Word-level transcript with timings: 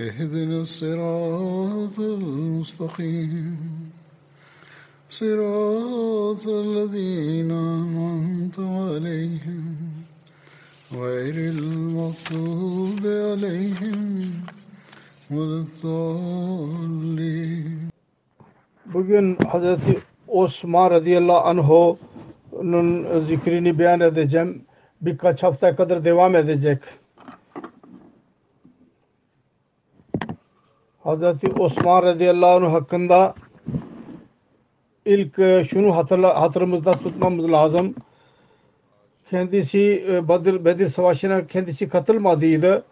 اهدنا 0.00 0.58
الصراط 0.60 1.98
المستقيم 1.98 3.56
صراط 5.10 6.46
الذين 6.48 7.50
أنعمت 7.50 8.58
عليهم 8.58 9.64
غير 10.92 11.34
المغضوب 11.54 13.00
عليهم 13.04 14.30
ولا 15.30 15.64
الضالين 15.64 17.16
Bugün 18.94 19.36
Hazreti 19.36 19.98
Osman 20.28 20.90
radıyallahu 20.90 21.48
anh'un 21.48 23.06
zikrini 23.28 23.78
beyan 23.78 24.00
edeceğim. 24.00 24.62
Birkaç 25.00 25.42
hafta 25.42 25.76
kadar 25.76 26.04
devam 26.04 26.36
edecek. 26.36 26.78
Hazreti 31.03 31.51
Osman 31.59 32.03
radıyallahu 32.03 32.65
anh 32.65 32.73
hakkında 32.73 33.33
ilk 35.05 35.39
e, 35.39 35.63
şunu 35.69 35.95
hatırla, 35.95 36.41
hatırımızda 36.41 36.93
tutmamız 36.93 37.51
lazım. 37.51 37.95
Kendisi 39.29 40.05
e, 40.09 40.27
Bedir, 40.27 40.65
Bedir 40.65 40.87
Savaşı'na 40.87 41.47
kendisi 41.47 41.89
katılmadıydı. 41.89 42.83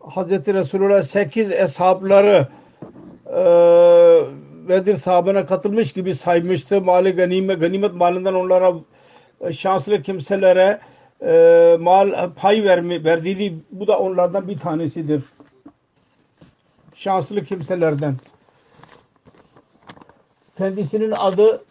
Hazreti 0.00 0.54
Resulullah 0.54 1.02
8 1.02 1.50
eshapları 1.50 2.48
e, 3.26 3.42
Bedir 4.68 4.96
sahabına 4.96 5.46
katılmış 5.46 5.92
gibi 5.92 6.14
saymıştı. 6.14 6.80
Mali 6.80 7.12
ganimet, 7.12 7.60
ganimet 7.60 7.94
malından 7.94 8.34
onlara 8.34 8.74
şanslı 9.52 10.02
kimselere 10.02 10.80
mal 11.80 12.30
pay 12.36 12.64
vermi, 12.64 13.04
verdiydi. 13.04 13.54
Bu 13.70 13.86
da 13.86 13.98
onlardan 13.98 14.48
bir 14.48 14.58
tanesidir. 14.58 15.22
Şanslı 17.00 17.44
kimselerden. 17.44 18.14
Kendisinin 20.58 21.10
adı 21.10 21.64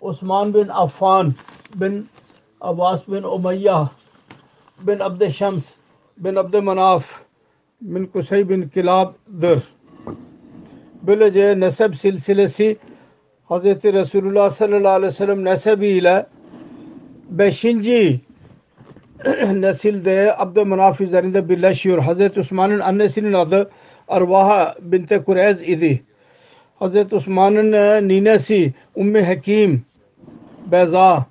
Osman 0.00 0.54
bin 0.54 0.68
Affan 0.68 1.34
bin 1.74 2.08
Abbas 2.60 3.08
bin 3.08 3.22
Umayya 3.22 3.90
bin 4.80 4.98
Abd 4.98 5.28
Şams 5.28 5.70
bin 6.16 6.34
Abd 6.34 6.54
Manaf 6.54 7.04
bin 7.80 8.06
Kusay 8.06 8.48
bin 8.48 8.68
Kilab'dır. 8.68 9.62
Böylece 11.02 11.60
nesep 11.60 11.96
silsilesi 11.96 12.76
Hz. 13.50 13.64
Resulullah 13.64 14.50
sallallahu 14.50 14.92
aleyhi 14.92 15.12
ve 15.12 15.16
sellem 15.16 15.44
nesebiyle 15.44 16.26
beşinci 17.30 18.20
nesilde 19.54 20.34
Abdülmanaf 20.38 21.00
üzerinde 21.00 21.48
birleşiyor. 21.48 22.02
Hz. 22.02 22.38
Osman'ın 22.38 22.80
annesinin 22.80 23.32
adı 23.32 23.70
Arvaha 24.12 24.74
binte 24.80 25.22
Kureyz 25.22 25.62
idi. 25.62 26.02
Hz. 26.80 27.12
Osman'ın 27.12 28.08
ninesi 28.08 28.72
Ummi 28.94 29.22
Hakim 29.22 29.82
Beza 30.66 31.26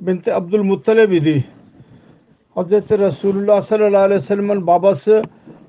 binti 0.00 0.34
Abdülmuttalib 0.34 1.12
idi. 1.12 1.44
Hz. 2.56 2.70
Resulullah 2.72 3.62
sallallahu 3.62 4.02
aleyhi 4.02 4.20
ve 4.20 4.24
sellem'in 4.24 4.66
babası 4.66 5.22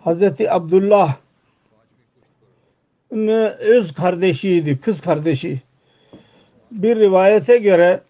Hz. 0.05 0.21
Abdullah 0.49 1.15
öz 3.59 3.93
kardeşiydi, 3.93 4.77
kız 4.77 5.01
kardeşi. 5.01 5.61
Bir 6.71 6.95
rivayete 6.95 7.57
göre 7.57 8.01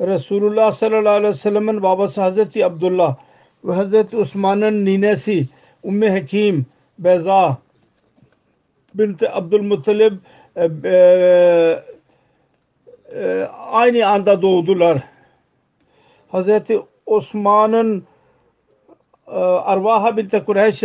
Resulullah 0.00 0.72
sallallahu 0.72 1.12
aleyhi 1.12 1.34
ve 1.34 1.38
sellem'in 1.38 1.82
babası 1.82 2.20
Hazreti 2.20 2.66
Abdullah 2.66 3.16
ve 3.64 3.72
Hazreti 3.72 4.16
Osman'ın 4.16 4.84
ninesi 4.84 5.46
Ümmü 5.84 6.08
Hakim 6.08 6.66
Beza 6.98 7.58
binti 8.94 9.30
Abdülmuttalib 9.30 10.12
e, 10.56 10.68
e, 10.84 11.82
e, 13.14 13.48
aynı 13.70 14.06
anda 14.06 14.42
doğdular. 14.42 15.02
Hazreti 16.28 16.80
Osman'ın 17.06 18.04
Arvaha 19.64 20.16
binti 20.16 20.44
Kureyş 20.44 20.82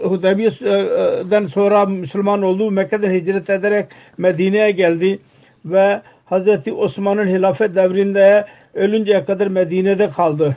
Hudeybiye'den 0.00 1.46
sonra 1.46 1.86
Müslüman 1.86 2.42
oldu. 2.42 2.70
Mekke'den 2.70 3.10
hicret 3.10 3.50
ederek 3.50 3.86
Medine'ye 4.18 4.70
geldi 4.70 5.18
ve 5.64 6.02
Hazreti 6.24 6.72
Osman'ın 6.72 7.26
hilafet 7.26 7.74
devrinde 7.74 8.46
ölünceye 8.74 9.24
kadar 9.24 9.46
Medine'de 9.46 10.10
kaldı. 10.10 10.56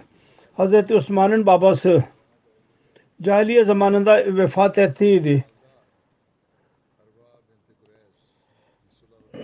Hazreti 0.57 0.95
Osman'ın 0.95 1.45
babası 1.45 2.03
cahiliye 3.21 3.65
zamanında 3.65 4.35
vefat 4.37 4.77
ettiydi. 4.77 5.45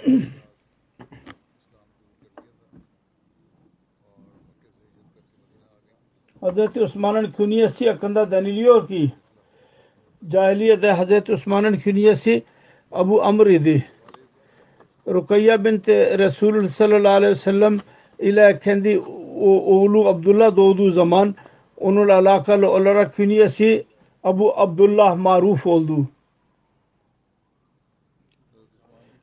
Hazreti 6.41 6.81
Osman'ın 6.81 7.31
künyesi 7.31 7.89
hakkında 7.89 8.31
deniliyor 8.31 8.87
ki 8.87 9.11
cahiliyede 10.27 10.91
Hazreti 10.91 11.33
Osman'ın 11.33 11.77
künyesi 11.77 12.43
Abu 12.91 13.23
Amr 13.23 13.47
idi. 13.47 13.85
Rukayya 15.07 15.65
binti 15.65 16.17
Resulullah 16.17 16.67
sallallahu 16.67 17.13
aleyhi 17.13 17.31
ve 17.31 17.35
sellem 17.35 17.77
ile 18.19 18.59
kendi 18.63 18.99
oğlu 19.39 20.07
Abdullah 20.07 20.55
doğduğu 20.55 20.91
zaman 20.91 21.35
onunla 21.81 22.13
alakalı 22.15 22.69
olarak 22.69 23.15
künyesi 23.15 23.85
Abu 24.23 24.59
Abdullah 24.59 25.17
maruf 25.17 25.67
oldu. 25.67 26.07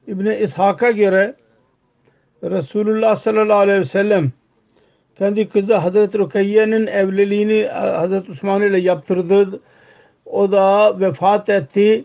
İbni 0.06 0.34
İshak'a 0.36 0.90
göre 0.90 1.34
Resulullah 2.42 3.16
sallallahu 3.16 3.58
aleyhi 3.58 3.80
ve 3.80 3.84
sellem 3.84 4.32
kendi 5.18 5.48
kızı 5.48 5.76
Hazreti 5.76 6.18
Rukayye'nin 6.18 6.86
evliliğini 6.86 7.66
Hazreti 7.72 8.32
Osman 8.32 8.62
ile 8.62 8.78
yaptırdı. 8.80 9.60
O 10.26 10.52
da 10.52 10.94
vefat 11.00 11.48
etti. 11.48 12.04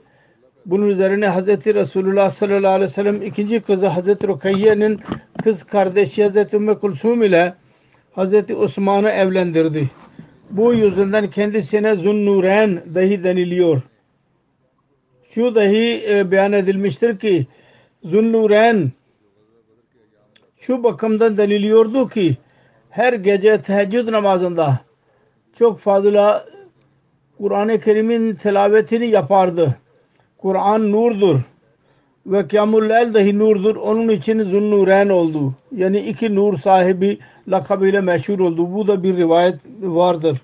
Bunun 0.66 0.90
üzerine 0.90 1.28
Hazreti 1.28 1.76
Resulullah 1.76 2.32
sallallahu 2.32 2.72
aleyhi 2.72 2.92
ve 2.92 2.94
sellem 2.94 3.22
ikinci 3.22 3.62
kızı 3.62 3.88
Hazreti 3.88 4.28
Rukayye'nin 4.28 5.00
kız 5.44 5.64
kardeşi 5.64 6.24
Hazreti 6.24 6.56
Ümmü 6.56 6.80
Kulsum 6.80 7.24
ile 7.24 7.54
Hazreti 8.12 8.56
Osman'ı 8.56 9.10
evlendirdi. 9.10 9.90
Bu 10.54 10.74
yüzünden 10.74 11.30
kendisine 11.30 11.96
Zunnuren 11.96 12.96
dahi 12.96 13.24
deniliyor. 13.24 13.82
Şu 15.32 15.56
dahi 15.56 16.04
e, 16.10 16.32
beyan 16.32 16.54
edilmiştir 16.54 17.20
ki 17.20 17.48
Zunnuren 18.04 18.92
şu 20.60 20.84
bakımdan 20.84 21.38
deniliyordu 21.38 22.10
ki 22.10 22.38
her 22.90 23.14
gece 23.14 23.58
teheccüd 23.58 24.12
namazında 24.12 24.80
çok 25.60 25.80
fazla 25.80 26.46
Kur'an-ı 27.38 27.80
Kerim'in 27.80 28.36
tilavetini 28.36 29.08
yapardı. 29.10 29.76
Kur'an 30.38 30.92
nurdur 30.92 31.40
ve 32.26 32.48
Kıyamul 32.48 32.90
Leyl 32.90 33.14
dahi 33.14 33.40
nurdur. 33.40 33.76
Onun 33.76 34.10
için 34.10 34.44
Zunnuren 34.44 35.10
oldu. 35.10 35.54
Yani 35.76 36.00
iki 36.00 36.36
nur 36.36 36.58
sahibi 36.58 37.20
lakabıyla 37.48 38.01
meşhur 38.01 38.40
oldu. 38.40 38.74
Bu 38.74 38.88
da 38.88 39.04
bir 39.04 39.18
rivayet 39.18 39.60
vardır. 39.81 40.42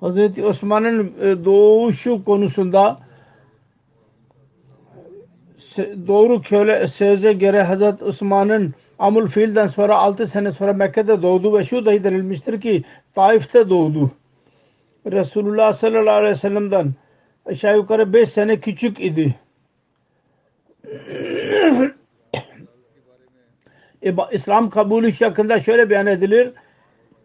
Hazreti 0.00 0.44
Osman'ın 0.44 1.12
e, 1.20 1.44
doğuşu 1.44 2.24
konusunda 2.24 2.98
doğru 6.06 6.42
köle 6.42 6.88
söze 6.88 7.32
göre 7.32 7.62
Hazreti 7.62 8.04
Osman'ın 8.04 8.74
Amul 8.98 9.28
Fil'den 9.28 9.66
sonra 9.66 9.96
6 9.96 10.26
sene 10.26 10.52
sonra 10.52 10.72
Mekke'de 10.72 11.22
doğdu 11.22 11.58
ve 11.58 11.64
şu 11.64 11.86
dahi 11.86 12.04
denilmiştir 12.04 12.60
ki 12.60 12.84
Taif'te 13.14 13.70
doğdu. 13.70 14.10
Resulullah 15.06 15.72
sallallahu 15.72 16.14
aleyhi 16.14 16.34
ve 16.34 16.38
sellem'den 16.38 16.92
aşağı 17.46 17.76
yukarı 17.76 18.12
5 18.12 18.30
sene 18.30 18.60
küçük 18.60 19.00
idi. 19.00 19.34
İba- 24.02 24.34
İslam 24.34 24.70
kabulü 24.70 25.12
hakkında 25.12 25.60
şöyle 25.60 25.90
beyan 25.90 26.06
edilir. 26.06 26.52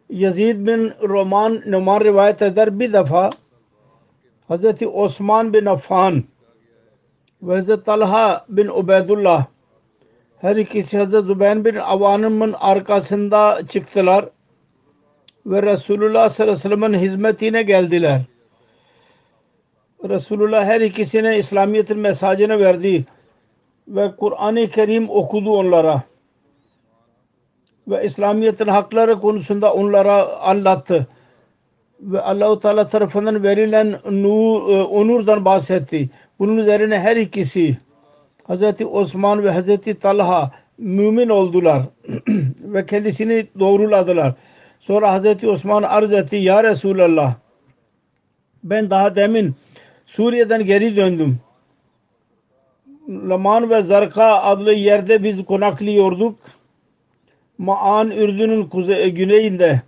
Yazid 0.09 0.67
bin 0.67 0.93
Roman 1.01 1.61
Numan 1.65 2.01
rivayet 2.01 2.41
eder 2.41 2.79
bir 2.79 2.93
defa. 2.93 3.29
Hazreti 4.47 4.87
Osman 4.87 5.53
bin 5.53 5.65
Affan 5.65 6.23
ve 7.41 7.55
Hazreti 7.55 7.83
Talha 7.83 8.45
bin 8.49 8.67
Ubeydullah 8.67 9.45
her 10.41 10.55
ikisi 10.55 10.97
Hazreti 10.97 11.27
Zübeyir 11.27 11.65
bin 11.65 11.75
Avan'ın 11.75 12.53
arkasında 12.53 13.61
çıktılar 13.69 14.29
ve 15.45 15.63
Resulullah 15.63 16.29
sallallahu 16.29 16.53
aleyhi 16.53 16.65
ve 16.65 16.69
sellem'in 16.69 16.99
hizmetine 16.99 17.63
geldiler. 17.63 18.21
Resulullah 20.09 20.65
her 20.65 20.81
ikisine 20.81 21.37
İslamiyet'in 21.37 21.99
mesajını 21.99 22.59
verdi 22.59 23.05
ve 23.87 24.11
Kur'an-ı 24.17 24.69
Kerim 24.69 25.09
okudu 25.09 25.51
onlara 25.51 26.03
ve 27.87 28.05
İslamiyet'in 28.05 28.67
hakları 28.67 29.19
konusunda 29.19 29.73
onlara 29.73 30.37
anlattı 30.37 31.07
ve 32.01 32.21
Allahu 32.21 32.59
Teala 32.59 32.89
tarafından 32.89 33.43
verilen 33.43 33.99
nur, 34.11 34.69
e, 34.69 34.83
onurdan 34.83 35.45
bahsetti. 35.45 36.09
Bunun 36.39 36.57
üzerine 36.57 36.99
her 36.99 37.15
ikisi 37.17 37.77
Hazreti 38.43 38.85
Osman 38.85 39.43
ve 39.43 39.51
Hazreti 39.51 39.99
Talha 39.99 40.51
mümin 40.77 41.29
oldular 41.29 41.83
ve 42.59 42.85
kendisini 42.85 43.47
doğruladılar. 43.59 44.33
Sonra 44.79 45.11
Hazreti 45.11 45.47
Osman 45.47 45.83
arz 45.83 46.13
etti 46.13 46.35
ya 46.35 46.63
Resulallah 46.63 47.35
ben 48.63 48.89
daha 48.89 49.15
demin 49.15 49.55
Suriye'den 50.05 50.65
geri 50.65 50.95
döndüm. 50.95 51.39
Laman 53.09 53.69
ve 53.69 53.81
Zarka 53.81 54.23
adlı 54.23 54.73
yerde 54.73 55.23
biz 55.23 55.45
konaklıyorduk. 55.45 56.35
Maan 57.57 58.11
Ürdün'ün 58.11 58.65
kuzey, 58.65 59.11
güneyinde 59.11 59.81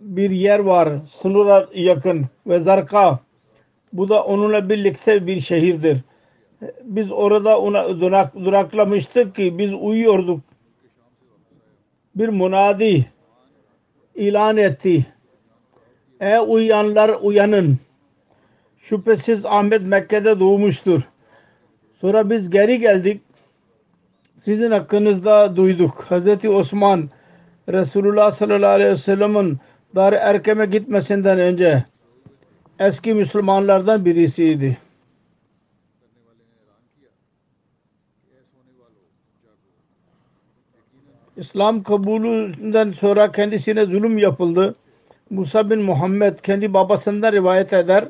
bir 0.00 0.30
yer 0.30 0.58
var 0.58 0.88
sınıra 1.20 1.68
yakın 1.74 2.26
ve 2.46 2.58
Zarka 2.58 3.18
bu 3.92 4.08
da 4.08 4.24
onunla 4.24 4.68
birlikte 4.68 5.26
bir 5.26 5.40
şehirdir. 5.40 5.98
Biz 6.82 7.12
orada 7.12 7.60
ona 7.60 8.00
durak, 8.00 8.34
duraklamıştık 8.34 9.36
ki 9.36 9.58
biz 9.58 9.72
uyuyorduk. 9.72 10.40
Bir 12.16 12.28
munadi 12.28 13.06
ilan 14.14 14.56
etti. 14.56 15.06
Ey 16.20 16.38
uyuyanlar 16.46 17.16
uyanın. 17.22 17.78
Şüphesiz 18.78 19.46
Ahmet 19.46 19.82
Mekke'de 19.82 20.40
doğmuştur. 20.40 21.02
Sonra 22.00 22.30
biz 22.30 22.50
geri 22.50 22.80
geldik. 22.80 23.20
Sizin 24.44 24.70
hakkınızda 24.70 25.56
duyduk. 25.56 26.04
Hazreti 26.08 26.48
Osman 26.48 27.10
Resulullah 27.68 28.32
sallallahu 28.32 28.70
aleyhi 28.70 28.90
ve 28.90 28.96
sellem'in 28.96 29.58
Dar-ı 29.94 30.16
Erkem'e 30.16 30.66
gitmesinden 30.66 31.38
önce 31.38 31.84
eski 32.78 33.14
Müslümanlardan 33.14 34.04
birisiydi. 34.04 34.78
İslam 41.36 41.82
kabulünden 41.82 42.92
sonra 42.92 43.32
kendisine 43.32 43.86
zulüm 43.86 44.18
yapıldı. 44.18 44.74
Musa 45.30 45.70
bin 45.70 45.82
Muhammed 45.82 46.38
kendi 46.38 46.74
babasından 46.74 47.32
rivayet 47.32 47.72
eder. 47.72 48.08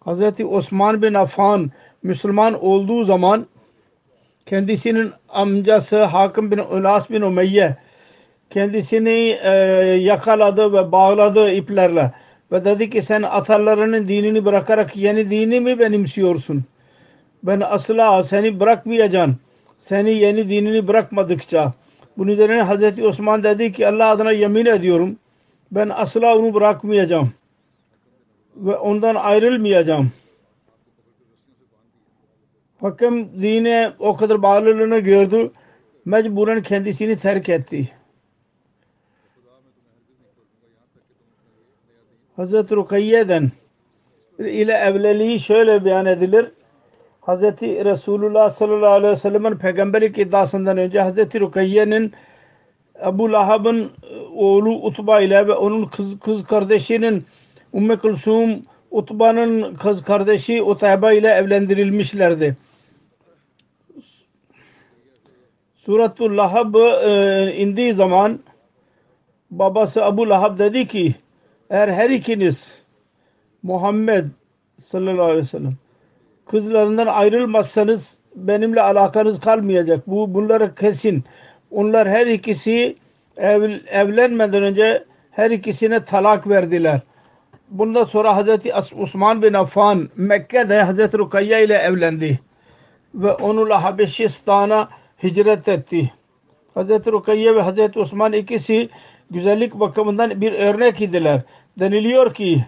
Hazreti 0.00 0.46
Osman 0.46 1.02
bin 1.02 1.14
Affan 1.14 1.70
Müslüman 2.02 2.64
olduğu 2.64 3.04
zaman 3.04 3.46
kendisinin 4.48 5.12
amcası 5.28 6.04
Hakim 6.04 6.50
bin 6.50 6.58
Ulas 6.58 7.10
bin 7.10 7.22
Umeyye 7.22 7.76
kendisini 8.50 9.38
e, 9.42 9.50
yakaladı 10.00 10.72
ve 10.72 10.92
bağladı 10.92 11.52
iplerle 11.52 12.12
ve 12.52 12.64
dedi 12.64 12.90
ki 12.90 13.02
sen 13.02 13.22
atalarının 13.22 14.08
dinini 14.08 14.44
bırakarak 14.44 14.96
yeni 14.96 15.30
dini 15.30 15.60
mi 15.60 15.78
benimsiyorsun? 15.78 16.64
Ben 17.42 17.60
asla 17.60 18.22
seni 18.22 18.60
bırakmayacağım. 18.60 19.36
Seni 19.80 20.10
yeni 20.10 20.50
dinini 20.50 20.88
bırakmadıkça. 20.88 21.72
Bunun 22.18 22.30
üzerine 22.30 22.62
Hazreti 22.62 23.06
Osman 23.06 23.42
dedi 23.42 23.72
ki 23.72 23.88
Allah 23.88 24.10
adına 24.10 24.32
yemin 24.32 24.66
ediyorum 24.66 25.16
ben 25.72 25.88
asla 25.88 26.38
onu 26.38 26.54
bırakmayacağım 26.54 27.32
ve 28.56 28.76
ondan 28.76 29.14
ayrılmayacağım. 29.14 30.10
Hakem 32.80 33.42
dine 33.42 33.92
o 33.98 34.16
kadar 34.16 34.42
bağlılığını 34.42 34.98
gördü. 34.98 35.50
Mecburen 36.04 36.62
kendisini 36.62 37.18
terk 37.18 37.48
etti. 37.48 37.88
Hazreti 42.36 42.76
Rukayye'den 42.76 43.50
ile 44.38 44.72
evliliği 44.72 45.40
şöyle 45.40 45.84
beyan 45.84 46.06
edilir. 46.06 46.46
Hazreti 47.20 47.84
Resulullah 47.84 48.50
sallallahu 48.50 48.90
aleyhi 48.90 49.12
ve 49.12 49.16
sellem'in 49.16 49.56
peygamberlik 49.56 50.18
iddiasından 50.18 50.78
önce 50.78 51.00
Hazreti 51.00 51.40
Rukayye'nin 51.40 52.12
Ebu 53.06 53.32
Lahab'ın 53.32 53.90
oğlu 54.34 54.70
Utba 54.70 55.20
ile 55.20 55.46
ve 55.48 55.52
onun 55.52 55.84
kız, 55.84 56.20
kız 56.20 56.44
kardeşinin 56.44 57.24
Umme 57.72 57.96
Kulsum 57.96 58.62
Utba'nın 58.90 59.74
kız 59.74 60.02
kardeşi 60.02 60.62
Utayba 60.62 61.12
ile 61.12 61.28
evlendirilmişlerdi. 61.28 62.56
Suratul 65.88 66.36
Lahab 66.36 66.74
e, 66.74 67.54
indiği 67.56 67.92
zaman 67.92 68.40
babası 69.50 70.04
Abu 70.04 70.28
Lahab 70.28 70.58
dedi 70.58 70.86
ki 70.86 71.14
eğer 71.70 71.88
her 71.88 72.10
ikiniz 72.10 72.82
Muhammed 73.62 74.24
sallallahu 74.84 75.22
aleyhi 75.22 75.42
ve 75.42 75.46
sellem 75.46 75.74
kızlarından 76.46 77.06
ayrılmazsanız 77.06 78.18
benimle 78.34 78.82
alakanız 78.82 79.40
kalmayacak. 79.40 80.06
Bu 80.06 80.34
bunları 80.34 80.74
kesin. 80.74 81.24
Onlar 81.70 82.08
her 82.08 82.26
ikisi 82.26 82.96
ev, 83.36 83.80
evlenmeden 83.86 84.62
önce 84.62 85.04
her 85.30 85.50
ikisine 85.50 86.04
talak 86.04 86.48
verdiler. 86.48 87.00
Bundan 87.68 88.04
sonra 88.04 88.36
Hazreti 88.36 88.72
Osman 88.98 89.42
bin 89.42 89.54
Affan 89.54 90.08
Mekke'de 90.16 90.82
Hazreti 90.82 91.18
Rukayye 91.18 91.64
ile 91.64 91.74
evlendi. 91.74 92.40
Ve 93.14 93.32
onunla 93.32 93.84
Habeşistan'a 93.84 94.88
hicret 95.22 95.68
etti. 95.68 96.12
Hazreti 96.74 97.12
Rukayye 97.12 97.54
ve 97.54 97.62
Hazreti 97.62 97.98
Osman 97.98 98.32
ikisi 98.32 98.88
güzellik 99.30 99.74
bakımından 99.74 100.40
bir 100.40 100.52
örnek 100.52 101.00
idiler. 101.00 101.42
Deniliyor 101.78 102.34
ki 102.34 102.64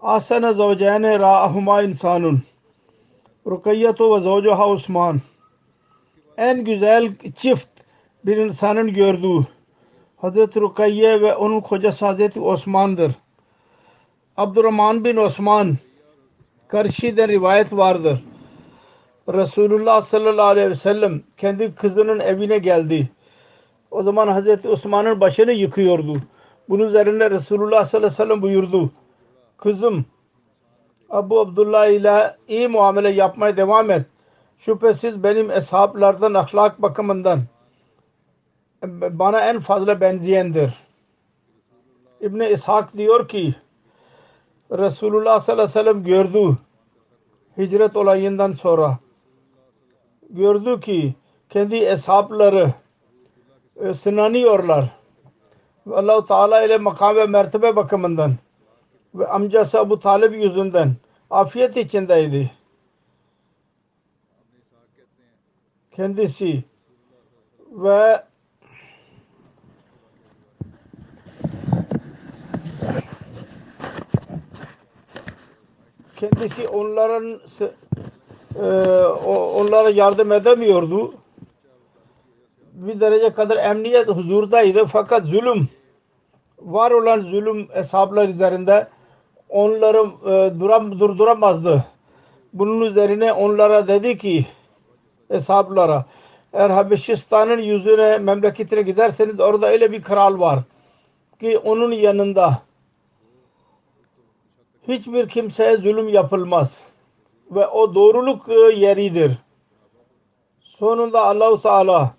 Asana 0.00 0.52
zavcane 0.52 1.18
ra'ahuma 1.18 1.82
insanun 1.82 2.42
Rukayyetu 3.46 4.16
ve 4.16 4.20
zavcuha 4.20 4.68
Osman 4.68 5.20
en 6.36 6.64
güzel 6.64 7.12
çift 7.36 7.68
bir 8.24 8.36
insanın 8.36 8.94
gördüğü 8.94 9.46
Hazreti 10.16 10.60
Rukayye 10.60 11.20
ve 11.20 11.34
onun 11.34 11.60
kocası 11.60 12.06
Hazreti 12.06 12.40
Osman'dır. 12.40 13.12
Abdurrahman 14.36 15.04
bin 15.04 15.16
Osman 15.16 15.76
karşıda 16.68 17.28
rivayet 17.28 17.72
vardır. 17.72 18.24
Resulullah 19.28 20.02
sallallahu 20.02 20.46
aleyhi 20.46 20.70
ve 20.70 20.74
sellem 20.74 21.22
kendi 21.36 21.74
kızının 21.74 22.20
evine 22.20 22.58
geldi. 22.58 23.10
O 23.90 24.02
zaman 24.02 24.28
Hazreti 24.28 24.68
Osman'ın 24.68 25.20
başını 25.20 25.52
yıkıyordu. 25.52 26.16
Bunun 26.68 26.88
üzerine 26.88 27.30
Resulullah 27.30 27.84
sallallahu 27.84 28.06
aleyhi 28.06 28.12
ve 28.12 28.24
sellem 28.24 28.42
buyurdu. 28.42 28.90
Kızım 29.58 30.04
Abu 31.10 31.40
Abdullah 31.40 31.86
ile 31.86 32.36
iyi 32.48 32.68
muamele 32.68 33.10
yapmaya 33.10 33.56
devam 33.56 33.90
et. 33.90 34.06
Şüphesiz 34.58 35.22
benim 35.22 35.50
eshablardan 35.50 36.34
ahlak 36.34 36.82
bakımından 36.82 37.40
bana 39.10 39.40
en 39.40 39.60
fazla 39.60 40.00
benzeyendir. 40.00 40.74
İbni 42.20 42.48
İshak 42.48 42.96
diyor 42.96 43.28
ki 43.28 43.54
Resulullah 44.72 45.40
sallallahu 45.40 45.62
aleyhi 45.62 45.78
ve 45.78 45.82
sellem 45.92 46.04
gördü 46.04 46.56
hicret 47.58 47.96
olayından 47.96 48.52
sonra 48.52 48.98
gördü 50.30 50.80
ki 50.80 51.14
kendi 51.50 51.86
hesapları 51.86 52.72
e, 53.76 53.94
sınanıyorlar 53.94 54.96
Allah-u 55.90 56.26
Teala 56.26 56.62
ile 56.62 56.78
makam 56.78 57.16
ve 57.16 57.26
mertebe 57.26 57.76
bakımından 57.76 58.34
ve 59.14 59.26
amcası 59.26 59.80
Abu 59.80 60.00
Talib 60.00 60.32
yüzünden 60.34 60.96
afiyet 61.30 61.76
içindeydi. 61.76 62.50
Kendisi 65.92 66.64
ve 67.70 68.24
kendisi 76.16 76.68
onların 76.68 77.40
e, 78.62 79.06
onlara 79.60 79.90
yardım 79.90 80.32
edemiyordu. 80.32 81.14
Bir 82.72 83.00
derece 83.00 83.32
kadar 83.32 83.56
emniyet 83.56 84.08
huzurdaydı 84.08 84.86
fakat 84.86 85.24
zulüm 85.24 85.68
var 86.58 86.90
olan 86.90 87.20
zulüm 87.20 87.68
hesaplar 87.68 88.28
üzerinde 88.28 88.88
onları 89.48 90.06
e, 90.30 90.60
duram, 90.60 91.00
durduramazdı. 91.00 91.84
Bunun 92.52 92.80
üzerine 92.80 93.32
onlara 93.32 93.88
dedi 93.88 94.18
ki 94.18 94.46
hesaplara 95.28 96.04
eğer 96.52 96.70
Habeşistan'ın 96.70 97.60
yüzüne 97.60 98.18
memleketine 98.18 98.82
giderseniz 98.82 99.40
orada 99.40 99.68
öyle 99.68 99.92
bir 99.92 100.02
kral 100.02 100.40
var 100.40 100.58
ki 101.40 101.58
onun 101.58 101.92
yanında 101.92 102.62
hiçbir 104.88 105.28
kimseye 105.28 105.76
zulüm 105.76 106.08
yapılmaz 106.08 106.70
ve 107.50 107.66
o 107.66 107.94
doğruluk 107.94 108.48
yeridir. 108.76 109.32
Sonunda 110.60 111.24
Allahu 111.24 111.62
Teala 111.62 112.14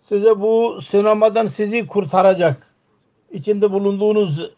size 0.00 0.40
bu 0.40 0.82
sınamadan 0.82 1.46
sizi 1.46 1.86
kurtaracak. 1.86 2.66
İçinde 3.30 3.72
bulunduğunuz 3.72 4.50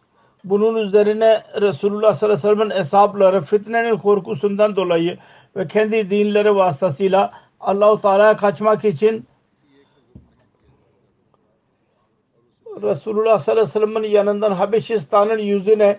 bunun 0.45 0.77
üzerine 0.77 1.43
Resulullah 1.61 2.17
sallallahu 2.17 2.47
aleyhi 2.47 2.59
ve 2.59 2.65
sellem'in 2.65 2.81
hesapları 2.81 3.43
fitnenin 3.43 3.97
korkusundan 3.97 4.77
dolayı 4.77 5.19
ve 5.57 5.69
kendi 5.69 6.11
dinleri 6.11 6.57
vasıtasıyla 6.57 7.33
Allahu 7.61 8.03
Teala'ya 8.03 8.37
kaçmak 8.37 8.85
için 8.85 9.27
Resulullah 12.83 13.39
sallallahu 13.39 13.63
aleyhi 13.63 13.69
ve 13.69 13.87
sellem'in 13.87 14.09
yanından 14.09 14.53
Habeşistan'ın 14.53 15.39
yüzüne 15.39 15.99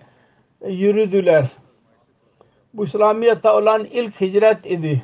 yürüdüler. 0.67 1.49
Bu 2.77 2.85
İslamiyet'te 2.85 3.49
olan 3.49 3.85
ilk 3.85 4.21
hicret 4.21 4.65
idi. 4.65 5.03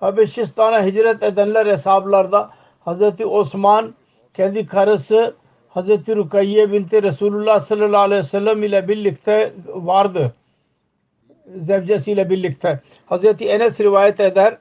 Habeşistan'a 0.00 0.84
hicret 0.84 1.22
edenler 1.22 1.66
hesaplarda 1.66 2.50
Hazreti 2.80 3.26
Osman 3.26 3.94
kendi 4.34 4.66
karısı 4.66 5.34
Hazreti 5.68 6.16
Rukayye 6.16 6.72
binti 6.72 7.02
Resulullah 7.02 7.60
sallallahu 7.60 8.00
aleyhi 8.00 8.22
ve 8.22 8.26
sellem 8.26 8.62
ile 8.62 8.88
birlikte 8.88 9.52
vardı. 9.66 10.34
Zevcesiyle 11.56 12.30
birlikte. 12.30 12.80
Hazreti 13.06 13.48
Enes 13.48 13.80
rivayet 13.80 14.20
eder. 14.20 14.58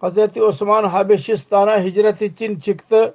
Hazreti 0.00 0.42
Osman 0.42 0.84
Habeşistan'a 0.84 1.82
hicret 1.84 2.22
için 2.22 2.60
çıktı. 2.60 3.14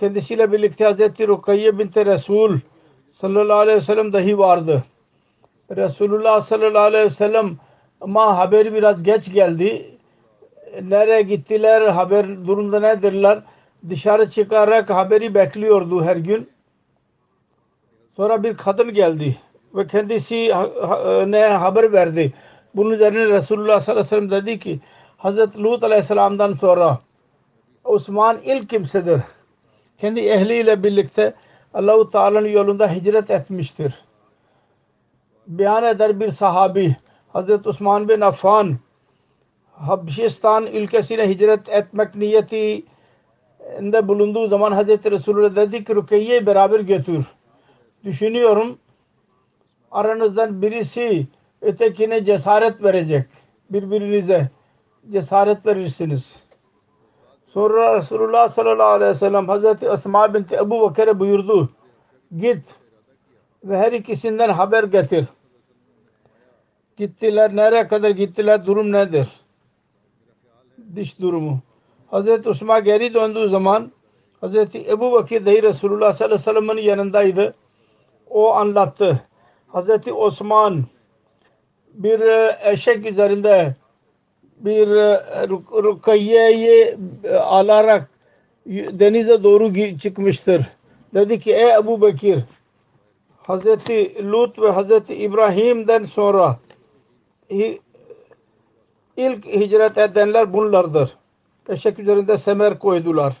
Kendisiyle 0.00 0.52
birlikte 0.52 0.84
Hazreti 0.84 1.28
Rukayye 1.28 1.78
binti 1.78 2.06
Resul 2.06 2.58
sallallahu 3.12 3.58
aleyhi 3.58 3.78
ve 3.78 3.82
sellem 3.84 4.12
dahi 4.12 4.38
vardı. 4.38 4.84
Resulullah 5.76 6.40
sallallahu 6.42 6.82
aleyhi 6.82 7.04
ve 7.04 7.10
sellem 7.10 7.56
ama 8.00 8.38
haberi 8.38 8.74
biraz 8.74 9.02
geç 9.02 9.32
geldi. 9.32 9.98
Nereye 10.82 11.22
gittiler, 11.22 11.88
haber 11.88 12.46
durumda 12.46 12.80
nedirler? 12.80 13.42
Dışarı 13.88 14.30
çıkarak 14.30 14.90
haberi 14.90 15.34
bekliyordu 15.34 16.04
her 16.04 16.16
gün. 16.16 16.50
Sonra 18.16 18.42
bir 18.42 18.56
kadın 18.56 18.94
geldi 18.94 19.36
ve 19.74 19.86
kendisi 19.86 20.34
ne 21.26 21.46
haber 21.46 21.92
verdi. 21.92 22.32
Bunun 22.74 22.90
üzerine 22.90 23.28
Resulullah 23.28 23.80
sallallahu 23.80 24.06
aleyhi 24.06 24.22
ve 24.22 24.28
sellem 24.28 24.46
dedi 24.46 24.58
ki 24.58 24.80
Hazreti 25.16 25.62
Lut 25.62 25.82
aleyhisselamdan 25.82 26.52
sonra 26.52 26.98
Osman 27.84 28.38
ilk 28.44 28.70
kimsedir. 28.70 29.20
Kendi 29.98 30.20
ehliyle 30.20 30.82
birlikte 30.82 31.34
Allahu 31.74 32.10
Teala'nın 32.10 32.48
yolunda 32.48 32.92
hicret 32.92 33.30
etmiştir 33.30 34.07
beyan 35.48 35.84
eder 35.84 36.20
bir 36.20 36.30
sahabi 36.30 36.96
Hazreti 37.32 37.68
Osman 37.68 38.08
bin 38.08 38.20
Affan 38.20 38.76
Habşistan 39.72 40.66
ülkesine 40.66 41.28
hicret 41.28 41.68
etmek 41.68 42.14
niyetinde 42.14 44.08
bulunduğu 44.08 44.46
zaman 44.46 44.72
Hazreti 44.72 45.10
Resulullah 45.10 45.56
dedi 45.56 45.84
ki 45.84 45.94
Rukiye'yi 45.94 46.46
beraber 46.46 46.80
götür. 46.80 47.24
Düşünüyorum 48.04 48.78
aranızdan 49.90 50.62
birisi 50.62 51.26
ötekine 51.62 52.24
cesaret 52.24 52.82
verecek. 52.82 53.26
Birbirinize 53.70 54.48
cesaret 55.12 55.66
verirsiniz. 55.66 56.32
Sonra 57.46 57.96
Resulullah 57.96 58.48
sallallahu 58.48 58.86
aleyhi 58.88 59.10
ve 59.10 59.14
sellem 59.14 59.48
Hazreti 59.48 59.90
Asma 59.90 60.34
binti 60.34 60.56
Ebu 60.56 60.80
Bakır'a 60.80 61.20
buyurdu. 61.20 61.68
Git 62.36 62.74
ve 63.64 63.78
her 63.78 63.92
ikisinden 63.92 64.48
haber 64.48 64.84
getir. 64.84 65.26
Gittiler. 66.98 67.56
Nereye 67.56 67.88
kadar 67.88 68.10
gittiler? 68.10 68.66
Durum 68.66 68.92
nedir? 68.92 69.28
Diş 70.96 71.20
durumu. 71.20 71.58
Hazreti 72.10 72.48
Osman 72.48 72.84
geri 72.84 73.14
döndüğü 73.14 73.48
zaman 73.48 73.92
Hazreti 74.40 74.90
Ebu 74.90 75.12
Bakir 75.12 75.46
dahi 75.46 75.62
Resulullah 75.62 76.12
sallallahu 76.12 76.34
aleyhi 76.34 76.56
ve 76.56 76.60
sellem'in 76.60 76.82
yanındaydı. 76.82 77.54
O 78.30 78.54
anlattı. 78.54 79.20
Hazreti 79.68 80.12
Osman 80.12 80.84
bir 81.94 82.20
e, 82.20 82.58
eşek 82.62 83.06
üzerinde 83.06 83.74
bir 84.60 84.88
e, 84.88 85.48
rukayyeyi 85.82 86.96
e, 87.24 87.34
alarak 87.34 88.10
denize 88.66 89.42
doğru 89.42 89.98
çıkmıştır. 89.98 90.66
Dedi 91.14 91.40
ki 91.40 91.52
ey 91.52 91.74
Ebu 91.74 92.02
Bekir 92.02 92.44
Hazreti 93.42 94.24
Lut 94.30 94.58
ve 94.58 94.70
Hazreti 94.70 95.14
İbrahim'den 95.14 96.04
sonra 96.04 96.58
ilk 99.16 99.46
hicret 99.46 99.98
edenler 99.98 100.52
bunlardır. 100.52 101.16
Eşek 101.68 101.98
üzerinde 101.98 102.38
semer 102.38 102.78
koydular 102.78 103.36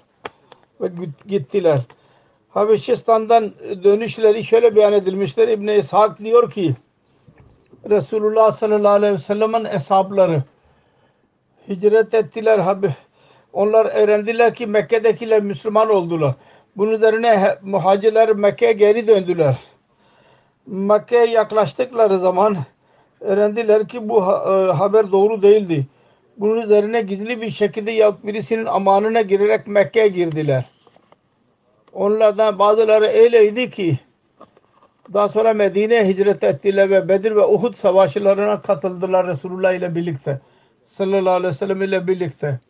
ve 0.80 0.90
gittiler. 1.26 1.80
Habeşistan'dan 2.48 3.52
dönüşleri 3.84 4.44
şöyle 4.44 4.76
beyan 4.76 4.92
edilmişler. 4.92 5.48
İbn 5.48 5.68
İshak 5.68 6.18
diyor 6.18 6.50
ki 6.50 6.74
Resulullah 7.90 8.52
sallallahu 8.52 8.92
aleyhi 8.92 9.14
ve 9.14 9.18
sellem'in 9.18 9.64
hesapları 9.64 10.42
hicret 11.68 12.14
ettiler. 12.14 12.76
Onlar 13.52 13.86
öğrendiler 13.86 14.54
ki 14.54 14.66
Mekke'dekiler 14.66 15.42
Müslüman 15.42 15.90
oldular. 15.90 16.34
Bunun 16.76 16.92
üzerine 16.92 17.58
muhacirler 17.62 18.32
Mekke'ye 18.32 18.72
geri 18.72 19.06
döndüler. 19.06 19.58
Mekke'ye 20.66 21.26
yaklaştıkları 21.26 22.18
zaman 22.18 22.56
öğrendiler 23.20 23.88
ki 23.88 24.08
bu 24.08 24.22
e, 24.22 24.72
haber 24.72 25.12
doğru 25.12 25.42
değildi. 25.42 25.86
Bunun 26.36 26.62
üzerine 26.62 27.02
gizli 27.02 27.40
bir 27.40 27.50
şekilde 27.50 27.90
ya 27.90 28.16
birisinin 28.22 28.66
amanına 28.66 29.20
girerek 29.20 29.66
Mekke'ye 29.66 30.08
girdiler. 30.08 30.64
Onlardan 31.92 32.58
bazıları 32.58 33.06
öyleydi 33.06 33.70
ki 33.70 33.98
daha 35.12 35.28
sonra 35.28 35.54
Medine'ye 35.54 36.08
hicret 36.08 36.44
ettiler 36.44 36.90
ve 36.90 37.08
Bedir 37.08 37.36
ve 37.36 37.46
Uhud 37.46 37.74
savaşlarına 37.74 38.62
katıldılar 38.62 39.26
Resulullah 39.26 39.72
ile 39.72 39.94
birlikte. 39.94 40.40
Sallallahu 40.88 41.34
aleyhi 41.34 41.52
ve 41.54 41.58
sellem 41.58 41.82
ile 41.82 42.06
birlikte. 42.06 42.60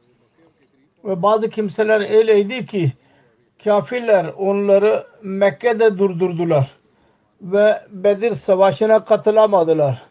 Ve 1.04 1.22
bazı 1.22 1.50
kimseler 1.50 2.18
öyleydi 2.18 2.66
ki 2.66 2.92
kafirler 3.64 4.26
onları 4.38 5.06
Mekke'de 5.22 5.98
durdurdular 5.98 6.70
ve 7.42 7.82
Bedir 7.90 8.34
savaşına 8.34 9.04
katılamadılar. 9.04 10.07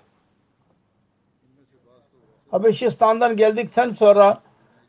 Habeşistan'dan 2.57 3.37
geldikten 3.37 3.89
sonra 3.89 4.41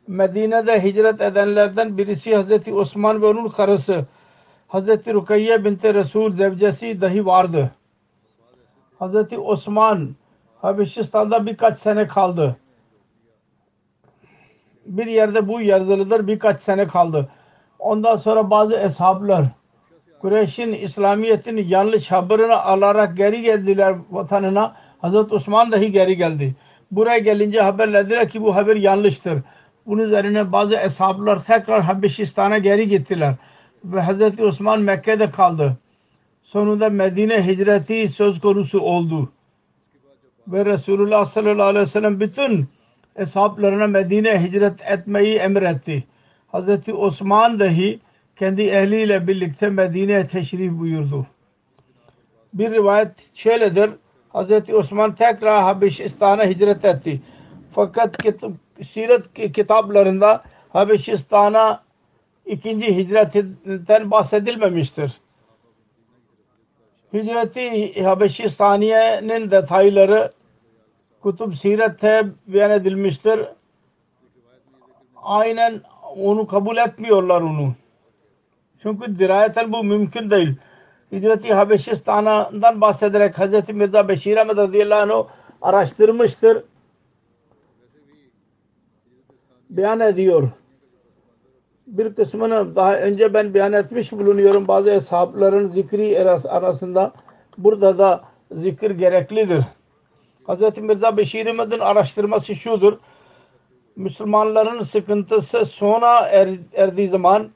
Medine'de 0.07 0.83
hicret 0.83 1.21
edenlerden 1.21 1.97
birisi 1.97 2.35
Hazreti 2.35 2.73
Osman 2.73 3.21
ve 3.21 3.25
onun 3.25 3.49
karısı 3.49 4.05
Hazreti 4.67 5.13
Rukayye 5.13 5.65
binti 5.65 5.93
Resul 5.93 6.35
zevcesi 6.35 7.01
dahi 7.01 7.25
vardı. 7.25 7.71
Hazreti 8.99 9.39
Osman 9.39 10.15
Habeşistan'da 10.61 11.45
birkaç 11.45 11.79
sene 11.79 12.07
kaldı. 12.07 12.55
Bir 14.85 15.05
yerde 15.05 15.47
bu 15.47 15.61
yazılıdır 15.61 16.27
birkaç 16.27 16.61
sene 16.61 16.87
kaldı. 16.87 17.29
Ondan 17.79 18.15
sonra 18.15 18.49
bazı 18.49 18.75
eshablar 18.75 19.45
Kureyş'in 20.21 20.73
İslamiyet'in 20.73 21.57
yanlış 21.57 22.11
haberini 22.11 22.55
alarak 22.55 23.17
geri 23.17 23.41
geldiler 23.41 23.95
vatanına. 24.11 24.75
Hazreti 25.01 25.35
Osman 25.35 25.71
dahi 25.71 25.91
geri 25.91 26.17
geldi. 26.17 26.55
Buraya 26.91 27.17
gelince 27.17 27.61
haberlediler 27.61 28.29
ki 28.29 28.41
bu 28.41 28.55
haber 28.55 28.75
yanlıştır. 28.75 29.39
Bunun 29.85 30.03
üzerine 30.03 30.51
bazı 30.51 30.75
eshablar 30.75 31.43
tekrar 31.43 31.81
Habeşistan'a 31.81 32.57
geri 32.57 32.87
gittiler. 32.89 33.35
Ve 33.83 34.01
Hz. 34.01 34.39
Osman 34.39 34.81
Mekke'de 34.81 35.31
kaldı. 35.31 35.77
sonunda 36.43 36.89
Medine 36.89 37.47
hicreti 37.47 38.09
söz 38.09 38.39
konusu 38.39 38.79
oldu. 38.79 39.31
Ve 40.47 40.65
Resulullah 40.65 41.25
sallallahu 41.25 41.67
aleyhi 41.67 41.85
ve 41.85 41.89
sellem 41.89 42.19
bütün 42.19 42.67
eshaplarına 43.15 43.87
Medine 43.87 44.43
hicret 44.43 44.81
etmeyi 44.81 45.35
emretti. 45.35 46.03
Hazreti 46.47 46.93
Osman 46.93 47.59
dahi 47.59 47.99
kendi 48.35 48.61
ehliyle 48.61 49.27
birlikte 49.27 49.69
Medine'ye 49.69 50.27
teşrif 50.27 50.71
buyurdu. 50.71 51.25
Bir 52.53 52.71
rivayet 52.71 53.11
şöyledir. 53.33 53.91
Hazreti 54.29 54.75
Osman 54.75 55.15
tekrar 55.15 55.63
Habeşistan'a 55.63 56.45
hicret 56.45 56.85
etti. 56.85 57.21
Fakat 57.75 58.17
kit- 58.17 58.43
siret 58.87 59.53
kitaplarında 59.53 60.43
Habeşistan'a 60.69 61.83
ikinci 62.45 62.95
hicretten 62.97 64.11
bahsedilmemiştir. 64.11 65.11
Hicreti 67.13 68.03
Habeşistaniye'nin 68.03 69.51
detayları 69.51 70.31
Kutub 71.21 71.53
Siret'te 71.53 72.25
beyan 72.47 72.71
edilmiştir. 72.71 73.39
Aynen 75.15 75.81
onu 76.17 76.47
kabul 76.47 76.77
etmiyorlar 76.77 77.41
onu. 77.41 77.73
Çünkü 78.81 79.19
dirayeten 79.19 79.73
bu 79.73 79.83
mümkün 79.83 80.31
değil. 80.31 80.55
Hicreti 81.11 81.53
Habeşistan'dan 81.53 82.81
bahsederek 82.81 83.37
Hz. 83.37 83.69
Mirza 83.69 84.07
Beşir 84.07 84.37
Ahmet 84.37 84.57
radıyallahu 84.57 85.13
anh 85.13 85.25
araştırmıştır. 85.61 86.63
Beyan 89.69 89.99
ediyor. 89.99 90.49
Bir 91.87 92.15
kısmını 92.15 92.75
daha 92.75 92.97
önce 92.99 93.33
ben 93.33 93.53
beyan 93.53 93.73
etmiş 93.73 94.11
bulunuyorum. 94.11 94.67
Bazı 94.67 94.91
hesapların 94.91 95.67
zikri 95.67 96.19
arasında 96.49 97.13
burada 97.57 97.97
da 97.97 98.23
zikir 98.51 98.91
gereklidir. 98.91 99.63
Hz. 100.47 100.77
Mirza 100.77 101.17
Beşir 101.17 101.47
Ahmet'in 101.47 101.79
araştırması 101.79 102.55
şudur. 102.55 102.97
Müslümanların 103.95 104.81
sıkıntısı 104.81 105.65
sona 105.65 106.19
er, 106.19 106.49
erdiği 106.73 107.07
zaman 107.07 107.49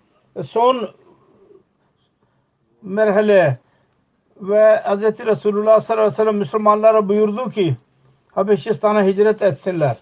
son 0.45 0.89
merhale 2.83 3.57
ve 4.41 4.81
Hz. 4.85 5.25
Resulullah 5.25 5.81
sallallahu 5.81 6.03
aleyhi 6.03 6.13
ve 6.13 6.23
sellem 6.23 6.37
Müslümanlara 6.37 7.09
buyurdu 7.09 7.49
ki 7.49 7.75
Habeşistan'a 8.31 9.03
hicret 9.03 9.41
etsinler. 9.41 9.97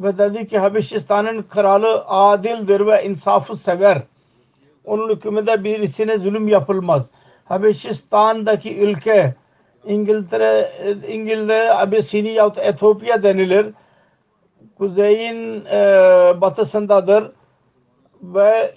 Ve 0.00 0.18
dedi 0.18 0.46
ki 0.48 0.58
Habeşistan'ın 0.58 1.42
kralı 1.42 2.04
adildir 2.06 2.86
ve 2.86 3.04
insafı 3.04 3.56
sever. 3.56 4.02
Onun 4.84 5.10
hükmünde 5.10 5.64
birisine 5.64 6.18
zulüm 6.18 6.48
yapılmaz. 6.48 7.06
Habeşistan'daki 7.44 8.78
ülke 8.78 9.34
İngiltere, 9.84 10.70
İngiltere, 11.08 11.72
Abisini 11.72 12.28
yahut 12.28 12.58
Etiyopya 12.58 13.22
denilir. 13.22 13.66
Kuzeyin 14.78 15.64
e, 15.64 15.80
batısındadır 16.40 17.30
ve 18.22 18.74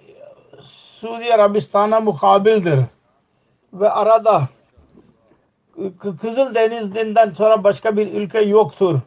Suudi 0.61 1.33
Arabistan'a 1.33 1.99
mukabildir. 1.99 2.79
Ve 3.73 3.89
arada 3.89 4.49
Kızıl 6.21 6.55
Deniz'den 6.55 7.29
sonra 7.29 7.63
başka 7.63 7.97
bir 7.97 8.13
ülke 8.13 8.41
yoktur. 8.41 8.99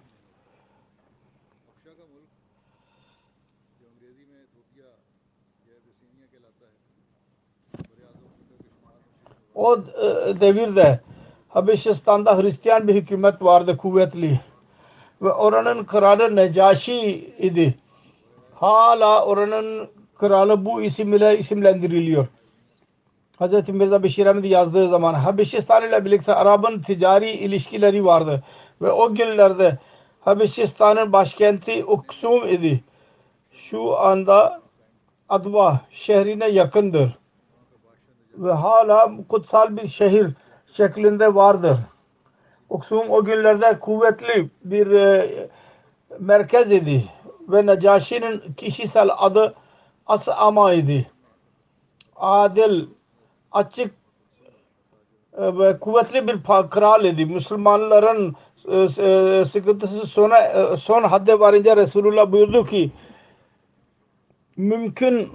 O 9.54 9.76
e, 9.76 10.40
devirde 10.40 11.00
Habeşistan'da 11.48 12.38
Hristiyan 12.38 12.88
bir 12.88 12.94
hükümet 12.94 13.42
vardı 13.42 13.76
kuvvetli. 13.76 14.40
Ve 15.22 15.32
oranın 15.32 15.84
kralı 15.84 16.36
Necaşi 16.36 17.00
idi. 17.38 17.74
Hala 18.54 19.26
oranın 19.26 19.88
kralı 20.18 20.64
bu 20.64 20.82
isimle 20.82 21.38
isimlendiriliyor. 21.38 22.26
Hz. 23.40 23.68
Mirza 23.68 24.02
Beşir 24.02 24.26
Ahmet 24.26 24.44
yazdığı 24.44 24.88
zaman 24.88 25.14
Habeşistan 25.14 25.88
ile 25.88 26.04
birlikte 26.04 26.34
Arap'ın 26.34 26.82
ticari 26.82 27.30
ilişkileri 27.30 28.04
vardı. 28.04 28.42
Ve 28.82 28.92
o 28.92 29.14
günlerde 29.14 29.78
Habeşistan'ın 30.20 31.12
başkenti 31.12 31.84
Uksum 31.84 32.48
idi. 32.48 32.84
Şu 33.52 33.98
anda 33.98 34.60
Adva 35.28 35.80
şehrine 35.90 36.48
yakındır. 36.48 37.18
Ve 38.34 38.52
hala 38.52 39.12
kutsal 39.28 39.76
bir 39.76 39.88
şehir 39.88 40.30
şeklinde 40.76 41.34
vardır. 41.34 41.78
Uksum 42.70 43.10
o 43.10 43.24
günlerde 43.24 43.78
kuvvetli 43.80 44.50
bir 44.64 44.90
e, 44.90 45.48
merkez 46.18 46.72
idi. 46.72 47.04
Ve 47.48 47.66
Necaşi'nin 47.66 48.54
kişisel 48.56 49.08
adı 49.16 49.54
As'ama 50.06 50.72
idi. 50.72 51.10
Adil, 52.16 52.86
açık 53.54 53.94
e, 55.38 55.58
ve 55.58 55.78
kuvvetli 55.78 56.28
bir 56.28 56.42
kral 56.70 57.04
idi. 57.04 57.26
Müslümanların 57.26 58.36
e, 58.68 58.76
e, 58.78 59.44
sıkıntısı 59.44 60.06
sona, 60.06 60.36
son 60.76 61.02
hadde 61.02 61.40
varınca 61.40 61.76
Resulullah 61.76 62.32
buyurdu 62.32 62.66
ki 62.66 62.90
mümkün 64.56 65.32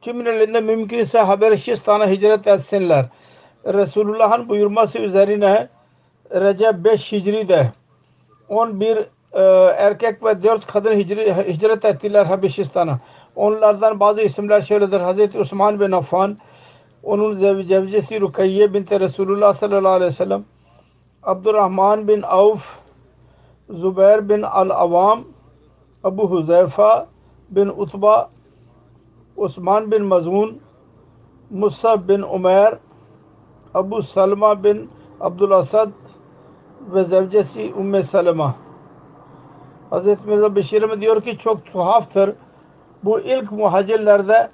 kimin 0.00 0.26
elinde 0.26 0.60
mümkünse 0.60 1.18
Habeşistan'a 1.18 2.08
hicret 2.10 2.46
etsinler. 2.46 3.06
Resulullah'ın 3.66 4.48
buyurması 4.48 4.98
üzerine 4.98 5.68
Recep 6.30 6.84
5 6.84 7.12
Hicri'de 7.12 7.72
11 8.48 8.96
e, 9.32 9.42
erkek 9.76 10.24
ve 10.24 10.42
4 10.42 10.66
kadın 10.66 10.94
hicri, 10.94 11.34
hicret 11.34 11.84
ettiler 11.84 12.26
Habeşistan'a. 12.26 13.00
Onlardan 13.36 14.00
bazı 14.00 14.20
isimler 14.20 14.60
şöyledir. 14.60 15.00
Hazreti 15.00 15.38
Osman 15.38 15.80
bin 15.80 15.92
Affan, 15.92 16.36
onun 17.02 17.34
zev 17.34 17.62
zevcesi 17.62 18.20
Rukayye 18.20 18.74
binti 18.74 19.00
Resulullah 19.00 19.54
sallallahu 19.54 19.92
aleyhi 19.92 20.10
ve 20.10 20.16
sellem, 20.16 20.44
Abdurrahman 21.22 22.08
bin 22.08 22.22
Avf, 22.22 22.62
Zübeyir 23.70 24.28
bin 24.28 24.42
Al-Avam, 24.42 25.24
Abu 26.04 26.30
Huzeyfa 26.30 27.06
bin 27.50 27.68
Utba, 27.68 28.30
Osman 29.36 29.90
bin 29.90 30.04
Mazun, 30.04 30.60
Musab 31.50 32.08
bin 32.08 32.22
Umer, 32.22 32.78
Abu 33.74 34.02
Salma 34.02 34.64
bin 34.64 34.90
Abdülasad 35.20 35.90
ve 36.94 37.04
zevcesi 37.04 37.74
Umme 37.78 38.02
Salama. 38.02 38.54
Hazreti 39.90 40.28
Mirza 40.28 40.56
Beşir 40.56 41.00
diyor 41.00 41.22
ki 41.22 41.38
çok 41.38 41.66
tuhaftır. 41.66 42.34
Bu 43.04 43.20
ilk 43.20 43.52
muhacirlerde 43.52 44.50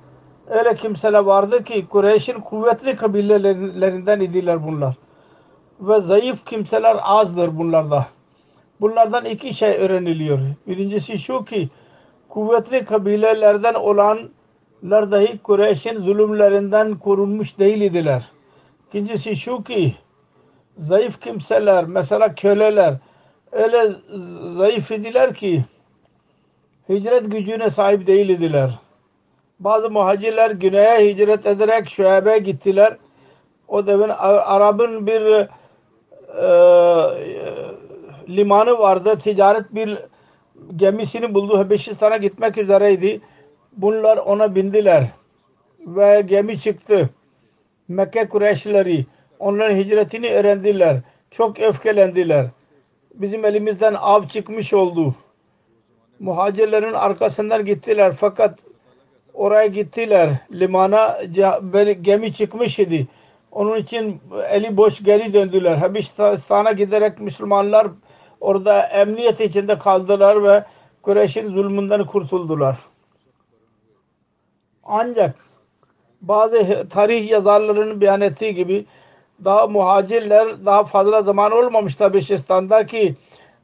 öyle 0.46 0.74
kimseler 0.74 1.18
vardı 1.18 1.64
ki 1.64 1.86
Kureyş'in 1.86 2.40
kuvvetli 2.40 2.96
kabilelerinden 2.96 4.20
idiler 4.20 4.66
bunlar. 4.66 4.94
Ve 5.80 6.00
zayıf 6.00 6.46
kimseler 6.46 6.96
azdır 7.02 7.58
bunlarda. 7.58 8.06
Bunlardan 8.80 9.24
iki 9.24 9.54
şey 9.54 9.76
öğreniliyor. 9.76 10.38
Birincisi 10.66 11.18
şu 11.18 11.44
ki 11.44 11.68
kuvvetli 12.28 12.84
kabilelerden 12.84 13.74
olanlar 13.74 15.10
dahi 15.10 15.38
Kureyş'in 15.38 15.98
zulümlerinden 15.98 16.94
korunmuş 16.94 17.58
değil 17.58 17.80
idiler. 17.80 18.30
İkincisi 18.88 19.36
şu 19.36 19.64
ki 19.64 19.94
zayıf 20.78 21.20
kimseler 21.20 21.84
mesela 21.84 22.34
köleler 22.34 22.94
öyle 23.52 23.92
zayıf 24.56 24.90
idiler 24.90 25.34
ki 25.34 25.64
hicret 26.88 27.32
gücüne 27.32 27.70
sahip 27.70 28.06
değil 28.06 28.28
idiler. 28.28 28.78
Bazı 29.60 29.90
muhacirler 29.90 30.50
güneye 30.50 31.08
hicret 31.08 31.46
ederek 31.46 31.88
Şuayb'e 31.88 32.38
gittiler. 32.38 32.96
O 33.68 33.86
devin 33.86 34.08
Arap'ın 34.18 35.06
bir 35.06 35.46
e, 36.42 36.48
limanı 38.28 38.78
vardı. 38.78 39.18
Ticaret 39.18 39.74
bir 39.74 39.98
gemisini 40.76 41.34
buldu. 41.34 41.58
Habeşistan'a 41.58 42.16
gitmek 42.16 42.58
üzereydi. 42.58 43.20
Bunlar 43.72 44.16
ona 44.16 44.54
bindiler. 44.54 45.10
Ve 45.80 46.20
gemi 46.26 46.60
çıktı. 46.60 47.10
Mekke 47.88 48.28
Kureyşlileri 48.28 49.06
onların 49.38 49.76
hicretini 49.76 50.30
öğrendiler. 50.30 51.00
Çok 51.30 51.60
öfkelendiler. 51.60 52.46
Bizim 53.14 53.44
elimizden 53.44 53.94
av 53.94 54.28
çıkmış 54.28 54.74
oldu. 54.74 55.14
Muhacirlerin 56.20 56.92
arkasından 56.92 57.64
gittiler 57.64 58.16
fakat 58.20 58.58
oraya 59.34 59.66
gittiler 59.66 60.30
limana 60.52 61.18
gemi 62.02 62.34
çıkmış 62.34 62.78
idi. 62.78 63.06
Onun 63.52 63.76
için 63.76 64.20
eli 64.50 64.76
boş 64.76 65.02
geri 65.02 65.34
döndüler. 65.34 65.76
Habeşistan'a 65.76 66.72
giderek 66.72 67.20
Müslümanlar 67.20 67.86
orada 68.40 68.82
emniyet 68.86 69.40
içinde 69.40 69.78
kaldılar 69.78 70.44
ve 70.44 70.64
Kureyş'in 71.02 71.48
zulmünden 71.48 72.06
kurtuldular. 72.06 72.78
Ancak 74.84 75.34
bazı 76.22 76.88
tarih 76.88 77.30
yazarlarının 77.30 78.00
beyan 78.00 78.20
ettiği 78.20 78.54
gibi 78.54 78.86
daha 79.44 79.66
muhacirler 79.66 80.66
daha 80.66 80.84
fazla 80.84 81.22
zaman 81.22 81.52
olmamıştı 81.52 82.12
Beşistan'da 82.14 82.86
ki 82.86 83.16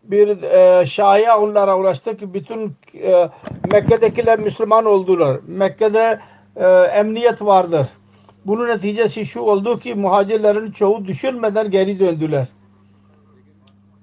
bir 0.04 0.42
e, 0.42 0.86
şaya 0.86 1.40
onlara 1.40 1.78
ulaştı 1.78 2.16
ki 2.16 2.34
bütün 2.34 2.72
e, 2.94 3.30
Mekke'dekiler 3.72 4.38
Müslüman 4.38 4.84
oldular. 4.84 5.40
Mekke'de 5.46 6.20
e, 6.56 6.66
emniyet 6.68 7.42
vardır. 7.42 7.86
Bunun 8.46 8.68
neticesi 8.68 9.26
şu 9.26 9.40
oldu 9.40 9.78
ki 9.78 9.94
muhacirlerin 9.94 10.70
çoğu 10.70 11.04
düşünmeden 11.04 11.70
geri 11.70 12.00
döndüler. 12.00 12.46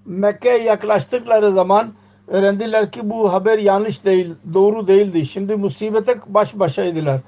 Mekke'ye 0.06 0.64
yaklaştıkları 0.64 1.54
zaman 1.54 1.94
öğrendiler 2.28 2.92
ki 2.92 3.10
bu 3.10 3.34
haber 3.34 3.58
yanlış 3.58 4.06
değil, 4.06 4.34
doğru 4.54 4.88
değildi. 4.88 5.26
Şimdi 5.26 5.56
musibete 5.56 6.18
baş 6.28 6.60
başaydılar. 6.60 7.22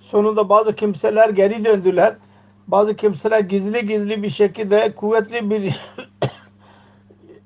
Sonunda 0.00 0.48
bazı 0.48 0.74
kimseler 0.74 1.28
geri 1.28 1.64
döndüler. 1.64 2.16
Bazı 2.68 2.96
kimseler 2.96 3.40
gizli 3.40 3.86
gizli 3.86 4.22
bir 4.22 4.30
şekilde 4.30 4.92
kuvvetli 4.94 5.50
bir 5.50 5.80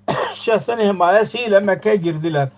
şahsın 0.34 0.78
himayesiyle 0.78 1.60
Mekke'ye 1.60 1.96
girdiler. 1.96 2.48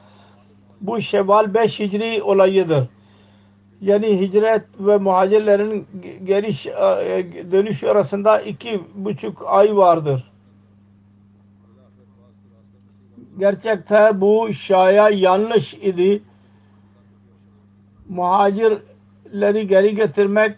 Bu 0.81 1.01
Şevval 1.01 1.55
5 1.55 1.81
Hicri 1.81 2.23
olayıdır. 2.23 2.89
Yani 3.81 4.21
hicret 4.21 4.63
ve 4.81 4.99
muhacirlerin 4.99 5.87
geri 6.25 6.53
dönüş 7.53 7.85
arasında 7.85 8.41
iki 8.41 8.81
buçuk 8.95 9.43
ay 9.47 9.77
vardır. 9.77 10.31
Gerçekte 13.39 14.21
bu 14.21 14.53
şaya 14.53 15.09
yanlış 15.11 15.75
idi. 15.75 16.23
Muhacirleri 18.09 19.67
geri 19.69 19.95
getirmek 19.95 20.57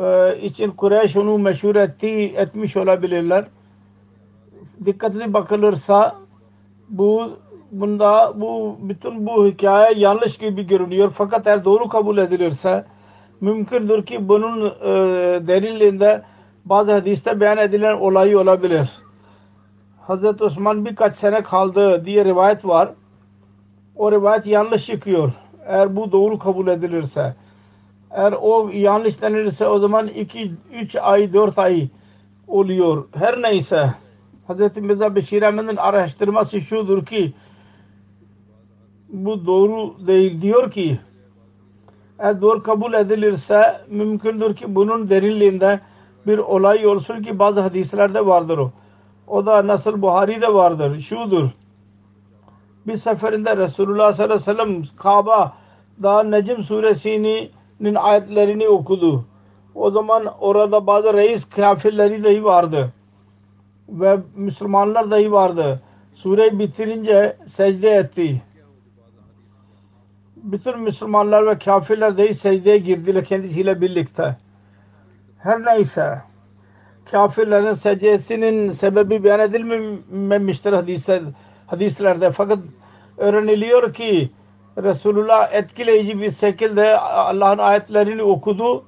e, 0.00 0.38
için 0.40 0.70
Kureyş 0.70 1.16
onu 1.16 1.38
meşhur 1.38 1.76
etti, 1.76 2.34
etmiş 2.36 2.76
olabilirler. 2.76 3.44
Dikkatli 4.84 5.32
bakılırsa 5.32 6.14
bu 6.88 7.30
bunda 7.72 8.32
bu 8.34 8.76
bütün 8.80 9.26
bu 9.26 9.46
hikaye 9.46 9.98
yanlış 9.98 10.38
gibi 10.38 10.66
görünüyor. 10.66 11.12
Fakat 11.16 11.46
eğer 11.46 11.64
doğru 11.64 11.88
kabul 11.88 12.18
edilirse 12.18 12.84
mümkündür 13.40 14.06
ki 14.06 14.28
bunun 14.28 14.66
e, 14.66 14.92
delilinde 15.46 16.22
bazı 16.64 16.92
hadiste 16.92 17.40
beyan 17.40 17.58
edilen 17.58 17.94
olayı 17.94 18.38
olabilir. 18.38 18.88
Hazreti 20.00 20.44
Osman 20.44 20.84
birkaç 20.84 21.16
sene 21.16 21.42
kaldı 21.42 22.04
diye 22.04 22.24
rivayet 22.24 22.64
var. 22.64 22.90
O 23.96 24.12
rivayet 24.12 24.46
yanlış 24.46 24.86
çıkıyor. 24.86 25.32
Eğer 25.66 25.96
bu 25.96 26.12
doğru 26.12 26.38
kabul 26.38 26.66
edilirse. 26.68 27.34
Eğer 28.10 28.34
o 28.40 28.70
yanlış 28.72 29.22
denilirse 29.22 29.66
o 29.66 29.78
zaman 29.78 30.06
2 30.08 30.52
3 30.72 30.96
ay 30.96 31.32
4 31.32 31.58
ay 31.58 31.88
oluyor. 32.48 33.04
Her 33.14 33.42
neyse 33.42 33.94
Hz. 34.48 34.76
Mirza 34.76 35.14
Beşir 35.14 35.42
Ahmet'in 35.42 35.76
araştırması 35.76 36.60
şudur 36.60 37.06
ki 37.06 37.32
bu 39.08 39.46
doğru 39.46 40.06
değil 40.06 40.42
diyor 40.42 40.70
ki 40.70 40.98
eğer 42.18 42.40
doğru 42.40 42.62
kabul 42.62 42.92
edilirse 42.92 43.80
mümkündür 43.88 44.56
ki 44.56 44.74
bunun 44.74 45.10
derinliğinde 45.10 45.80
bir 46.26 46.38
olay 46.38 46.86
olsun 46.86 47.22
ki 47.22 47.38
bazı 47.38 47.60
hadislerde 47.60 48.26
vardır 48.26 48.58
o. 48.58 48.70
O 49.26 49.46
da 49.46 49.66
nasıl 49.66 50.02
Buhari'de 50.02 50.54
vardır. 50.54 51.00
Şudur. 51.00 51.48
Bir 52.86 52.96
seferinde 52.96 53.56
Resulullah 53.56 54.12
sallallahu 54.12 54.50
aleyhi 54.50 54.58
ve 54.58 54.64
sellem 54.64 54.82
Kabe'da 54.96 56.22
Necm 56.22 56.62
suresinin 56.62 57.94
ayetlerini 57.94 58.68
okudu. 58.68 59.24
O 59.74 59.90
zaman 59.90 60.26
orada 60.40 60.86
bazı 60.86 61.14
reis 61.14 61.48
kafirleri 61.48 62.24
dahi 62.24 62.44
vardı. 62.44 62.92
Ve 63.88 64.18
Müslümanlar 64.34 65.10
dahi 65.10 65.32
vardı. 65.32 65.80
Sureyi 66.14 66.58
bitirince 66.58 67.36
secde 67.46 67.90
etti. 67.90 68.42
Bütün 70.36 70.80
Müslümanlar 70.80 71.46
ve 71.46 71.58
kafirler 71.58 72.18
dahi 72.18 72.34
secdeye 72.34 72.78
girdiler 72.78 73.24
kendisiyle 73.24 73.80
birlikte. 73.80 74.36
Her 75.38 75.64
neyse 75.64 76.22
kafirlerin 77.10 77.72
secdesinin 77.72 78.72
sebebi 78.72 79.24
beyan 79.24 79.40
edilmemiştir 79.40 80.72
hadise, 80.72 81.22
hadislerde. 81.66 82.32
Fakat 82.32 82.58
öğreniliyor 83.16 83.94
ki 83.94 84.30
Resulullah 84.82 85.52
etkileyici 85.52 86.20
bir 86.20 86.30
şekilde 86.30 86.98
Allah'ın 86.98 87.58
ayetlerini 87.58 88.22
okudu. 88.22 88.84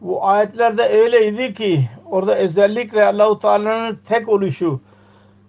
Bu 0.00 0.26
ayetlerde 0.26 0.82
öyleydi 0.88 1.54
ki 1.54 1.88
orada 2.10 2.36
özellikle 2.36 3.04
Allahu 3.04 3.38
Teala'nın 3.38 3.98
tek 4.08 4.28
oluşu 4.28 4.80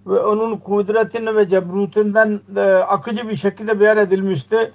ve 0.08 0.20
onun 0.20 0.58
kudretini 0.58 1.36
ve 1.36 1.50
cebrutinden 1.50 2.42
e, 2.56 2.62
akıcı 2.62 3.30
bir 3.30 3.36
şekilde 3.36 3.80
beyan 3.80 3.98
edilmişti 3.98 4.72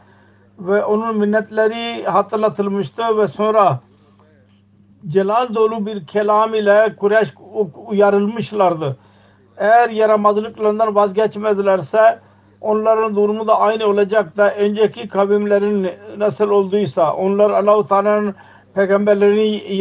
ve 0.59 0.85
onun 0.85 1.17
minnetleri 1.17 2.05
hatırlatılmıştı 2.05 3.19
ve 3.19 3.29
sonra 3.29 3.81
celal 5.09 5.55
dolu 5.55 5.87
bir 5.87 6.07
kelam 6.07 6.55
ile 6.55 6.97
Kureyş 6.97 7.35
uyarılmışlardı. 7.87 8.97
Eğer 9.57 9.91
yaramazlıklarından 9.91 10.95
vazgeçmezlerse 10.95 12.19
onların 12.61 13.17
durumu 13.17 13.47
da 13.47 13.61
aynı 13.61 13.87
olacak 13.87 14.37
da 14.37 14.55
önceki 14.55 15.09
kavimlerin 15.09 15.91
nasıl 16.17 16.51
olduysa 16.51 17.15
onlar 17.15 17.51
Allah-u 17.51 17.87
Teala'nın 17.87 18.35
peygamberlerini 18.75 19.77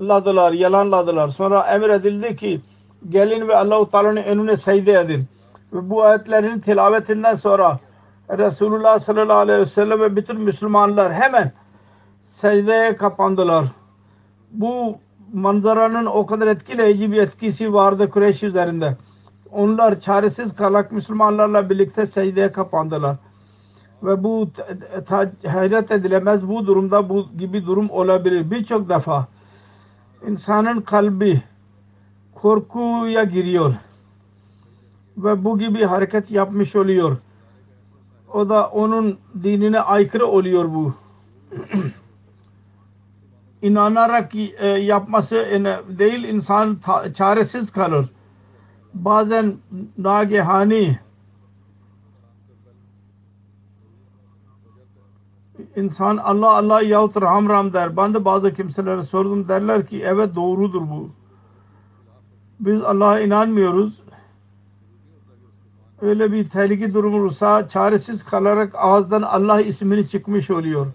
yalanladılar, 0.00 0.52
yalanladılar. 0.52 1.28
Sonra 1.28 1.60
emredildi 1.60 2.36
ki 2.36 2.60
gelin 3.08 3.48
ve 3.48 3.56
Allah-u 3.56 3.90
Teala'nın 3.90 4.22
önüne 4.22 4.56
secde 4.56 4.92
edin. 4.92 5.24
Ve 5.72 5.90
bu 5.90 6.02
ayetlerin 6.02 6.60
tilavetinden 6.60 7.34
sonra 7.34 7.78
Resulullah 8.30 9.00
sallallahu 9.00 9.36
aleyhi 9.38 9.60
ve 9.60 9.66
sellem 9.66 10.00
ve 10.00 10.16
bütün 10.16 10.40
Müslümanlar 10.40 11.12
hemen 11.12 11.52
secdeye 12.26 12.96
kapandılar. 12.96 13.64
Bu 14.50 14.98
manzaranın 15.32 16.06
o 16.06 16.26
kadar 16.26 16.46
etkileyici 16.46 17.12
bir 17.12 17.22
etkisi 17.22 17.74
vardı 17.74 18.10
Kureyş 18.10 18.42
üzerinde. 18.42 18.96
Onlar 19.52 20.00
çaresiz 20.00 20.56
kalak 20.56 20.92
Müslümanlarla 20.92 21.70
birlikte 21.70 22.06
secdeye 22.06 22.52
kapandılar. 22.52 23.16
Ve 24.02 24.24
bu 24.24 24.48
hayret 25.46 25.90
edilemez 25.90 26.48
bu 26.48 26.66
durumda 26.66 27.08
bu 27.08 27.26
gibi 27.38 27.66
durum 27.66 27.90
olabilir. 27.90 28.50
Birçok 28.50 28.88
defa 28.88 29.26
insanın 30.26 30.80
kalbi 30.80 31.42
korkuya 32.34 33.24
giriyor. 33.24 33.74
Ve 35.16 35.44
bu 35.44 35.58
gibi 35.58 35.84
hareket 35.84 36.30
yapmış 36.30 36.76
oluyor. 36.76 37.16
O 38.32 38.48
da 38.48 38.66
onun 38.66 39.18
dinine 39.42 39.80
aykırı 39.80 40.26
oluyor 40.26 40.64
bu. 40.74 40.94
inanarak 43.62 44.34
e, 44.34 44.66
yapması 44.66 45.36
değil 45.98 46.24
insan 46.24 46.78
çaresiz 47.14 47.72
kalır. 47.72 48.08
Bazen 48.94 49.54
nagehani 49.98 50.98
insan 55.78 56.16
Allah 56.16 56.50
Allah 56.50 56.82
yahut 56.82 57.16
Ram 57.16 57.48
Ram 57.48 57.72
der. 57.72 57.96
Ben 57.96 58.14
de 58.14 58.24
bazı 58.24 58.54
kimselere 58.54 59.02
sordum 59.02 59.48
derler 59.48 59.86
ki 59.86 60.02
evet 60.04 60.34
doğrudur 60.34 60.80
bu. 60.80 61.10
Biz 62.60 62.82
Allah'a 62.82 63.20
inanmıyoruz. 63.20 64.02
Öyle 66.00 66.32
bir 66.32 66.48
tehlike 66.48 66.94
durum 66.94 67.14
olursa 67.14 67.68
çaresiz 67.68 68.24
kalarak 68.24 68.74
ağızdan 68.74 69.22
Allah 69.22 69.60
ismini 69.60 70.08
çıkmış 70.08 70.50
oluyor. 70.50 70.86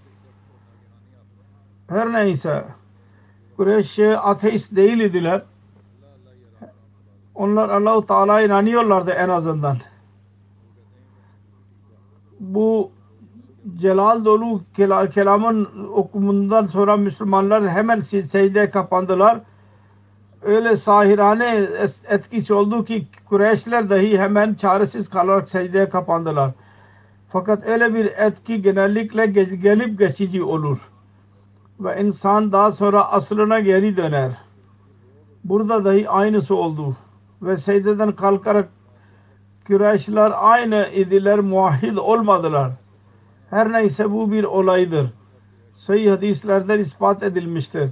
Her 1.89 2.13
neyse 2.13 2.65
Kureyş 3.57 3.99
ateist 3.99 4.75
değil 4.75 4.99
idiler. 4.99 5.41
Onlar 7.35 7.69
Allah-u 7.69 8.05
Teala'ya 8.05 8.45
inanıyorlardı 8.45 9.11
en 9.11 9.29
azından. 9.29 9.77
Bu 12.39 12.91
celal 13.77 14.25
dolu 14.25 14.61
kelamın 15.13 15.69
okumundan 15.93 16.65
sonra 16.65 16.97
Müslümanlar 16.97 17.69
hemen 17.69 18.01
secdeye 18.01 18.69
kapandılar. 18.69 19.39
Öyle 20.41 20.77
sahirane 20.77 21.67
etkisi 22.09 22.53
oldu 22.53 22.85
ki 22.85 23.07
Kureyşler 23.29 23.89
dahi 23.89 24.19
hemen 24.19 24.53
çaresiz 24.53 25.09
kalarak 25.09 25.49
secdeye 25.49 25.89
kapandılar. 25.89 26.51
Fakat 27.29 27.67
öyle 27.67 27.93
bir 27.93 28.05
etki 28.05 28.61
genellikle 28.61 29.25
gelip 29.55 29.99
geçici 29.99 30.43
olur 30.43 30.77
ve 31.79 32.01
insan 32.01 32.51
daha 32.51 32.71
sonra 32.71 33.11
aslına 33.11 33.59
geri 33.59 33.97
döner. 33.97 34.31
Burada 35.43 35.85
dahi 35.85 36.09
aynısı 36.09 36.55
oldu. 36.55 36.95
Ve 37.41 37.57
secdeden 37.57 38.11
kalkarak 38.11 38.69
Kureyşler 39.67 40.31
aynı 40.35 40.87
idiler, 40.93 41.39
muahhid 41.39 41.97
olmadılar. 41.97 42.71
Her 43.53 43.71
neyse 43.71 44.11
bu 44.11 44.31
bir 44.31 44.43
olaydır. 44.43 45.09
sayı 45.77 46.09
hadislerden 46.09 46.79
ispat 46.79 47.23
edilmiştir. 47.23 47.89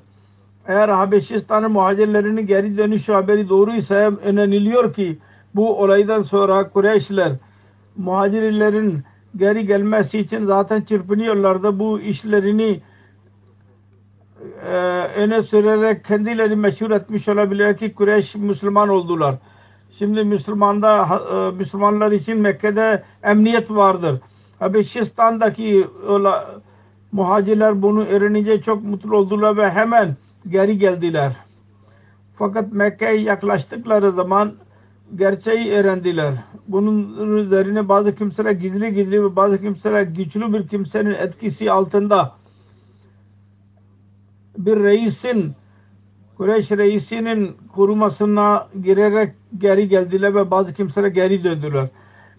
Eğer 0.68 0.90
Habeşistan'ın 0.90 1.72
muhacirlerinin 1.72 2.48
geri 2.48 2.78
dönüşü 2.78 3.14
haberi 3.14 3.50
doğruysa 3.50 4.12
inanılıyor 4.30 4.94
ki 4.94 5.20
bu 5.56 5.82
olaydan 5.82 6.22
sonra 6.22 6.70
Kureyşler 6.70 7.32
muhacirlerin 7.98 9.04
geri 9.36 9.68
gelmesi 9.68 10.20
için 10.20 10.46
zaten 10.46 10.82
çırpınıyorlardı. 10.82 11.80
Bu 11.80 12.00
işlerini 12.00 12.82
e, 14.66 14.76
öne 15.16 15.44
sürerek 15.44 16.06
kendileri 16.06 16.56
meşhur 16.56 16.92
etmiş 16.92 17.28
olabilir 17.28 17.78
ki 17.78 17.94
Kureyş 17.94 18.36
Müslüman 18.36 18.90
oldular. 18.90 19.36
Şimdi 19.98 20.24
Müslümanda 20.24 21.20
e, 21.34 21.58
Müslümanlar 21.58 22.12
için 22.12 22.38
Mekke'de 22.38 23.04
emniyet 23.24 23.72
vardır. 23.72 24.22
Habeşistan'daki 24.62 25.88
muhacirler 27.12 27.82
bunu 27.82 28.06
öğrenince 28.06 28.62
çok 28.62 28.84
mutlu 28.84 29.18
oldular 29.18 29.58
ve 29.58 29.70
hemen 29.70 30.16
geri 30.50 30.78
geldiler. 30.78 31.36
Fakat 32.36 32.74
Mekke'ye 32.74 33.22
yaklaştıkları 33.22 34.12
zaman 34.12 34.54
gerçeği 35.16 35.72
öğrendiler. 35.72 36.34
Bunun 36.68 37.38
üzerine 37.38 37.90
bazı 37.90 38.16
kimseler 38.16 38.52
gizli 38.52 38.94
gizli 38.94 39.24
ve 39.24 39.36
bazı 39.36 39.62
kimseler 39.62 40.02
güçlü 40.02 40.54
bir 40.54 40.68
kimsenin 40.68 41.14
etkisi 41.14 41.72
altında 41.72 42.32
bir 44.58 44.84
reisin 44.84 45.54
Kureyş 46.38 46.72
reisinin 46.72 47.58
korumasına 47.76 48.68
girerek 48.84 49.34
geri 49.58 49.88
geldiler 49.88 50.36
ve 50.36 50.52
bazı 50.52 50.74
kimseler 50.74 51.08
geri 51.08 51.44
döndüler. 51.44 51.90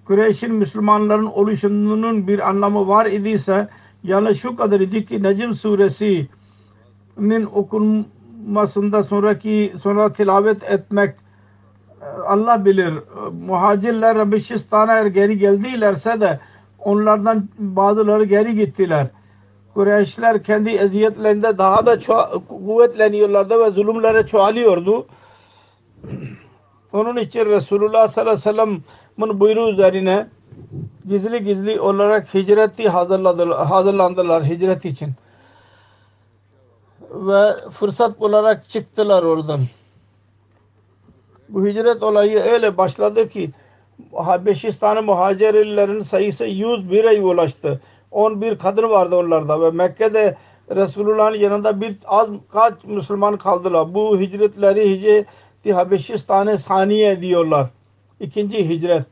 Kureyş'in 0.04 0.54
Müslümanların 0.54 1.26
oluşunun 1.26 2.26
bir 2.26 2.48
anlamı 2.48 2.88
var 2.88 3.06
idiyse 3.06 3.68
yani 4.04 4.34
şu 4.36 4.56
kadar 4.56 4.80
idi 4.80 5.06
ki 5.06 5.22
Necm 5.22 5.52
suresinin 5.52 7.46
okunmasında 7.54 9.02
sonraki 9.02 9.72
sonra 9.82 10.12
tilavet 10.12 10.62
etmek 10.62 11.14
Allah 12.26 12.64
bilir. 12.64 12.94
Muhacirler 13.46 14.16
Rabişistan'a 14.16 15.08
geri 15.08 15.38
geldilerse 15.38 16.20
de 16.20 16.40
onlardan 16.78 17.48
bazıları 17.58 18.24
geri 18.24 18.54
gittiler. 18.54 19.06
Kureyşler 19.74 20.42
kendi 20.42 20.70
eziyetlerinde 20.70 21.58
daha 21.58 21.86
da 21.86 21.98
kuvvetleniyorlardı 22.48 23.60
ve 23.60 23.70
zulümlere 23.70 24.26
çoğalıyordu. 24.26 25.06
Onun 26.92 27.16
için 27.16 27.44
Resulullah 27.44 28.08
sallallahu 28.08 28.50
aleyhi 28.50 28.78
ve 28.78 28.80
sellem'in 29.18 29.40
buyruğu 29.40 29.70
üzerine 29.70 30.26
gizli 31.08 31.44
gizli 31.44 31.80
olarak 31.80 32.34
hicreti 32.34 32.88
hazırlandılar 32.88 34.44
hicret 34.44 34.84
için. 34.84 35.10
Ve 37.10 37.70
fırsat 37.70 38.22
olarak 38.22 38.70
çıktılar 38.70 39.22
oradan. 39.22 39.60
Bu 41.48 41.66
hicret 41.66 42.02
olayı 42.02 42.38
öyle 42.38 42.76
başladı 42.76 43.28
ki 43.28 43.50
Habeşistan'ın 44.14 45.04
muhacirlerin 45.04 46.02
sayısı 46.02 46.44
101'e 46.46 47.20
ulaştı. 47.20 47.80
11 48.10 48.58
kadın 48.58 48.90
vardı 48.90 49.16
onlarda 49.16 49.60
ve 49.60 49.70
Mekke'de 49.70 50.36
Resulullah'ın 50.70 51.36
yanında 51.36 51.80
bir 51.80 51.96
az 52.06 52.28
kaç 52.52 52.74
Müslüman 52.84 53.36
kaldılar. 53.36 53.94
Bu 53.94 54.20
hicretleri 54.20 54.90
hicreti 54.90 55.72
Habeşistan'ı 55.72 56.58
saniye 56.58 57.20
diyorlar. 57.20 57.68
İkinci 58.22 58.68
hicret. 58.68 59.06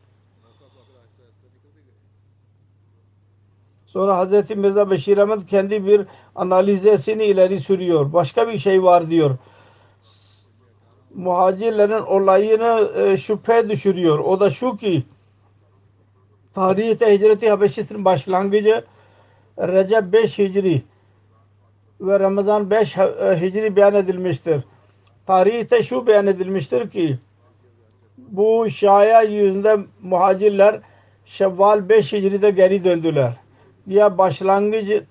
Sonra 3.86 4.24
Hz. 4.24 4.50
Mirza 4.50 4.90
Beşir 4.90 5.18
Ahmet 5.18 5.46
kendi 5.46 5.86
bir 5.86 6.06
analizesini 6.34 7.24
ileri 7.24 7.60
sürüyor. 7.60 8.12
Başka 8.12 8.48
bir 8.48 8.58
şey 8.58 8.82
var 8.82 9.10
diyor. 9.10 9.36
Muhacirlerin 11.14 12.02
olayını 12.02 12.90
e, 12.94 13.16
şüphe 13.16 13.68
düşürüyor. 13.70 14.18
O 14.18 14.40
da 14.40 14.50
şu 14.50 14.76
ki 14.76 15.02
tarihte 16.54 17.14
hicreti 17.14 17.50
Habeşistan 17.50 18.04
başlangıcı 18.04 18.84
Recep 19.58 20.12
5 20.12 20.38
Hicri 20.38 20.82
ve 22.00 22.20
Ramazan 22.20 22.70
5 22.70 22.98
e, 22.98 23.02
Hicri 23.40 23.76
beyan 23.76 23.94
edilmiştir. 23.94 24.64
Tarihte 25.26 25.82
şu 25.82 26.06
beyan 26.06 26.26
edilmiştir 26.26 26.90
ki 26.90 27.18
bu 28.28 28.70
şaya 28.70 29.22
yüzünde 29.22 29.78
muhacirler 30.02 30.80
Şevval 31.24 31.88
5 31.88 32.12
Hicri'de 32.12 32.50
geri 32.50 32.84
döndüler. 32.84 33.32
Ya 33.86 34.18
başlangıcı 34.18 35.06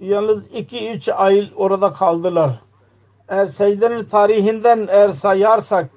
yalnız 0.00 0.46
2-3 0.52 1.12
ay 1.12 1.50
orada 1.56 1.92
kaldılar. 1.92 2.60
Eğer 3.28 3.46
secdenin 3.46 4.04
tarihinden 4.04 4.86
eğer 4.90 5.08
sayarsak 5.08 5.90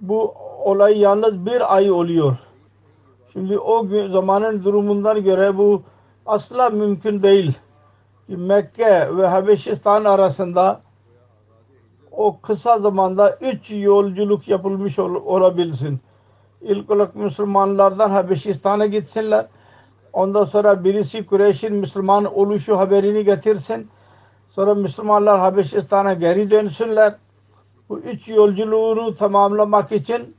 bu 0.00 0.34
olay 0.64 0.98
yalnız 0.98 1.46
bir 1.46 1.76
ay 1.76 1.90
oluyor. 1.90 2.36
Şimdi 3.32 3.58
o 3.58 3.86
gün, 3.88 4.12
zamanın 4.12 4.64
durumundan 4.64 5.24
göre 5.24 5.56
bu 5.56 5.82
asla 6.26 6.70
mümkün 6.70 7.22
değil. 7.22 7.58
Mekke 8.28 9.16
ve 9.16 9.26
Habeşistan 9.26 10.04
arasında 10.04 10.80
o 12.18 12.40
kısa 12.40 12.78
zamanda 12.78 13.36
üç 13.40 13.70
yolculuk 13.70 14.48
yapılmış 14.48 14.98
ol, 14.98 15.14
olabilsin. 15.14 16.00
İlk 16.60 16.90
olarak 16.90 17.14
Müslümanlardan 17.14 18.10
Habeşistan'a 18.10 18.86
gitsinler. 18.86 19.46
Ondan 20.12 20.44
sonra 20.44 20.84
birisi 20.84 21.26
Kureyş'in 21.26 21.74
Müslüman 21.74 22.24
oluşu 22.24 22.78
haberini 22.78 23.24
getirsin. 23.24 23.88
Sonra 24.50 24.74
Müslümanlar 24.74 25.40
Habeşistan'a 25.40 26.14
geri 26.14 26.50
dönsünler. 26.50 27.14
Bu 27.88 27.98
üç 27.98 28.28
yolculuğunu 28.28 29.16
tamamlamak 29.16 29.92
için 29.92 30.36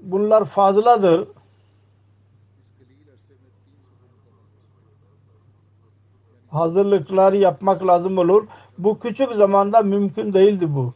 bunlar 0.00 0.44
fazladır. 0.44 1.28
Hazırlıkları 6.50 7.36
yapmak 7.36 7.86
lazım 7.86 8.18
olur. 8.18 8.46
Bu 8.78 8.98
küçük 8.98 9.32
zamanda 9.32 9.82
mümkün 9.82 10.32
değildi 10.32 10.74
bu. 10.74 10.92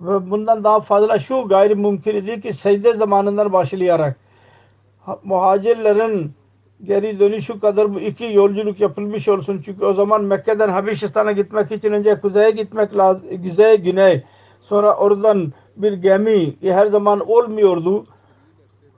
Ve 0.00 0.30
bundan 0.30 0.64
daha 0.64 0.80
fazla 0.80 1.18
şu 1.18 1.48
gayri 1.48 1.74
mümkün 1.74 2.16
idi 2.16 2.40
ki 2.40 2.52
secde 2.52 2.92
zamanından 2.92 3.52
başlayarak 3.52 4.16
muhacirlerin 5.24 6.32
geri 6.84 7.20
dönüşü 7.20 7.60
kadar 7.60 7.94
bu 7.94 8.00
iki 8.00 8.24
yolculuk 8.24 8.80
yapılmış 8.80 9.28
olsun. 9.28 9.62
Çünkü 9.64 9.84
o 9.84 9.92
zaman 9.94 10.24
Mekke'den 10.24 10.68
Habeşistan'a 10.68 11.32
gitmek 11.32 11.72
için 11.72 11.92
önce 11.92 12.20
kuzeye 12.20 12.50
gitmek 12.50 12.96
lazım. 12.96 13.42
Kuzey, 13.42 13.76
güney. 13.76 14.22
Sonra 14.60 14.96
oradan 14.96 15.52
bir 15.76 15.92
gemi 15.92 16.56
her 16.62 16.86
zaman 16.86 17.30
olmuyordu. 17.30 18.06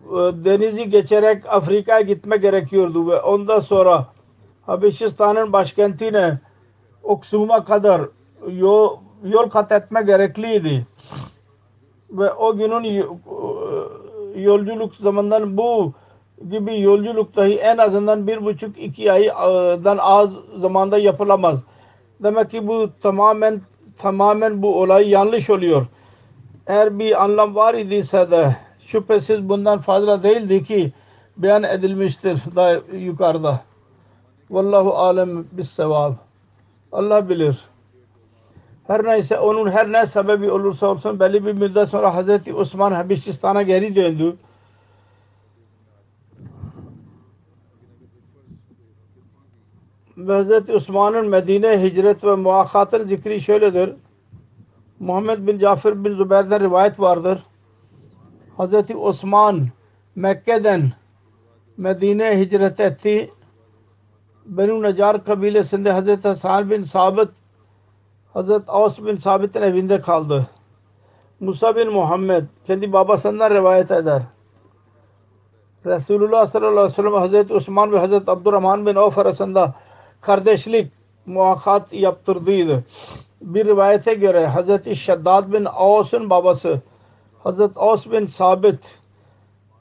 Ee, 0.04 0.16
denizi 0.44 0.90
geçerek 0.90 1.42
Afrika'ya 1.48 2.00
gitmek 2.00 2.42
gerekiyordu 2.42 3.10
ve 3.10 3.20
ondan 3.20 3.60
sonra 3.60 4.06
Habeşistan'ın 4.62 5.52
başkentine 5.52 6.38
Oksum'a 7.04 7.64
kadar 7.64 8.02
yol, 8.48 8.96
yol 9.24 9.50
kat 9.50 9.72
etme 9.72 10.02
gerekliydi. 10.02 10.86
Ve 12.10 12.32
o 12.32 12.56
günün 12.56 13.04
yolculuk 14.36 14.94
zamandan 14.96 15.56
bu 15.56 15.92
gibi 16.50 16.80
yolculuk 16.80 17.36
dahi 17.36 17.54
en 17.54 17.78
azından 17.78 18.26
bir 18.26 18.44
buçuk 18.44 18.78
iki 18.78 19.12
aydan 19.12 19.98
az 19.98 20.30
zamanda 20.58 20.98
yapılamaz. 20.98 21.64
Demek 22.22 22.50
ki 22.50 22.68
bu 22.68 22.90
tamamen 23.02 23.60
tamamen 23.98 24.62
bu 24.62 24.80
olay 24.80 25.08
yanlış 25.08 25.50
oluyor. 25.50 25.86
Eğer 26.66 26.98
bir 26.98 27.24
anlam 27.24 27.54
var 27.54 27.74
idiyse 27.74 28.30
de 28.30 28.56
şüphesiz 28.86 29.48
bundan 29.48 29.78
fazla 29.78 30.22
değildi 30.22 30.64
ki 30.64 30.92
beyan 31.36 31.62
edilmiştir 31.62 32.38
daha 32.56 32.72
yukarıda. 32.92 33.60
Vallahu 34.50 34.94
alem 34.94 35.44
bis 35.52 35.70
sevab. 35.70 36.23
Allah 36.94 37.28
bilir. 37.28 37.58
Her 38.86 39.04
neyse 39.04 39.38
onun 39.38 39.70
her 39.70 39.92
ne 39.92 40.06
sebebi 40.06 40.50
olursa 40.50 40.86
olsun 40.86 41.20
belli 41.20 41.46
bir 41.46 41.52
müddet 41.52 41.88
sonra 41.88 42.14
Hazreti 42.14 42.54
Osman 42.54 42.92
Habeşistan'a 42.92 43.62
geri 43.62 43.96
döndü. 43.96 44.36
Hz. 50.16 50.70
Osman'ın 50.70 51.28
Medine 51.28 51.82
hicret 51.82 52.24
ve 52.24 52.34
muakkatın 52.34 53.06
zikri 53.06 53.40
şöyledir. 53.40 53.92
Muhammed 54.98 55.46
bin 55.46 55.58
Cafer 55.58 56.04
bin 56.04 56.14
Zübeyir'den 56.14 56.60
rivayet 56.60 57.00
vardır. 57.00 57.42
Hz. 58.58 58.96
Osman 58.96 59.68
Mekke'den 60.16 60.92
Medine 61.76 62.40
hicret 62.40 62.80
etti. 62.80 63.30
Benu 64.44 64.82
Necar 64.82 65.24
kabilesinde 65.24 65.92
Hz. 65.92 66.24
Hasan 66.24 66.70
bin 66.70 66.84
Sabit 66.84 67.28
Hz. 68.34 68.50
Aus 68.68 68.98
bin 68.98 69.16
Sabit'in 69.16 69.62
evinde 69.62 70.00
kaldı. 70.00 70.46
Musa 71.40 71.76
bin 71.76 71.92
Muhammed 71.92 72.44
kendi 72.66 72.92
babasından 72.92 73.50
rivayet 73.50 73.90
eder. 73.90 74.22
Resulullah 75.86 76.46
sallallahu 76.46 76.70
aleyhi 76.70 76.92
ve 76.92 76.96
sellem 76.96 77.12
Hazreti 77.12 77.54
Osman 77.54 77.92
ve 77.92 77.98
Hazreti 77.98 78.30
Abdurrahman 78.30 78.86
bin 78.86 78.94
Avf 78.94 79.18
arasında 79.18 79.74
kardeşlik 80.20 80.92
muakkat 81.26 81.92
yaptırdıydı. 81.92 82.84
Bir 83.42 83.66
rivayete 83.66 84.14
göre 84.14 84.46
Hazreti 84.46 84.96
Şeddad 84.96 85.52
bin 85.52 85.64
Avs'un 85.64 86.30
babası 86.30 86.80
Hazreti 87.42 87.78
Avs 87.78 88.06
bin 88.06 88.26
Sabit 88.26 88.80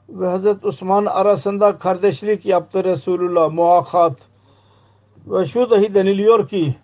ve 0.08 0.28
Hazreti 0.28 0.66
Osman 0.66 1.06
arasında 1.06 1.78
kardeşlik 1.78 2.46
yaptı 2.46 2.84
Resulullah 2.84 3.52
muakkat. 3.52 4.33
Ve 5.26 5.46
şu 5.46 5.70
dahi 5.70 5.94
deniliyor 5.94 6.48
ki 6.48 6.74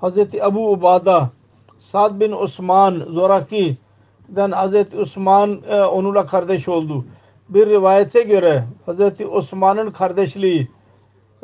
Hazreti 0.00 0.44
Abu 0.44 0.70
Ubada 0.72 1.30
Sad 1.78 2.20
bin 2.20 2.32
Osman 2.32 3.06
Zoraki'den 3.10 4.52
Hazreti 4.52 4.98
Osman 4.98 5.62
e, 5.68 5.82
onunla 5.82 6.26
kardeş 6.26 6.68
oldu. 6.68 7.04
Bir 7.48 7.66
rivayete 7.66 8.22
göre 8.22 8.64
Hazreti 8.86 9.26
Osman'ın 9.26 9.90
kardeşliği 9.90 10.68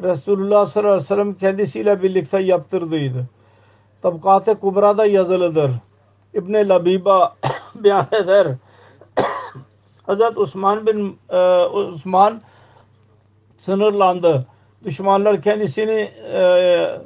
Resulullah 0.03 0.67
sallallahu 0.67 0.93
aleyhi 0.93 1.05
ve 1.05 1.15
sellem 1.15 1.35
kendisiyle 1.35 2.03
birlikte 2.03 2.39
yaptırdıydı. 2.39 3.29
Tabkat-ı 4.03 4.61
Kubra'da 4.61 5.07
yazılıdır. 5.07 5.71
İbn-i 6.35 6.69
Labiba 6.69 7.37
beyan 7.75 8.07
eder. 8.13 8.47
Hazreti 10.07 10.41
Osman 10.41 10.87
bin 10.87 11.19
e, 11.31 11.39
Osman 11.65 12.41
sınırlandı. 13.57 14.47
Düşmanlar 14.85 15.43
kendisini 15.43 16.11
e, 16.33 17.01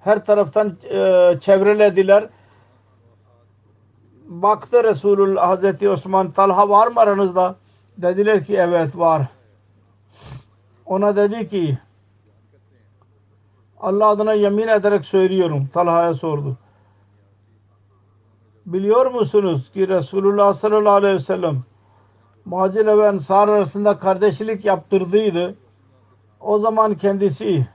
her 0.00 0.24
taraftan 0.26 0.76
e, 0.90 0.98
çevrelediler. 1.40 2.28
Baktı 4.28 4.84
Resulullah 4.84 5.48
Hazreti 5.48 5.90
Osman 5.90 6.30
Talha 6.30 6.68
var 6.68 6.86
mı 6.86 7.00
aranızda? 7.00 7.56
Dediler 7.98 8.44
ki 8.44 8.56
evet 8.56 8.98
var. 8.98 9.22
Ona 10.86 11.16
dedi 11.16 11.48
ki 11.48 11.78
Allah 13.80 14.06
adına 14.06 14.32
yemin 14.32 14.68
ederek 14.68 15.04
söylüyorum. 15.04 15.68
Talha'ya 15.72 16.14
sordu. 16.14 16.56
Biliyor 18.66 19.06
musunuz 19.06 19.70
ki 19.72 19.88
Resulullah 19.88 20.54
sallallahu 20.54 20.92
aleyhi 20.94 21.14
ve 21.14 21.20
sellem 21.20 21.62
Muhacir 22.44 22.86
ve 22.86 23.06
Ensar 23.06 23.48
arasında 23.48 23.98
kardeşlik 23.98 24.64
yaptırdıydı. 24.64 25.54
O 26.44 26.58
zaman 26.58 26.94
kendisi 26.94 27.66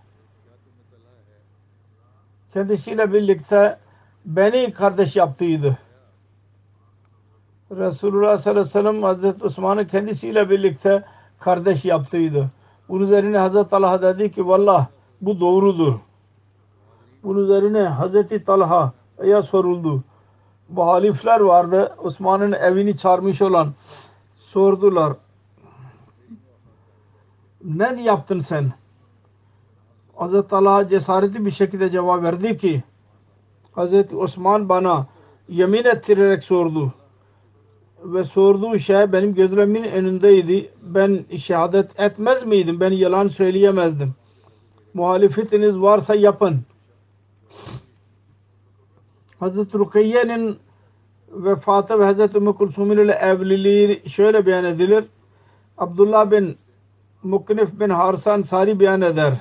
kendisiyle 2.54 3.14
birlikte 3.14 3.78
beni 4.26 4.74
kardeş 4.74 5.16
yaptıydı. 5.16 5.78
Resulullah 7.72 8.38
sallallahu 8.38 8.60
aleyhi 8.60 8.66
ve 8.66 8.70
sellem 8.70 9.04
Hazreti 9.04 9.46
Osman'ı 9.46 9.88
kendisiyle 9.88 10.50
birlikte 10.50 11.04
kardeş 11.40 11.86
yaptıydı. 11.86 12.50
Bunun 12.90 13.06
üzerine 13.06 13.38
Hazreti 13.38 13.70
Talha 13.70 14.02
dedi 14.02 14.32
ki 14.32 14.48
vallah 14.48 14.88
bu 15.22 15.40
doğrudur. 15.40 15.94
Bunun 17.24 17.44
üzerine 17.44 17.84
Hazreti 17.84 18.44
Talha'ya 18.44 19.42
soruldu. 19.42 20.04
Bu 20.70 20.86
halifler 20.86 21.40
vardı. 21.40 21.96
Osman'ın 22.04 22.52
evini 22.52 22.98
çarmış 22.98 23.42
olan 23.42 23.74
sordular. 24.36 25.14
Ne 27.64 28.02
yaptın 28.04 28.40
sen? 28.40 28.72
Hazreti 30.16 30.48
Talha 30.48 30.88
cesaretli 30.88 31.46
bir 31.46 31.52
şekilde 31.52 31.90
cevap 31.90 32.24
verdi 32.24 32.58
ki 32.58 32.84
Hazreti 33.72 34.16
Osman 34.16 34.70
bana 34.70 35.08
yemin 35.50 35.84
ettirerek 35.84 36.44
sordu 36.44 36.94
ve 38.04 38.24
sorduğu 38.24 38.80
şey 38.80 39.12
benim 39.12 39.34
gözlerimin 39.34 39.84
önündeydi. 39.84 40.70
Ben 40.82 41.26
şehadet 41.38 42.00
etmez 42.00 42.46
miydim? 42.46 42.80
Ben 42.80 42.92
yalan 42.92 43.28
söyleyemezdim. 43.28 44.14
Muhalefetiniz 44.94 45.82
varsa 45.82 46.16
yapın. 46.16 46.62
Hazreti 49.40 49.78
Rukayye'nin 49.78 50.58
vefatı 51.32 52.00
ve 52.00 52.04
Hazreti 52.04 52.38
Ümmü 52.38 52.54
Kulsum 52.54 52.92
ile 52.92 53.12
evliliği 53.12 54.10
şöyle 54.10 54.46
beyan 54.46 54.66
edilir. 54.66 55.06
Abdullah 55.78 56.32
bin 56.32 56.58
Muknif 57.24 57.80
bin 57.80 57.90
Harsan 57.90 58.42
Sari 58.42 58.80
beyan 58.80 59.02
eder. 59.02 59.34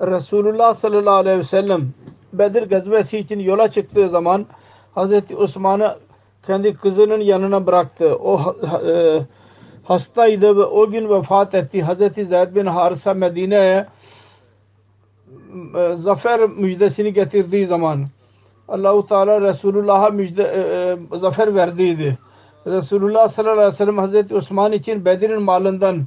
Resulullah 0.00 0.74
sallallahu 0.74 1.14
aleyhi 1.14 1.38
ve 1.38 1.44
sellem 1.44 1.88
Bedir 2.32 2.62
gazvesi 2.62 3.18
için 3.18 3.38
yola 3.38 3.70
çıktığı 3.70 4.08
zaman 4.08 4.46
Hazreti 4.94 5.36
Osman'ı 5.36 5.98
kendi 6.46 6.74
kızının 6.74 7.20
yanına 7.20 7.66
bıraktı. 7.66 8.16
O 8.16 8.56
e, 8.86 9.20
hastaydı 9.84 10.56
ve 10.56 10.64
o 10.64 10.90
gün 10.90 11.08
vefat 11.08 11.54
etti. 11.54 11.82
Hazreti 11.82 12.26
Zeyd 12.26 12.54
bin 12.54 12.66
Harisa 12.66 13.14
Medine'ye 13.14 13.86
e, 15.76 15.94
zafer 15.96 16.40
müjdesini 16.40 17.12
getirdiği 17.12 17.66
zaman 17.66 18.06
Allahu 18.68 19.06
Teala 19.06 19.40
Resulullah'a 19.40 20.10
müjde 20.10 20.42
e, 20.42 20.60
e, 21.16 21.18
zafer 21.18 21.54
verdiydi. 21.54 22.18
Resulullah 22.66 23.28
sallallahu 23.28 23.58
aleyhi 23.58 23.72
ve 23.72 23.76
sellem 23.76 23.98
Hazreti 23.98 24.34
Osman 24.34 24.72
için 24.72 25.04
Bedir'in 25.04 25.42
malından 25.42 26.04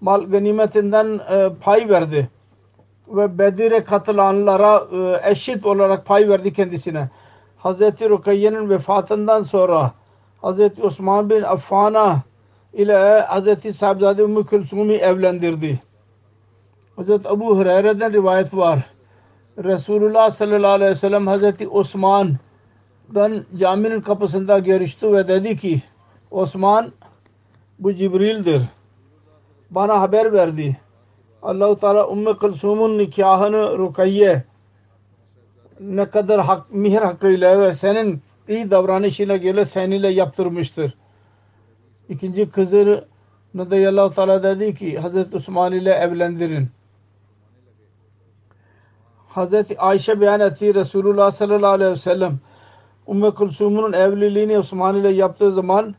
mal 0.00 0.22
ganimetinden 0.22 1.20
e, 1.30 1.50
pay 1.60 1.88
verdi. 1.88 2.28
Ve 3.08 3.38
Bedir'e 3.38 3.84
katılanlara 3.84 4.84
e, 4.92 5.30
eşit 5.30 5.66
olarak 5.66 6.06
pay 6.06 6.28
verdi 6.28 6.52
kendisine. 6.52 7.08
Hazreti 7.56 8.08
Rukayye'nin 8.08 8.70
vefatından 8.70 9.42
sonra 9.42 9.92
Hazreti 10.42 10.82
Osman 10.82 11.30
bin 11.30 11.42
Affan'a 11.42 12.22
ile 12.72 13.20
Hazreti 13.20 13.72
Sahibzade 13.72 14.22
Ümmü 14.22 14.46
Külsum'u 14.46 14.92
evlendirdi. 14.92 15.80
Hazreti 16.96 17.28
Abu 17.28 17.56
Hureyre'den 17.58 18.12
rivayet 18.12 18.54
var. 18.54 18.78
Resulullah 19.64 20.30
sallallahu 20.30 20.70
aleyhi 20.70 20.90
ve 20.90 20.96
sellem 20.96 21.26
Hazreti 21.26 21.68
Osman'dan 21.68 23.44
caminin 23.58 24.00
kapısında 24.00 24.58
görüştü 24.58 25.12
ve 25.12 25.28
dedi 25.28 25.56
ki 25.56 25.82
Osman 26.30 26.92
bu 27.78 27.94
Cibril'dir. 27.94 28.62
Bana 29.70 30.00
haber 30.00 30.32
verdi. 30.32 30.76
Allah-u 31.42 31.76
Teala 31.76 32.12
Ümmü 32.12 32.36
Kulsum'un 32.36 32.98
nikahını 32.98 33.78
Rukayye 33.78 34.44
ne 35.80 36.10
kadar 36.10 36.40
hak, 36.40 36.72
mihir 36.72 37.02
hakkıyla 37.02 37.60
ve 37.60 37.74
senin 37.74 38.22
iyi 38.48 38.70
davranışıyla 38.70 39.36
göre 39.36 39.64
seninle 39.64 40.08
yaptırmıştır. 40.08 40.94
İkinci 42.08 42.50
kızını 42.50 43.04
radıyallahu 43.56 44.14
teala 44.14 44.42
dedi 44.42 44.74
ki 44.74 44.98
Hazreti 44.98 45.36
Osman 45.36 45.72
ile 45.72 45.90
evlendirin. 45.90 46.68
Hazreti 49.28 49.78
Ayşe 49.78 50.20
beyan 50.20 50.40
etti 50.40 50.74
Resulullah 50.74 51.30
sallallahu 51.30 51.70
aleyhi 51.70 51.90
ve 51.90 51.96
sellem 51.96 52.38
Ümmü 53.08 53.34
Kulsum'un 53.34 53.92
evliliğini 53.92 54.58
Osman 54.58 54.96
ile 54.96 55.08
yaptığı 55.08 55.52
zaman 55.52 55.94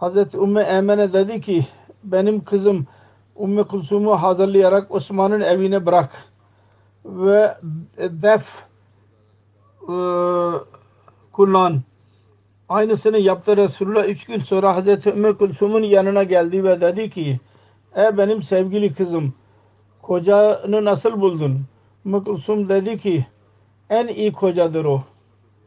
Hazreti 0.00 0.36
Ümmü 0.36 0.60
Emine 0.60 1.12
dedi 1.12 1.40
ki 1.40 1.66
benim 2.04 2.44
kızım 2.44 2.86
Ümmü 3.40 3.64
Kulsum'u 3.64 4.22
hazırlayarak 4.22 4.90
Osman'ın 4.90 5.40
evine 5.40 5.86
bırak 5.86 6.10
ve 7.04 7.54
def 7.98 8.42
e, 9.82 9.94
kullan. 11.32 11.80
Aynısını 12.68 13.18
yaptı 13.18 13.56
Resulullah 13.56 14.08
üç 14.08 14.24
gün 14.24 14.40
sonra 14.40 14.76
Hazreti 14.76 15.10
Ümmü 15.10 15.38
Kulsum'un 15.38 15.82
yanına 15.82 16.22
geldi 16.22 16.64
ve 16.64 16.80
dedi 16.80 17.10
ki 17.10 17.40
Ey 17.94 18.16
benim 18.18 18.42
sevgili 18.42 18.94
kızım 18.94 19.34
kocanı 20.02 20.84
nasıl 20.84 21.20
buldun? 21.20 21.60
Ümmü 22.06 22.24
Kulsum 22.24 22.68
dedi 22.68 22.98
ki 22.98 23.26
en 23.90 24.06
iyi 24.06 24.32
kocadır 24.32 24.84
o. 24.84 25.02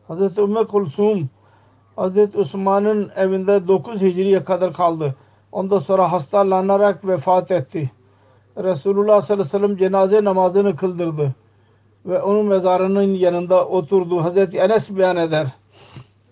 Hazreti 0.07 0.41
Ümmü 0.41 0.67
Kulsum 0.67 1.29
Hazreti 1.95 2.37
Osman'ın 2.37 3.11
evinde 3.15 3.67
9 3.67 4.01
Hicri'ye 4.01 4.43
kadar 4.43 4.73
kaldı. 4.73 5.15
Ondan 5.51 5.79
sonra 5.79 6.11
hastalanarak 6.11 7.07
vefat 7.07 7.51
etti. 7.51 7.91
Resulullah 8.57 9.21
sallallahu 9.21 9.33
aleyhi 9.33 9.55
ve 9.55 9.59
sellem 9.59 9.77
cenaze 9.77 10.23
namazını 10.23 10.75
kıldırdı 10.75 11.35
ve 12.05 12.21
onun 12.21 12.45
mezarının 12.45 13.13
yanında 13.13 13.67
oturdu. 13.67 14.23
Hazreti 14.23 14.57
Enes 14.57 14.97
beyan 14.97 15.17
eder. 15.17 15.47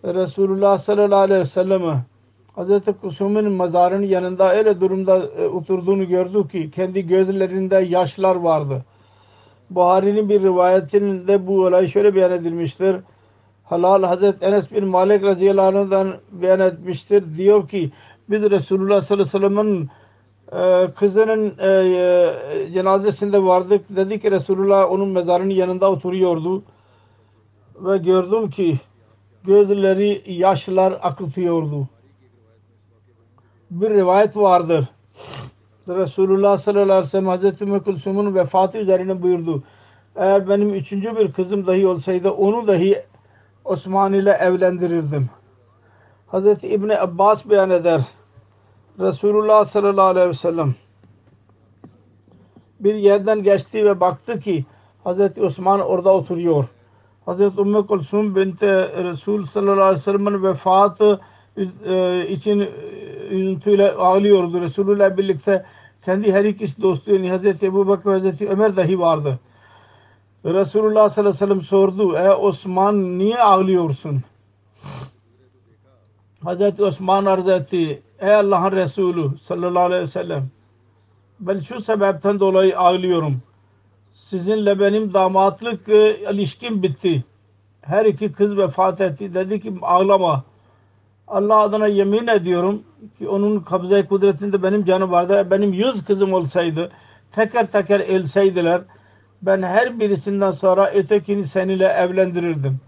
Resulullah 0.04 0.78
sallallahu 0.78 1.20
aleyhi 1.20 1.42
ve 1.42 1.46
sellem 1.46 2.04
Hazreti 2.56 2.94
Kusum'un 2.94 3.52
mezarının 3.52 4.06
yanında 4.06 4.56
öyle 4.56 4.82
durumda 4.82 5.18
e, 5.18 5.48
oturduğunu 5.48 6.08
gördü 6.08 6.48
ki 6.48 6.72
kendi 6.72 7.08
gözlerinde 7.08 7.76
yaşlar 7.76 8.36
vardı. 8.36 8.86
Buhari'nin 9.70 10.30
bir 10.30 10.42
rivayetinde 10.44 11.48
bu 11.48 11.66
olay 11.66 11.88
şöyle 11.88 12.16
beyan 12.16 12.32
edilmiştir. 12.32 12.96
Halal 13.70 14.04
Hazreti 14.04 14.46
Enes 14.46 14.72
bin 14.72 14.88
Malik 14.88 15.24
radıyallahu 15.24 15.78
anh'dan 15.78 16.16
beyan 16.32 16.60
etmiştir. 16.60 17.38
Diyor 17.38 17.68
ki 17.68 17.92
biz 18.30 18.42
Resulullah 18.42 19.02
sallallahu 19.02 19.38
aleyhi 19.38 19.44
ve 19.44 19.50
sellem'in 19.50 19.90
ee, 20.54 20.92
kızının 20.96 21.54
e, 21.60 21.68
e, 21.68 22.74
cenazesinde 22.74 23.44
vardık. 23.44 23.96
Dedi 23.96 24.20
ki 24.20 24.32
Resulullah 24.32 24.92
onun 24.92 25.10
mezarının 25.10 25.54
yanında 25.54 25.92
oturuyordu. 25.92 26.64
Ve 27.76 27.98
gördüm 27.98 28.50
ki 28.50 28.80
gözleri 29.44 30.24
yaşlar 30.26 31.00
akıtıyordu. 31.02 31.88
bir 33.72 33.90
rivayet 33.90 34.38
vardır. 34.38 34.88
Resulullah 35.88 36.58
sallallahu 36.58 36.92
aleyhi 36.92 37.06
ve 37.06 37.10
sellem 37.10 37.28
Hazreti 37.28 37.64
Ümmü 37.64 37.84
Kulsum'un 37.84 38.36
vefatı 38.36 38.78
üzerine 38.78 39.22
buyurdu. 39.22 39.64
Eğer 40.16 40.50
benim 40.50 40.74
üçüncü 40.74 41.16
bir 41.16 41.32
kızım 41.32 41.68
dahi 41.68 41.88
olsaydı 41.88 42.32
onu 42.32 42.68
dahi 42.68 43.02
Osman 43.66 44.14
ile 44.14 44.32
evlendirirdim. 44.32 45.30
Hazreti 46.28 46.68
İbni 46.68 47.00
Abbas 47.00 47.50
beyan 47.50 47.70
eder. 47.70 48.02
Resulullah 49.00 49.66
sallallahu 49.66 50.06
aleyhi 50.06 50.30
ve 50.30 50.34
sellem 50.34 50.76
bir 52.80 52.96
yerden 52.96 53.44
geçti 53.44 53.86
ve 53.86 54.00
baktı 54.00 54.40
ki 54.40 54.66
Hazreti 55.04 55.42
Osman 55.42 55.80
orada 55.80 56.14
oturuyor. 56.14 56.66
Hazreti 57.26 57.62
Ümmü 57.62 57.88
Kulsum 57.88 58.36
binti 58.36 58.68
Resul 59.04 59.46
sallallahu 59.46 59.82
aleyhi 59.82 60.00
ve 60.00 60.04
sellem'in 60.04 60.44
vefatı 60.44 61.20
e, 61.86 62.28
için 62.28 62.60
e, 62.60 62.68
üzüntüyle 63.30 63.92
ağlıyordu. 63.92 64.62
Resulullah 64.62 65.18
birlikte 65.18 65.66
kendi 66.06 66.34
her 66.34 66.46
ikisi 66.46 66.82
dostu 66.82 67.14
yani 67.14 67.30
Hazreti 67.30 67.66
Ebu 67.66 67.88
Bakır 67.88 68.12
Hazreti 68.12 68.50
Ömer 68.50 68.76
dahi 68.76 69.00
vardı. 69.00 69.40
Resulullah 70.46 71.10
sallallahu 71.10 71.20
aleyhi 71.20 71.36
ve 71.36 71.38
sellem 71.38 71.62
sordu. 71.62 72.18
Ey 72.18 72.30
Osman 72.30 73.20
niye 73.20 73.40
ağlıyorsun? 73.40 74.22
Hazreti 76.44 76.84
Osman 76.84 77.26
arz 77.26 77.48
etti. 77.48 78.02
Ey 78.20 78.36
Allah'ın 78.36 78.72
Resulü 78.72 79.38
sallallahu 79.48 79.84
aleyhi 79.84 80.04
ve 80.04 80.08
sellem 80.08 80.48
ben 81.40 81.60
şu 81.60 81.82
sebepten 81.82 82.40
dolayı 82.40 82.80
ağlıyorum. 82.80 83.42
Sizinle 84.14 84.80
benim 84.80 85.14
damatlık 85.14 85.90
e, 85.90 86.18
ilişkim 86.32 86.84
bitti. 86.84 87.24
Her 87.82 88.06
iki 88.06 88.32
kız 88.32 88.58
vefat 88.58 89.02
etti. 89.02 89.34
Dedi 89.34 89.62
ki 89.62 89.74
ağlama. 89.82 90.44
Allah 91.28 91.58
adına 91.58 91.88
yemin 91.88 92.28
ediyorum 92.28 92.84
ki 93.18 93.30
onun 93.30 93.60
kabze 93.60 94.06
kudretinde 94.06 94.64
benim 94.64 94.86
canım 94.86 95.12
vardı. 95.12 95.48
Benim 95.52 95.74
yüz 95.74 96.06
kızım 96.06 96.34
olsaydı 96.34 96.92
teker 97.32 97.72
teker 97.72 98.00
elseydiler 98.00 98.82
ben 99.42 99.62
her 99.62 100.00
birisinden 100.00 100.52
sonra 100.52 100.92
ötekini 100.92 101.48
seninle 101.48 101.86
evlendirirdim. 101.86 102.80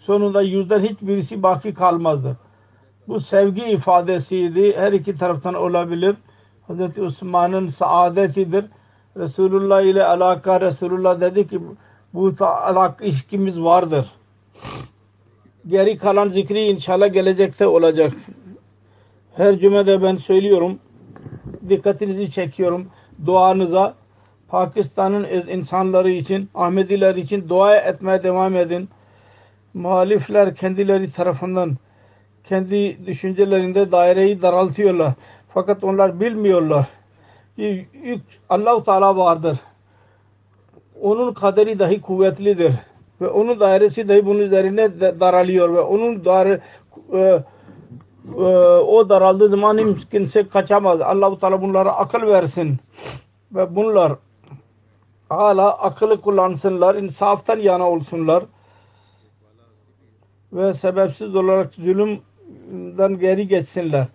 Sonunda 0.00 0.42
yüzden 0.42 0.80
hiçbirisi 0.80 1.42
baki 1.42 1.74
kalmazdı. 1.74 2.36
Bu 3.08 3.20
sevgi 3.20 3.64
ifadesiydi. 3.64 4.76
Her 4.76 4.92
iki 4.92 5.16
taraftan 5.16 5.54
olabilir. 5.54 6.16
Hz. 6.68 6.98
Osman'ın 6.98 7.68
saadetidir. 7.68 8.64
Resulullah 9.16 9.82
ile 9.82 10.04
alaka 10.04 10.60
Resulullah 10.60 11.20
dedi 11.20 11.48
ki 11.48 11.60
bu 12.14 12.34
alaka 12.40 13.04
ilişkimiz 13.04 13.60
vardır. 13.62 14.10
Geri 15.66 15.98
kalan 15.98 16.28
zikri 16.28 16.66
inşallah 16.66 17.12
gelecekte 17.12 17.66
olacak. 17.66 18.12
Her 19.36 19.58
cümlede 19.58 20.02
ben 20.02 20.16
söylüyorum. 20.16 20.78
Dikkatinizi 21.68 22.30
çekiyorum. 22.30 22.86
Duanıza 23.26 23.94
Pakistan'ın 24.54 25.24
insanları 25.48 26.10
için, 26.10 26.48
Ahmediler 26.54 27.14
için 27.14 27.48
dua 27.48 27.76
etmeye 27.76 28.22
devam 28.22 28.56
edin. 28.56 28.88
Muhalifler 29.74 30.54
kendileri 30.54 31.12
tarafından 31.12 31.76
kendi 32.44 33.06
düşüncelerinde 33.06 33.92
daireyi 33.92 34.42
daraltıyorlar. 34.42 35.12
Fakat 35.54 35.84
onlar 35.84 36.20
bilmiyorlar. 36.20 36.86
ki 37.56 37.88
Allah-u 38.48 38.82
Teala 38.82 39.16
vardır. 39.16 39.58
Onun 41.00 41.34
kaderi 41.34 41.78
dahi 41.78 42.00
kuvvetlidir. 42.00 42.72
Ve 43.20 43.28
onun 43.28 43.60
dairesi 43.60 44.08
dahi 44.08 44.26
bunun 44.26 44.38
üzerine 44.38 45.00
daralıyor 45.00 45.74
ve 45.74 45.80
onun 45.80 46.24
daire 46.24 46.60
e, 47.12 47.18
e, 48.38 48.44
o 48.78 49.08
daraldığı 49.08 49.48
zaman 49.48 49.96
kimse 50.10 50.48
kaçamaz. 50.48 51.00
Allah-u 51.00 51.38
Teala 51.38 51.62
bunlara 51.62 51.92
akıl 51.92 52.22
versin. 52.22 52.76
Ve 53.52 53.76
bunlar 53.76 54.12
hala 55.28 55.78
akıllı 55.78 56.20
kullansınlar, 56.20 56.94
insaftan 56.94 57.58
yana 57.58 57.90
olsunlar 57.90 58.44
ve 60.52 60.74
sebepsiz 60.74 61.36
olarak 61.36 61.74
zulümden 61.74 63.18
geri 63.18 63.48
geçsinler. 63.48 64.06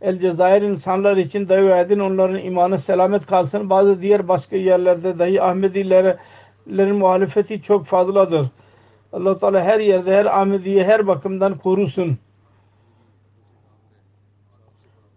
El 0.00 0.18
Cezayir 0.18 0.62
insanlar 0.62 1.16
için 1.16 1.48
dua 1.48 1.80
edin. 1.80 1.98
Onların 1.98 2.38
imanı 2.38 2.78
selamet 2.78 3.26
kalsın. 3.26 3.70
Bazı 3.70 4.02
diğer 4.02 4.28
başka 4.28 4.56
yerlerde 4.56 5.18
dahi 5.18 5.42
Ahmedilerin 5.42 6.96
muhalefeti 6.96 7.62
çok 7.62 7.86
fazladır. 7.86 8.46
allah 9.12 9.38
Teala 9.38 9.62
her 9.62 9.80
yerde 9.80 10.16
her 10.16 10.26
Ahmediye 10.40 10.84
her 10.84 11.06
bakımdan 11.06 11.58
korusun. 11.58 12.18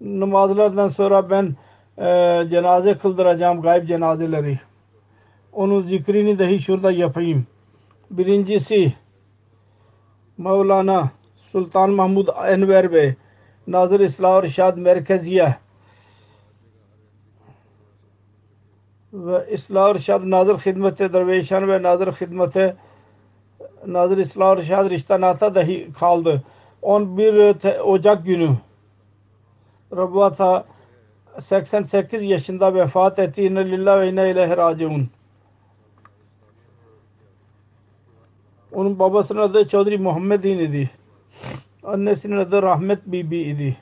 Namazlardan 0.02 0.90
sonra 0.90 1.30
ben 1.30 1.56
e, 1.98 2.06
cenaze 2.50 2.98
kıldıracağım 2.98 3.62
gayb 3.62 3.88
cenazeleri. 3.88 4.60
Onun 5.54 5.82
zikrini 5.82 6.40
dahi 6.40 6.60
şurada 6.60 6.92
yapayım. 6.92 7.48
Birincisi 8.12 8.94
Mevlana 10.38 11.12
Sultan 11.52 11.90
Mahmud 11.90 12.28
Enver 12.46 12.94
Bey 12.94 13.16
Nazır 13.68 14.00
İslah 14.00 14.44
Rişad 14.44 14.78
Merkeziye 14.78 15.56
ve 19.14 19.52
İslah 19.52 19.96
Rişad 19.96 20.22
Nazır 20.24 20.58
Hizmeti 20.58 21.14
Dervişan 21.14 21.68
ve 21.68 21.84
Nazır 21.84 22.08
Hizmeti 22.08 22.76
Nazır 23.88 24.18
İslah 24.18 24.58
Rişad 24.58 24.90
Riştanata 24.90 25.56
dahi 25.56 25.94
kaldı. 25.94 26.44
11 26.82 27.80
Ocak 27.80 28.26
günü 28.26 28.58
Rabbata 29.96 30.66
88 31.40 32.24
yaşında 32.24 32.74
vefat 32.76 33.20
etti. 33.20 33.44
İnne 33.44 33.72
lillahi 33.72 34.02
ve 34.02 34.10
inne 34.10 34.32
ileyhi 34.32 34.58
raciun. 34.58 35.10
Onun 38.72 39.00
babasının 39.00 39.40
adı 39.40 39.68
Çodri 39.68 39.98
Muhammedin 39.98 40.60
idi. 40.60 40.90
Annesinin 41.84 42.38
adı 42.38 42.62
Rahmet 42.62 43.00
Bibi 43.06 43.38
idi. 43.38 43.78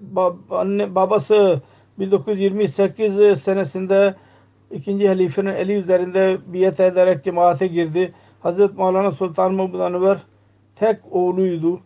Bab 0.00 0.34
anne, 0.50 0.94
babası 0.94 1.60
1928 1.98 3.42
senesinde 3.42 4.14
ikinci 4.70 5.08
halifenin 5.08 5.54
eli 5.54 5.72
üzerinde 5.72 6.38
biyet 6.46 6.80
ederek 6.80 7.24
cemaate 7.24 7.66
girdi. 7.66 8.14
Hazreti 8.40 8.74
Mevlana 8.74 9.10
Sultan 9.10 9.54
Mahmud 9.54 9.80
Anver 9.80 10.22
tek 10.76 11.00
oğluydu. 11.10 11.80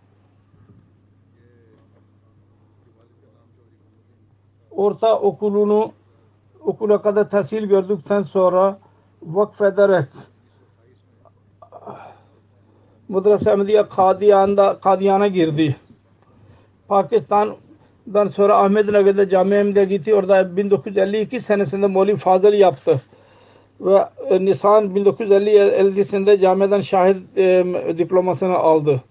Orta 4.71 5.21
okulunu 5.21 5.93
okula 6.61 7.03
kadar 7.03 7.31
tahsil 7.31 7.63
gördükten 7.67 8.23
sonra 8.23 8.79
vakfederek 9.23 10.09
Madrasa 13.09 13.53
Ahmediye 13.53 13.89
Kadiyan'da 13.89 14.79
Kadiyan'a 14.81 15.27
girdi. 15.27 15.77
Pakistan'dan 16.89 18.29
sonra 18.29 18.59
Ahmednagar'da 18.59 19.29
Camiye'mde 19.29 19.85
gitti. 19.85 20.15
Orada 20.15 20.57
1952 20.57 21.41
senesinde 21.41 21.87
Moli 21.87 22.17
Fazıl 22.17 22.53
yaptı. 22.53 23.03
Ve 23.81 24.09
e, 24.31 24.45
Nisan 24.45 24.85
1950'sinde 24.85 26.41
camiden 26.41 26.81
şahit 26.81 27.39
e, 27.39 27.65
diplomasını 27.99 28.57
aldı. 28.57 29.03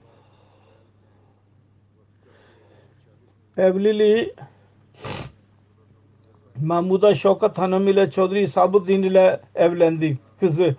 Evliliği 3.58 4.34
Mahmuda 6.62 7.16
Şokat 7.16 7.58
Hanım 7.58 7.88
ile 7.88 8.12
Çodri 8.12 8.48
Sabuddin 8.48 9.04
ile 9.04 9.40
evlendi 9.56 10.18
kızı. 10.40 10.76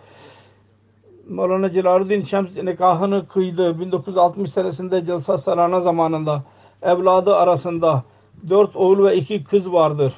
Mevlana 1.29 1.73
Celaluddin 1.73 2.23
Şems 2.23 2.57
nikahını 2.57 3.29
kıydı. 3.29 3.81
1960 3.81 4.53
senesinde 4.53 5.07
Celsa 5.07 5.39
Sarana 5.39 5.81
zamanında 5.81 6.43
evladı 6.83 7.37
arasında 7.37 8.05
dört 8.49 8.77
oğul 8.77 9.05
ve 9.05 9.17
iki 9.17 9.45
kız 9.45 9.73
vardır. 9.73 10.15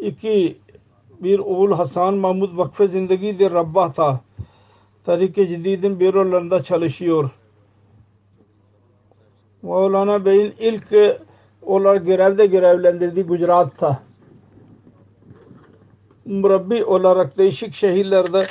İki 0.00 0.58
bir 1.20 1.38
oğul 1.38 1.72
Hasan 1.72 2.14
Mahmud 2.14 2.58
Vakfe 2.58 2.88
Zindagidir 2.88 3.52
Rabbah 3.52 3.94
ta. 3.94 4.20
Tarik-i 5.04 5.48
Cidid'in 5.48 6.00
bürolarında 6.00 6.62
çalışıyor. 6.62 7.30
Mevlana 9.62 10.24
Bey'in 10.24 10.54
ilk 10.58 11.18
olarak 11.62 12.06
görevde 12.06 12.46
görevlendirdiği 12.46 13.26
Gujarat'ta. 13.26 14.02
Murabbi 16.26 16.84
olarak 16.84 17.38
değişik 17.38 17.74
şehirlerde 17.74 18.46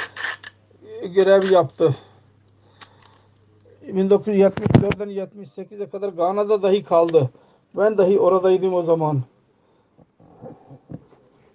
görev 1.07 1.51
yaptı. 1.51 1.95
1974'den 3.85 5.09
78'e 5.09 5.89
kadar 5.89 6.09
Gana'da 6.09 6.61
dahi 6.61 6.83
kaldı. 6.83 7.29
Ben 7.77 7.97
dahi 7.97 8.19
oradaydım 8.19 8.73
o 8.73 8.83
zaman. 8.83 9.21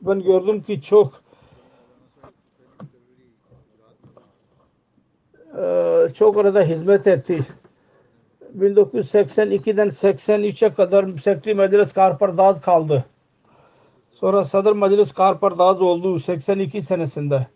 Ben 0.03 0.23
gördüm 0.23 0.63
ki 0.63 0.83
çok 0.83 1.23
çok 6.15 6.37
orada 6.37 6.63
hizmet 6.63 7.07
etti. 7.07 7.41
1982'den 8.59 9.89
83'e 9.89 10.75
kadar 10.75 11.05
Sekreteri 11.05 11.55
Meclis 11.55 11.93
Karpardaz 11.93 12.61
kaldı. 12.61 13.05
Sonra 14.13 14.45
Sadr 14.45 14.73
Meclis 14.73 15.13
Karpardaz 15.13 15.83
oldu 15.83 16.21
82 16.21 16.83
senesinde. 16.83 17.47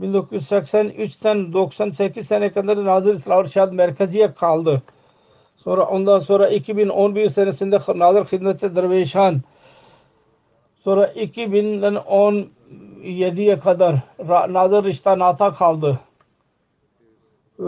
1983'ten 0.00 1.52
98 1.52 2.26
sene 2.26 2.52
kadar 2.52 2.84
Nazır 2.84 3.14
İslam 3.14 3.48
Şad 3.48 3.72
Merkeziye 3.72 4.34
kaldı. 4.34 4.82
Sonra 5.56 5.86
ondan 5.86 6.18
sonra 6.18 6.48
2011 6.48 7.30
senesinde 7.30 7.80
Nazır 7.94 8.24
Hizmet-i 8.24 8.76
Dervişhan 8.76 9.40
sonra 10.84 11.06
2010 11.06 12.50
7'ye 13.02 13.58
kadar 13.58 13.98
Nazır 14.48 14.84
Rişta 14.84 15.18
Nata 15.18 15.52
kaldı. 15.52 16.00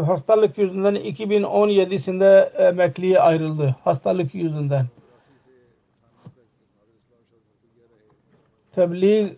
Hastalık 0.07 0.59
yüzünden 0.59 0.95
2017'sinde 0.95 2.53
emekliye 2.69 3.21
ayrıldı. 3.21 3.77
Hastalık 3.85 4.35
yüzünden. 4.35 4.87
Tebliğ 8.75 9.37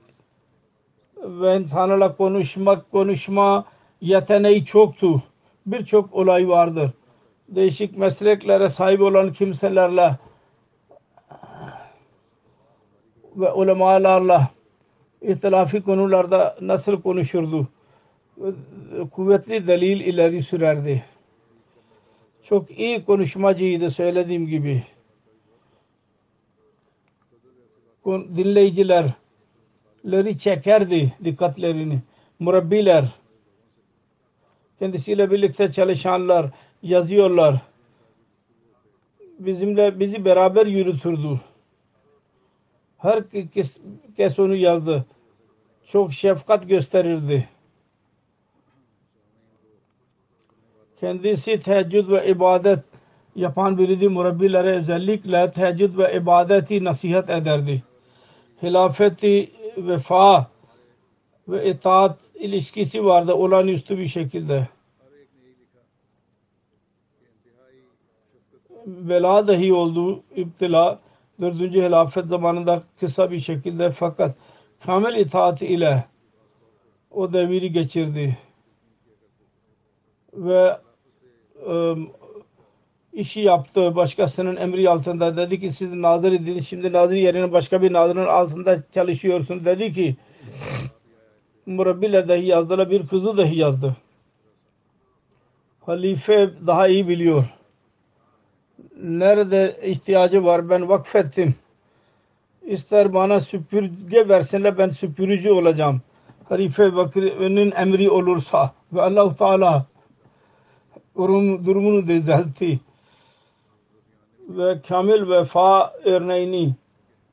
insanlarla 1.24 2.16
konuşmak, 2.16 2.90
konuşma 2.90 3.64
yeteneği 4.00 4.64
çoktu. 4.64 5.22
Birçok 5.66 6.14
olay 6.14 6.48
vardır. 6.48 6.90
Değişik 7.48 7.98
mesleklere 7.98 8.68
sahip 8.68 9.00
olan 9.00 9.32
kimselerle 9.32 10.16
ve 13.36 13.52
ulemalarla 13.52 14.50
ihtilafi 15.22 15.82
konularda 15.82 16.56
nasıl 16.60 17.02
konuşurdu? 17.02 17.68
Kuvvetli 19.12 19.66
delil 19.66 20.00
ileri 20.00 20.42
sürerdi. 20.42 21.04
Çok 22.42 22.78
iyi 22.78 23.04
konuşmacıydı 23.04 23.90
söylediğim 23.90 24.46
gibi. 24.46 24.82
Dinleyicilerleri 30.04 30.38
çekerdi 30.38 31.12
dikkatlerini. 31.24 32.00
Murabbiler 32.38 33.04
kendisiyle 34.78 35.30
birlikte 35.30 35.72
çalışanlar 35.72 36.46
yazıyorlar. 36.82 37.60
Bizimle 39.38 40.00
bizi 40.00 40.24
beraber 40.24 40.66
yürütürdü. 40.66 41.40
Her 42.98 43.24
kes 44.16 44.38
onu 44.38 44.54
yazdı. 44.54 45.04
Çok 45.86 46.12
şefkat 46.12 46.68
gösterirdi. 46.68 47.48
Kendisi 51.00 51.62
teheccüd 51.62 52.08
ve 52.08 52.28
ibadet 52.28 52.78
yapan 53.36 53.78
biriydi. 53.78 54.08
Murabbilere 54.08 54.76
özellikle 54.76 55.52
teheccüd 55.52 55.98
ve 55.98 56.16
ibadeti 56.16 56.84
nasihat 56.84 57.30
ederdi. 57.30 57.82
Hilafeti 58.62 59.50
vefa 59.76 60.50
ve 61.48 61.70
itaat 61.70 62.18
ilişkisi 62.34 63.04
vardı 63.04 63.34
olağanüstü 63.34 63.98
bir 63.98 64.08
şekilde. 64.08 64.68
Bela 68.86 69.48
dahi 69.48 69.72
oldu 69.72 70.22
iptila 70.36 70.98
dördüncü 71.40 71.82
hilafet 71.82 72.26
zamanında 72.26 72.82
kısa 73.00 73.30
bir 73.30 73.40
şekilde 73.40 73.90
fakat 73.90 74.36
kamil 74.86 75.14
itaat 75.14 75.62
ile 75.62 76.04
o 77.10 77.32
deviri 77.32 77.72
geçirdi 77.72 78.38
ve 80.32 80.78
e, 81.66 81.94
işi 83.12 83.40
yaptı 83.40 83.96
başkasının 83.96 84.56
emri 84.56 84.90
altında. 84.90 85.36
Dedi 85.36 85.60
ki 85.60 85.72
siz 85.72 85.92
nazır 85.92 86.32
idiniz 86.32 86.68
şimdi 86.68 86.92
nazır 86.92 87.14
yerine 87.14 87.52
başka 87.52 87.82
bir 87.82 87.92
nazırın 87.92 88.26
altında 88.26 88.82
çalışıyorsun. 88.94 89.64
Dedi 89.64 89.92
ki 89.92 90.16
murabbiyle 91.66 92.28
dahi 92.28 92.46
yazdılar 92.46 92.90
bir 92.90 93.06
kızı 93.06 93.36
dahi 93.36 93.58
yazdı. 93.58 93.96
Halife 95.80 96.50
daha 96.66 96.88
iyi 96.88 97.08
biliyor. 97.08 97.44
Nerede 99.02 99.80
ihtiyacı 99.82 100.44
var? 100.44 100.70
Ben 100.70 100.88
vakfettim. 100.88 101.54
İster 102.66 103.14
bana 103.14 103.40
süpürge 103.40 104.28
versinler 104.28 104.78
ben 104.78 104.88
süpürücü 104.88 105.50
olacağım. 105.50 106.02
Halife 106.48 106.96
Bakır'ın 106.96 107.70
emri 107.70 108.10
olursa 108.10 108.72
ve 108.92 109.02
Allah 109.02 109.36
Teala 109.36 109.86
durum, 111.16 111.66
durumunu 111.66 112.06
düzeltti 112.06 112.80
ve 114.58 114.82
kamil 114.88 115.30
vefa 115.30 115.94
örneğini 116.04 116.74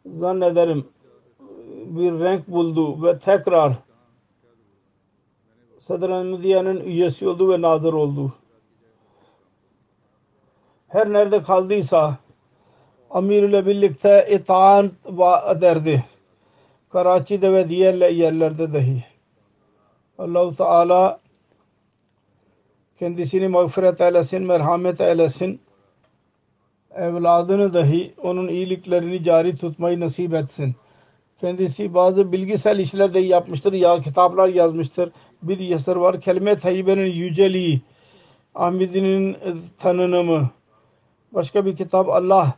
zannederim 0.05 0.87
bir 1.85 2.19
renk 2.19 2.47
buldu 2.47 3.03
ve 3.03 3.19
tekrar 3.19 3.73
Sadr 5.79 6.09
Ahmediye'nin 6.09 6.79
üyesi 6.79 7.27
oldu 7.27 7.49
ve 7.49 7.61
nadir 7.61 7.93
oldu 7.93 8.33
her 10.87 11.13
nerede 11.13 11.43
kaldıysa 11.43 12.17
Amir 13.09 13.43
ile 13.43 13.65
birlikte 13.65 14.27
itaat 14.29 14.91
ederdi. 15.55 16.05
Karachi'de 16.89 17.53
ve 17.53 17.69
diğer 17.69 18.09
yerlerde 18.09 18.73
dahi. 18.73 19.03
Allahu 20.17 20.55
Teala 20.55 21.19
kendisini 22.99 23.47
mağfiret 23.47 24.01
eylesin, 24.01 24.43
merhamet 24.43 25.01
eylesin. 25.01 25.61
Evladını 26.95 27.73
dahi 27.73 28.13
onun 28.23 28.47
iyiliklerini 28.47 29.23
cari 29.23 29.57
tutmayı 29.57 29.99
nasip 29.99 30.33
etsin. 30.33 30.75
Kendisi 31.41 31.93
bazı 31.93 32.31
bilgisel 32.31 32.79
işler 32.79 33.13
de 33.13 33.19
yapmıştır 33.19 33.73
ya 33.73 34.01
kitaplar 34.01 34.47
yazmıştır. 34.47 35.11
Bir 35.41 35.59
yasır 35.59 35.95
var 35.95 36.21
kelime-i 36.21 36.59
tayyibenin 36.59 37.05
yüceliği, 37.05 37.81
Ahmedi'nin 38.55 39.37
tanınımı, 39.79 40.49
Başka 41.31 41.65
bir 41.65 41.75
kitap 41.75 42.09
Allah 42.09 42.53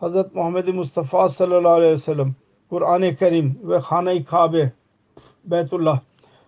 Hazret 0.00 0.34
Muhammed 0.34 0.68
Mustafa 0.68 1.28
sallallahu 1.28 1.72
aleyhi 1.72 1.92
ve 1.92 1.98
sellem 1.98 2.34
Kur'an-ı 2.70 3.16
Kerim 3.16 3.58
ve 3.62 3.78
Hane-i 3.78 4.24
Kabe 4.24 4.72
Beytullah 5.44 6.00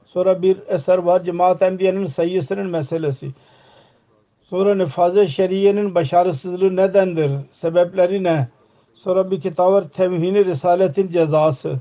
sonra 0.06 0.42
bir 0.42 0.58
eser 0.68 0.98
var 0.98 1.24
Cemaat 1.24 1.62
Enbiya'nın 1.62 2.06
sayısının 2.06 2.70
meselesi 2.70 3.30
sonra 4.50 4.74
nefaz-ı 4.74 5.28
şeriyenin 5.28 5.94
başarısızlığı 5.94 6.76
nedendir 6.76 7.30
sebepleri 7.60 8.24
ne 8.24 8.48
sonra 8.94 9.30
bir 9.30 9.40
kitap 9.40 9.94
Temhini 9.94 10.44
Risaletin 10.44 11.08
cezası 11.08 11.78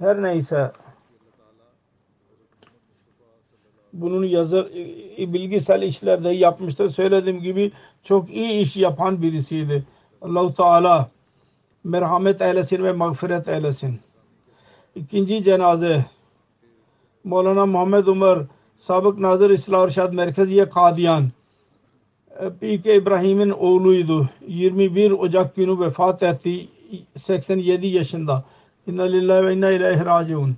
her 0.00 0.22
neyse 0.22 0.72
bunun 3.92 4.24
yazı 4.24 4.70
bilgisel 5.18 5.82
işlerde 5.82 6.28
yapmıştır. 6.28 6.90
Söylediğim 6.90 7.40
gibi 7.40 7.72
çok 8.02 8.30
iyi 8.30 8.60
iş 8.60 8.76
yapan 8.76 9.22
birisiydi. 9.22 9.84
Allahu 10.22 10.54
Teala 10.54 11.10
merhamet 11.84 12.40
eylesin 12.40 12.84
ve 12.84 12.92
mağfiret 12.92 13.48
eylesin. 13.48 14.00
İkinci 14.94 15.44
cenaze 15.44 16.04
Maulana 17.24 17.66
Muhammed 17.66 18.06
Umar 18.06 18.38
Sabık 18.86 19.18
Nazır 19.18 19.50
İslah 19.50 19.86
Irşad 19.86 20.12
Merkeziye 20.12 20.68
Kadiyan 20.68 21.30
P.K. 22.60 22.94
İbrahim'in 22.94 23.50
oğluydu. 23.50 24.28
21 24.46 25.10
Ocak 25.10 25.56
günü 25.56 25.80
vefat 25.80 26.22
etti. 26.22 26.68
87 27.18 27.86
yaşında. 27.86 28.44
İnna 28.86 29.02
lillahi 29.02 29.44
ve 29.44 29.54
inna 29.54 29.70
ileyhi 29.70 30.04
raciun. 30.04 30.56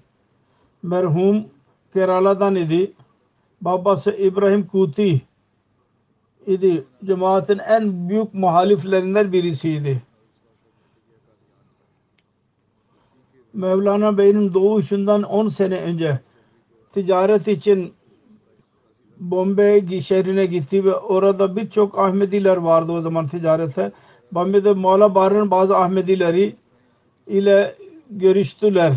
Merhum 0.82 1.44
Kerala'dan 1.92 2.54
idi. 2.54 2.92
Babası 3.60 4.10
İbrahim 4.10 4.66
Kuti 4.66 5.22
idi. 6.46 6.84
Cemaatin 7.04 7.58
en 7.58 8.08
büyük 8.08 8.34
muhaliflerinden 8.34 9.32
birisiydi. 9.32 10.02
Mevlana 13.52 14.18
Bey'in 14.18 14.54
doğuşundan 14.54 15.22
10 15.22 15.48
sene 15.48 15.80
önce 15.80 16.20
ticaret 16.92 17.48
için 17.48 17.97
Bombay 19.20 20.00
şehrine 20.00 20.46
gitti 20.46 20.84
ve 20.84 20.94
orada 20.94 21.56
birçok 21.56 21.98
Ahmediler 21.98 22.56
vardı 22.56 22.92
o 22.92 23.00
zaman 23.00 23.28
ticarete. 23.28 23.92
Bombay'de 24.32 24.72
Mola 24.72 25.14
Bar'ın 25.14 25.50
bazı 25.50 25.76
Ahmedileri 25.76 26.56
ile 27.26 27.74
görüştüler 28.10 28.92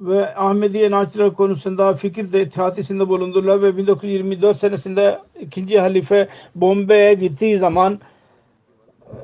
ve 0.00 0.34
Ahmediye 0.36 0.88
inançları 0.88 1.34
konusunda 1.34 1.94
fikir 1.94 2.32
de 2.32 2.42
ittihatisinde 2.42 3.08
bulundular 3.08 3.62
ve 3.62 3.76
1924 3.76 4.58
senesinde 4.58 5.18
ikinci 5.40 5.80
halife 5.80 6.28
Bombay'e 6.54 7.14
gittiği 7.14 7.58
zaman 7.58 8.00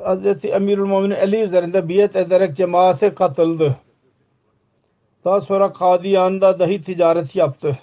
Hz. 0.05 0.45
Emirül 0.45 0.85
Muminin 0.85 1.15
Ali 1.15 1.41
üzerinde 1.41 1.89
biyet 1.89 2.17
ederek 2.17 2.57
cemaate 2.57 3.15
katıldı. 3.15 3.77
Daha 5.25 5.41
sonra 5.41 5.73
Kadiyan'da 5.73 6.59
dahi 6.59 6.83
ticaret 6.83 7.37
yaptı. 7.37 7.79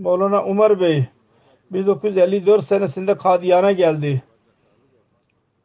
Maulana 0.00 0.44
Umar 0.44 0.80
Bey 0.80 1.04
1954 1.70 2.64
senesinde 2.64 3.16
Kadiyan'a 3.16 3.72
geldi. 3.72 4.22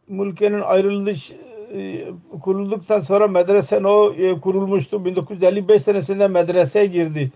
Mülkenin 0.07 0.61
ayrılış 0.61 1.31
e, 1.73 2.05
kurulduktan 2.41 2.99
sonra 2.99 3.27
medrese 3.27 3.87
o 3.87 4.13
e, 4.13 4.39
kurulmuştu. 4.39 5.05
1955 5.05 5.83
senesinde 5.83 6.27
medreseye 6.27 6.85
girdi 6.85 7.31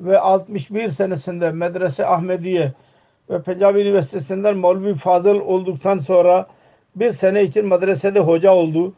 ve 0.00 0.18
61 0.18 0.88
senesinde 0.88 1.50
medrese 1.50 2.06
Ahmediye 2.06 2.72
ve 3.30 3.42
Pencab 3.42 3.76
Üniversitesi'nden 3.76 4.56
Maulvi 4.56 4.94
Fazıl 4.94 5.40
olduktan 5.40 5.98
sonra 5.98 6.46
bir 6.96 7.12
sene 7.12 7.42
için 7.42 7.66
medresede 7.66 8.20
hoca 8.20 8.54
oldu. 8.54 8.92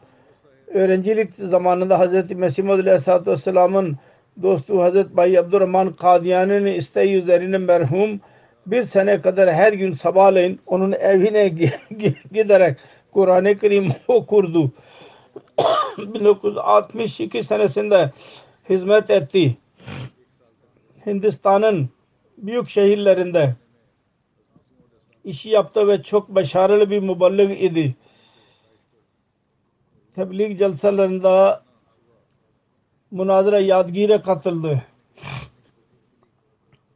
Öğrencilik 0.67 1.33
zamanında 1.39 1.99
Hz. 1.99 2.31
Mesih 2.31 2.69
Aleyhisselatü 2.69 3.31
Vesselam'ın 3.31 3.97
dostu 4.41 4.83
Hz. 4.83 5.17
Bay 5.17 5.37
Abdurrahman 5.37 5.93
Kadiyani'nin 5.93 6.73
isteği 6.73 7.13
üzerine 7.15 7.57
merhum 7.57 8.21
bir 8.65 8.85
sene 8.85 9.21
kadar 9.21 9.53
her 9.53 9.73
gün 9.73 9.93
sabahleyin 9.93 10.61
onun 10.65 10.91
evine 10.91 11.47
giderek 12.33 12.77
Kur'an-ı 13.11 13.59
Kerim 13.59 13.91
okurdu. 14.07 14.71
1962 15.97 17.43
senesinde 17.43 18.11
hizmet 18.69 19.09
etti. 19.09 19.57
Hindistan'ın 21.05 21.89
büyük 22.37 22.69
şehirlerinde 22.69 23.55
işi 25.23 25.49
yaptı 25.49 25.87
ve 25.87 26.03
çok 26.03 26.29
başarılı 26.29 26.89
bir 26.89 26.99
müballik 26.99 27.63
idi. 27.63 27.95
Tebliğ 30.15 30.57
celselerinde 30.57 31.59
münazara 33.11 33.59
yadgire 33.59 34.21
katıldı. 34.21 34.83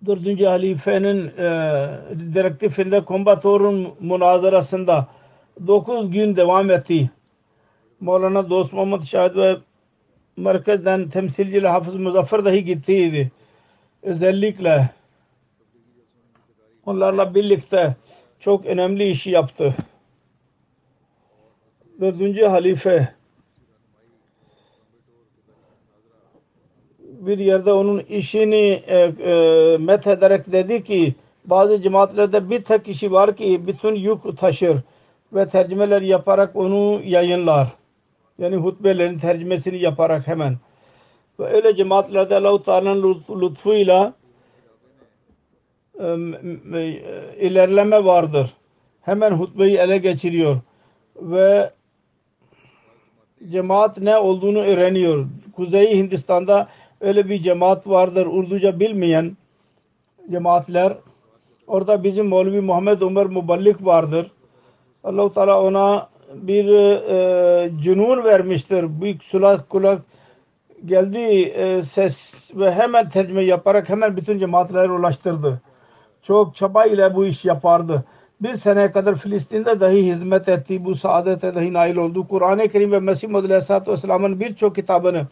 Dördüncü 0.05 0.45
halifenin 0.45 1.27
e, 1.37 1.87
direktifinde 2.33 3.05
kombatorun 3.05 3.95
münazarasında 3.99 5.07
9 5.67 6.11
gün 6.11 6.35
devam 6.35 6.71
etti. 6.71 7.09
Maulana 7.99 8.49
Dost 8.49 8.73
Muhammed 8.73 9.03
Şahid 9.03 9.35
ve 9.35 9.57
merkezden 10.37 11.09
temsilcili 11.09 11.67
Hafız 11.67 11.95
Muzaffer 11.95 12.45
dahi 12.45 12.65
gittiydi. 12.65 13.31
Özellikle 14.03 14.89
onlarla 16.85 17.35
birlikte 17.35 17.95
çok 18.39 18.65
önemli 18.65 19.09
işi 19.09 19.31
yaptı. 19.31 19.75
Dördüncü 22.01 22.45
halife 22.45 23.20
bir 27.21 27.39
yerde 27.39 27.73
onun 27.73 27.99
işini 27.99 28.83
e, 28.87 28.97
e, 28.97 29.77
met 29.77 30.07
ederek 30.07 30.51
dedi 30.51 30.83
ki 30.83 31.15
bazı 31.45 31.81
cemaatlerde 31.81 32.49
bir 32.49 32.63
tek 32.63 32.85
kişi 32.85 33.11
var 33.11 33.35
ki 33.35 33.67
bütün 33.67 33.95
yük 33.95 34.37
taşır 34.37 34.77
ve 35.33 35.49
tercümeler 35.49 36.01
yaparak 36.01 36.55
onu 36.55 37.01
yayınlar. 37.03 37.67
Yani 38.37 38.55
hutbelerin 38.55 39.19
tercümesini 39.19 39.79
yaparak 39.79 40.27
hemen. 40.27 40.55
Ve 41.39 41.45
öyle 41.45 41.75
cemaatlerde 41.75 42.35
Allah-u 42.35 42.63
Teala'nın 42.63 43.23
lütfuyla 43.41 44.13
ilerleme 47.39 48.05
vardır. 48.05 48.53
Hemen 49.01 49.31
hutbeyi 49.31 49.77
ele 49.77 49.97
geçiriyor 49.97 50.57
ve 51.21 51.71
cemaat 53.49 53.97
ne 53.97 54.17
olduğunu 54.17 54.59
öğreniyor. 54.59 55.25
Kuzey 55.55 55.97
Hindistan'da 55.97 56.67
öyle 57.01 57.29
bir 57.29 57.43
cemaat 57.43 57.87
vardır. 57.87 58.25
Urduca 58.25 58.79
bilmeyen 58.79 59.37
cemaatler. 60.31 60.97
Orada 61.67 62.03
bizim 62.03 62.27
Mevlevi 62.27 62.61
Muhammed 62.61 63.01
Ömer 63.01 63.25
Muballik 63.25 63.85
vardır. 63.85 64.31
Allah-u 65.03 65.33
Teala 65.33 65.61
ona 65.61 66.09
bir 66.33 66.69
e, 66.69 67.71
cünun 67.83 68.23
vermiştir. 68.23 69.01
Büyük 69.01 69.23
sulak 69.23 69.69
kulak 69.69 70.01
geldi 70.85 71.19
e, 71.55 71.83
ses 71.83 72.33
ve 72.55 72.71
hemen 72.71 73.09
tercüme 73.09 73.43
yaparak 73.43 73.89
hemen 73.89 74.17
bütün 74.17 74.39
cemaatlere 74.39 74.91
ulaştırdı. 74.91 75.61
Çok 76.23 76.55
çaba 76.55 76.85
ile 76.85 77.15
bu 77.15 77.25
iş 77.25 77.45
yapardı. 77.45 78.03
Bir 78.41 78.55
seneye 78.55 78.91
kadar 78.91 79.15
Filistin'de 79.15 79.79
dahi 79.79 80.05
hizmet 80.05 80.49
etti. 80.49 80.85
Bu 80.85 80.95
saadete 80.95 81.55
dahi 81.55 81.73
nail 81.73 81.95
oldu. 81.95 82.27
Kur'an-ı 82.27 82.69
Kerim 82.69 82.91
ve 82.91 82.99
Mesih 82.99 83.27
Muhammed 83.27 83.49
Aleyhisselatü 83.49 83.91
Vesselam'ın 83.91 84.39
birçok 84.39 84.75
kitabını 84.75 85.27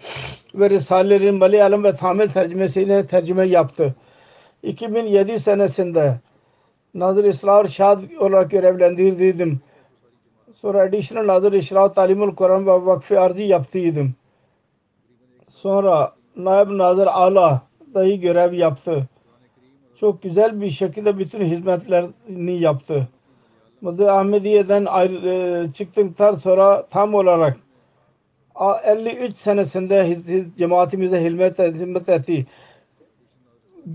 ve 0.55 0.69
Risalelerin 0.69 1.35
Malayalam 1.35 1.83
ve 1.83 1.95
Tamil 1.95 2.29
tercümesiyle 2.29 3.07
tercüme 3.07 3.47
yaptı. 3.47 3.95
2007 4.63 5.39
senesinde 5.39 6.19
Nazır 6.93 7.23
İsrar 7.23 7.67
Şad 7.67 8.01
olarak 8.19 8.51
görevlendirildim. 8.51 9.59
Sonra 10.55 10.81
additional 10.81 11.27
Nazır 11.27 11.53
İşra 11.53 11.93
Talimul 11.93 12.35
Kur'an 12.35 12.67
ve 12.67 12.71
Vakfi 12.71 13.19
Arzi 13.19 13.43
yaptıydım. 13.43 14.15
Sonra 15.49 16.13
Naib 16.35 16.77
Nazır 16.77 17.07
Ala 17.07 17.61
dahi 17.93 18.19
görev 18.19 18.53
yaptı. 18.53 19.07
Çok 19.99 20.21
güzel 20.21 20.61
bir 20.61 20.69
şekilde 20.69 21.17
bütün 21.17 21.45
hizmetlerini 21.45 22.59
yaptı. 22.59 23.07
Mıdı 23.81 24.11
Ahmediye'den 24.11 24.85
ayrı, 24.85 25.29
e, 25.29 25.73
çıktıktan 25.73 26.35
sonra 26.35 26.87
tam 26.87 27.13
olarak 27.13 27.57
53 28.83 29.37
senesinde 29.37 30.17
cemaatimize 30.57 31.23
hizmet, 31.23 31.59
hizmet 31.59 32.09
etti. 32.09 32.47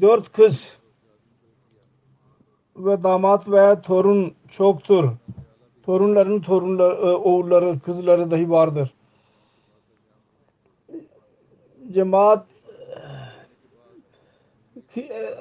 Dört 0.01 0.33
kız 0.33 0.79
ve 2.77 3.03
damat 3.03 3.49
veya 3.49 3.81
torun 3.81 4.35
çoktur. 4.57 5.11
Torunların 5.83 6.41
torunları, 6.41 6.95
e, 6.95 7.11
oğulları, 7.11 7.81
kızları 7.81 8.31
dahi 8.31 8.51
vardır. 8.51 8.95
Cemaat 11.93 12.47
e, 14.97 15.35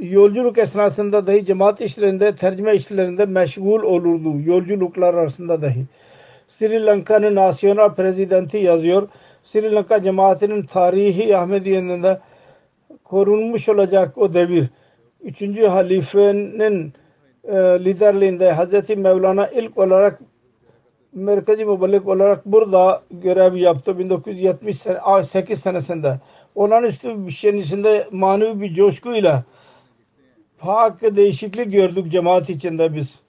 yolculuk 0.00 0.58
esnasında 0.58 1.26
dahi 1.26 1.46
cemaat 1.46 1.80
işlerinde, 1.80 2.36
tercüme 2.36 2.74
işlerinde 2.74 3.26
meşgul 3.26 3.82
olurdu. 3.82 4.40
Yolculuklar 4.44 5.14
arasında 5.14 5.62
dahi. 5.62 5.84
Sri 6.48 6.86
Lanka'nın 6.86 7.34
nasyonel 7.34 7.94
prezidenti 7.94 8.58
yazıyor. 8.58 9.08
Sri 9.44 9.74
Lanka 9.74 10.02
cemaatinin 10.02 10.62
tarihi 10.62 11.36
Ahmediye'nin 11.36 12.02
de 12.02 12.20
korunmuş 13.04 13.68
olacak 13.68 14.18
o 14.18 14.34
devir. 14.34 14.66
Üçüncü 15.22 15.66
halifenin 15.66 16.92
e, 17.44 17.54
liderliğinde 17.56 18.52
Hazreti 18.52 18.96
Mevlana 18.96 19.48
ilk 19.48 19.78
olarak 19.78 20.20
merkezi 21.12 21.64
müballik 21.64 22.08
olarak 22.08 22.46
burada 22.46 23.02
görev 23.10 23.54
yaptı 23.54 23.98
1978 23.98 25.60
senesinde. 25.60 26.18
Onun 26.54 26.82
üstü 26.82 27.26
bir 27.26 27.32
şeyin 27.32 27.56
içinde 27.56 28.08
manevi 28.10 28.60
bir 28.60 28.74
coşkuyla 28.74 29.44
fark 30.60 31.16
değişiklik 31.16 31.72
gördük 31.72 32.12
cemaat 32.12 32.50
içinde 32.50 32.94
biz. 32.94 33.20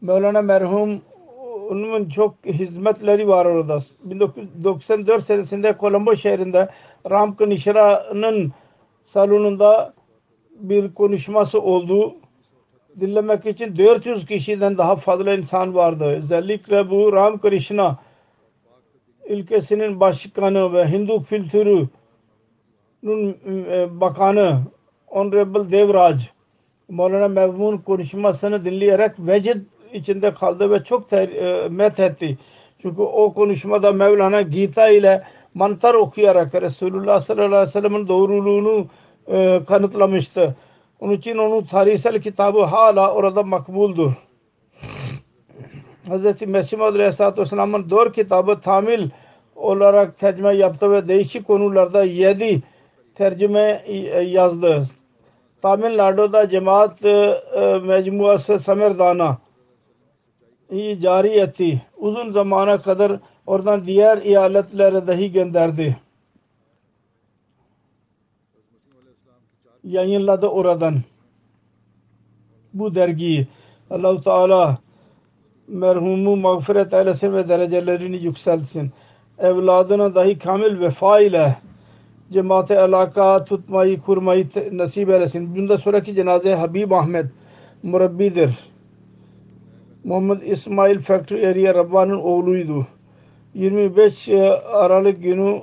Mevlana 0.00 0.42
merhum 0.42 1.00
onun 1.70 2.08
çok 2.08 2.34
hizmetleri 2.44 3.28
var 3.28 3.46
orada. 3.46 3.82
1994 4.04 5.26
senesinde 5.26 5.76
Colombo 5.80 6.16
şehrinde 6.16 6.68
Ramkın 7.10 7.50
İşra'nın 7.50 8.52
salonunda 9.06 9.94
bir 10.50 10.94
konuşması 10.94 11.60
oldu. 11.60 12.14
Dinlemek 13.00 13.46
için 13.46 13.78
400 13.78 14.26
kişiden 14.26 14.78
daha 14.78 14.96
fazla 14.96 15.34
insan 15.34 15.74
vardı. 15.74 16.04
Özellikle 16.04 16.90
bu 16.90 17.12
Ram 17.12 17.40
Krishna 17.40 17.98
ülkesinin 19.28 20.00
başkanı 20.00 20.72
ve 20.72 20.90
Hindu 20.92 21.24
kültürünün 21.24 21.88
e, 23.46 24.00
bakanı 24.00 24.58
Honorable 25.06 25.70
Devraj 25.70 26.31
Maulana 26.92 27.28
Mevmun 27.28 27.78
konuşmasını 27.78 28.64
dinleyerek 28.64 29.12
vecid 29.18 29.56
içinde 29.92 30.34
kaldı 30.34 30.70
ve 30.70 30.84
çok 30.84 31.10
ter, 31.10 31.28
e, 31.28 31.68
met 31.68 32.00
etti. 32.00 32.38
Çünkü 32.82 33.02
o 33.02 33.34
konuşmada 33.34 33.92
Mevlana 33.92 34.42
Gita 34.42 34.88
ile 34.88 35.22
mantar 35.54 35.94
okuyarak 35.94 36.54
Resulullah 36.54 37.22
sallallahu 37.22 37.46
aleyhi 37.46 37.66
ve 37.66 37.70
sellem'in 37.70 38.08
doğruluğunu 38.08 38.86
e, 39.26 39.60
kanıtlamıştı. 39.68 40.56
Onun 41.00 41.12
için 41.12 41.36
onun 41.36 41.64
tarihsel 41.64 42.22
kitabı 42.22 42.62
hala 42.62 43.14
orada 43.14 43.42
makbuldur. 43.42 44.12
Hz. 46.08 46.46
Mesih 46.46 46.78
Maud 46.78 46.94
Aleyhisselatü 46.94 47.40
Vesselam'ın 47.40 47.90
dört 47.90 48.14
kitabı 48.14 48.60
tamil 48.60 49.10
olarak 49.56 50.18
tercüme 50.18 50.54
yaptı 50.54 50.92
ve 50.92 51.08
değişik 51.08 51.46
konularda 51.46 52.04
yedi 52.04 52.62
tercüme 53.14 53.82
e, 53.86 54.20
yazdı. 54.20 54.86
Cemaat 56.50 57.04
e, 57.04 57.42
mecmuası 57.84 58.58
Samerdana 58.58 59.38
cari 61.00 61.28
etti. 61.28 61.82
Uzun 61.96 62.32
zamana 62.32 62.82
kadar 62.82 63.12
oradan 63.46 63.86
diğer 63.86 64.18
eyaletlere 64.18 65.06
dahi 65.06 65.32
gönderdi. 65.32 65.96
yayınladı 69.84 70.46
oradan 70.46 71.00
bu 72.74 72.94
dergiyi. 72.94 73.46
Allahu 73.90 74.22
Teala 74.22 74.78
merhumu 75.68 76.36
mağfiret 76.36 76.92
eylesin 76.92 77.32
ve 77.32 77.48
derecelerini 77.48 78.16
yükseltsin. 78.16 78.92
Evladına 79.38 80.14
dahi 80.14 80.38
kamil 80.38 80.80
vefa 80.80 81.20
ile 81.20 81.56
cemaate 82.32 82.80
alaka 82.80 83.44
tutmayı, 83.44 84.00
kurmayı 84.00 84.46
nasip 84.72 85.10
eylesin. 85.10 85.56
Bundan 85.56 85.76
sonraki 85.76 86.14
cenaze 86.14 86.54
Habib 86.54 86.90
Ahmet 86.90 87.26
murabbidir. 87.82 88.58
Muhammed 90.04 90.42
İsmail 90.42 90.98
Factory 90.98 91.46
Area 91.46 91.74
Rabba'nın 91.74 92.18
oğluydu. 92.18 92.86
25 93.54 94.28
Aralık 94.72 95.22
günü 95.22 95.62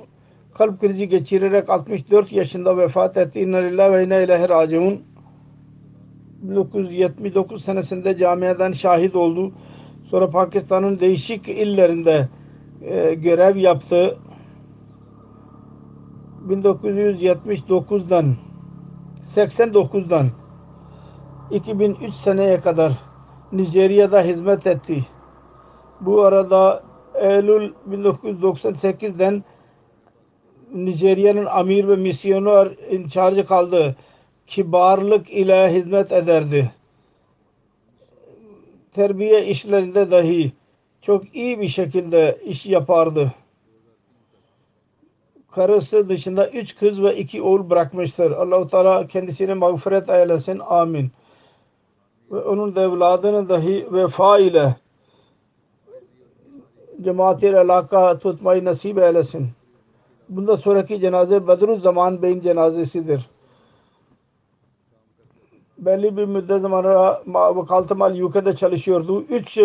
kalp 0.54 0.80
krizi 0.80 1.08
geçirerek 1.08 1.70
64 1.70 2.32
yaşında 2.32 2.76
vefat 2.78 3.16
etti. 3.16 3.40
İnna 3.40 3.56
lillahi 3.56 3.92
ve 3.92 4.04
inna 4.04 4.20
ilahi 4.20 4.48
raciun. 4.48 5.00
1979 6.42 7.64
senesinde 7.64 8.16
camiadan 8.16 8.72
şahit 8.72 9.16
oldu. 9.16 9.52
Sonra 10.10 10.30
Pakistan'ın 10.30 11.00
değişik 11.00 11.48
illerinde 11.48 12.28
e, 12.82 13.14
görev 13.14 13.56
yaptı. 13.56 14.18
1979'dan 16.48 18.36
89'dan 19.36 20.26
2003 21.50 22.14
seneye 22.14 22.60
kadar 22.60 22.92
Nijerya'da 23.52 24.22
hizmet 24.22 24.66
etti. 24.66 25.06
Bu 26.00 26.22
arada 26.22 26.82
Eylül 27.14 27.72
1998'den 27.90 29.44
Nijerya'nın 30.74 31.46
amir 31.46 31.88
ve 31.88 31.96
misyoner 31.96 32.68
incharge 32.90 33.44
kaldı. 33.44 33.96
Kibarlık 34.46 35.30
ile 35.30 35.74
hizmet 35.74 36.12
ederdi. 36.12 36.70
Terbiye 38.92 39.46
işlerinde 39.46 40.10
dahi 40.10 40.52
çok 41.02 41.34
iyi 41.34 41.60
bir 41.60 41.68
şekilde 41.68 42.38
iş 42.44 42.66
yapardı. 42.66 43.32
Karısı 45.54 46.08
dışında 46.08 46.48
üç 46.48 46.76
kız 46.76 47.02
ve 47.02 47.16
iki 47.16 47.42
oğul 47.42 47.70
bırakmıştır. 47.70 48.30
Allah-u 48.30 48.68
Teala 48.68 49.06
kendisine 49.06 49.54
mağfiret 49.54 50.10
eylesin. 50.10 50.60
Amin. 50.68 51.10
Ve 52.32 52.38
onun 52.38 52.76
da 52.76 52.82
evladını 52.82 53.48
dahi 53.48 53.88
vefa 53.92 54.38
ile 54.38 54.76
cemaat-i 57.02 57.56
alaka 57.56 58.18
tutmayı 58.18 58.64
nasip 58.64 58.98
eylesin. 58.98 59.48
Bundan 60.28 60.56
sonraki 60.56 61.00
cenaze 61.00 61.48
Bedrüzzaman 61.48 62.22
Bey'in 62.22 62.40
cenazesidir. 62.40 63.26
Belli 65.78 66.16
bir 66.16 66.24
müddet 66.24 66.62
zamanı 66.62 66.88
vakalte 67.26 67.94
mal 67.94 68.20
UK'de 68.20 68.56
çalışıyordu. 68.56 69.22
3 69.22 69.58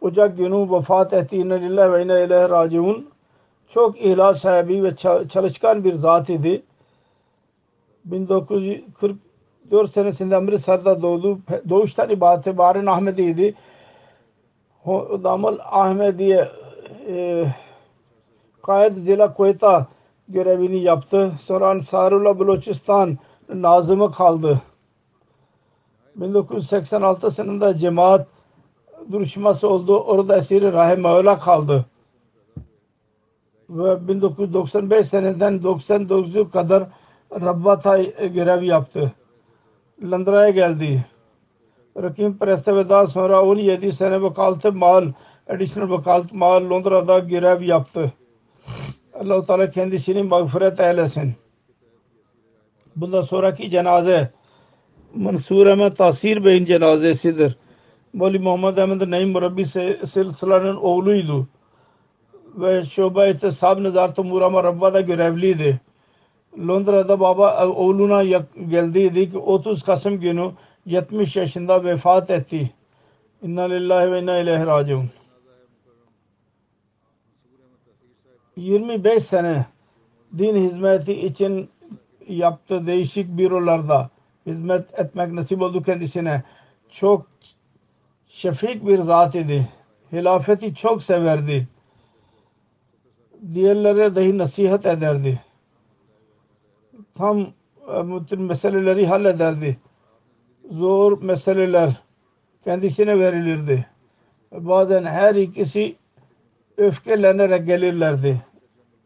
Ocak 0.00 0.36
günü 0.36 0.72
vefat 0.72 1.12
etti. 1.12 1.36
İnne 1.36 1.62
lillahi 1.62 1.92
ve 1.92 2.02
inne 2.02 2.24
ileyhi 2.24 2.48
raciun. 2.48 3.13
Çok 3.74 4.00
ihlas 4.00 4.40
sahibi 4.40 4.84
ve 4.84 4.96
çalışkan 5.28 5.84
bir 5.84 5.94
zat 5.94 6.30
idi. 6.30 6.62
1944 8.04 9.92
senesinde 9.92 10.36
Amritsar'da 10.36 11.02
doğdu. 11.02 11.38
Doğuştan 11.68 12.10
itibaren 12.10 12.86
Ahmediydi. 12.86 13.54
Damal 15.24 15.58
Ahmediye 15.60 16.48
e, 17.08 17.46
Kaid 18.62 18.96
Zila 18.96 19.34
Koyta 19.34 19.86
görevini 20.28 20.82
yaptı. 20.82 21.32
Sonra 21.42 21.68
Ansarullah 21.68 22.38
Balochistan 22.38 23.18
nazımı 23.54 24.12
kaldı. 24.12 24.62
1986 26.16 27.30
senesinde 27.30 27.78
cemaat 27.78 28.26
duruşması 29.12 29.68
oldu. 29.68 29.98
Orada 29.98 30.36
esiri 30.36 30.72
Rahim 30.72 31.00
Mevla 31.00 31.38
kaldı. 31.38 31.84
Ve 33.70 34.08
1995 34.08 35.08
seneden 35.08 35.58
99'u 35.58 36.50
kadar 36.50 36.84
Rabbat'a 37.32 38.02
görev 38.26 38.62
yaptı. 38.62 39.12
Londra'ya 40.02 40.50
geldi. 40.50 41.04
Rakim 42.02 42.38
Preste 42.38 42.76
ve 42.76 42.88
daha 42.88 43.06
sonra 43.06 43.42
17 43.42 43.92
sene 43.92 44.22
vakalte 44.22 44.70
mal, 44.70 45.12
additional 45.48 45.90
vakalte 45.90 46.36
mal 46.36 46.70
Londra'da 46.70 47.18
görev 47.18 47.62
yaptı. 47.62 48.12
Allah-u 49.20 49.46
Teala 49.46 49.70
kendisini 49.70 50.22
mağfiret 50.22 50.80
eylesin. 50.80 51.34
Bundan 52.96 53.22
sonraki 53.22 53.70
cenaze 53.70 54.30
Mansur 55.14 55.66
Ahmet 55.66 55.96
Tasir 55.98 56.44
Bey'in 56.44 56.64
cenazesidir. 56.64 57.56
Moli 58.12 58.38
Muhammed 58.38 58.76
Ahmed 58.76 59.10
Naim 59.10 59.30
Murabbi 59.30 59.66
silsilanın 59.66 60.76
oğluydu. 60.76 61.46
Ve 62.54 62.86
şoba 62.86 63.26
İhtisab 63.26 63.82
Nezaret-ı 63.82 64.24
Murama 64.24 64.64
Rabba'da 64.64 65.00
görevliydi. 65.00 65.80
Londra'da 66.58 67.20
baba 67.20 67.68
oğluna 67.68 68.24
geldiydi 68.68 69.30
ki 69.30 69.38
30 69.38 69.82
Kasım 69.82 70.20
günü 70.20 70.52
70 70.86 71.36
yaşında 71.36 71.84
vefat 71.84 72.30
etti. 72.30 72.70
İnna 73.42 73.62
lillahi 73.62 74.12
ve 74.12 74.22
inna 74.22 74.38
ileyhi 74.38 74.66
raciun. 74.66 75.10
25 78.56 79.24
sene 79.24 79.66
din 80.38 80.56
hizmeti 80.56 81.12
için 81.26 81.68
yaptığı 82.28 82.86
değişik 82.86 83.28
bürolarda 83.28 84.10
hizmet 84.46 85.00
etmek 85.00 85.32
nasip 85.32 85.62
oldu 85.62 85.82
kendisine. 85.82 86.42
Çok 86.90 87.26
şefik 88.28 88.86
bir 88.86 88.98
zat 88.98 89.34
idi. 89.34 89.68
Hilafeti 90.12 90.74
çok 90.74 91.02
severdi. 91.02 91.68
Diğerlere 93.54 94.14
dahi 94.14 94.38
nasihat 94.38 94.86
ederdi. 94.86 95.40
Tam 97.14 97.40
e, 97.40 97.46
bütün 97.88 98.42
meseleleri 98.42 99.06
hallederdi. 99.06 99.78
Zor 100.70 101.22
meseleler 101.22 102.02
kendisine 102.64 103.18
verilirdi. 103.18 103.86
Bazen 104.52 105.04
her 105.04 105.34
ikisi 105.34 105.96
öfkelenerek 106.76 107.66
gelirlerdi. 107.66 108.42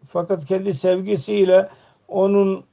Fakat 0.09 0.47
kendi 0.47 0.75
sevgisiyle 0.75 1.69
onun 2.09 2.65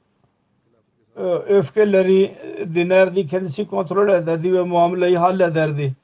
e, 1.16 1.22
öfkeleri 1.22 2.34
dinerdi, 2.74 3.26
kendisi 3.26 3.66
kontrol 3.68 4.08
ederdi 4.08 4.52
ve 4.52 4.62
muameleyi 4.62 5.18
hallederdi. 5.18 5.94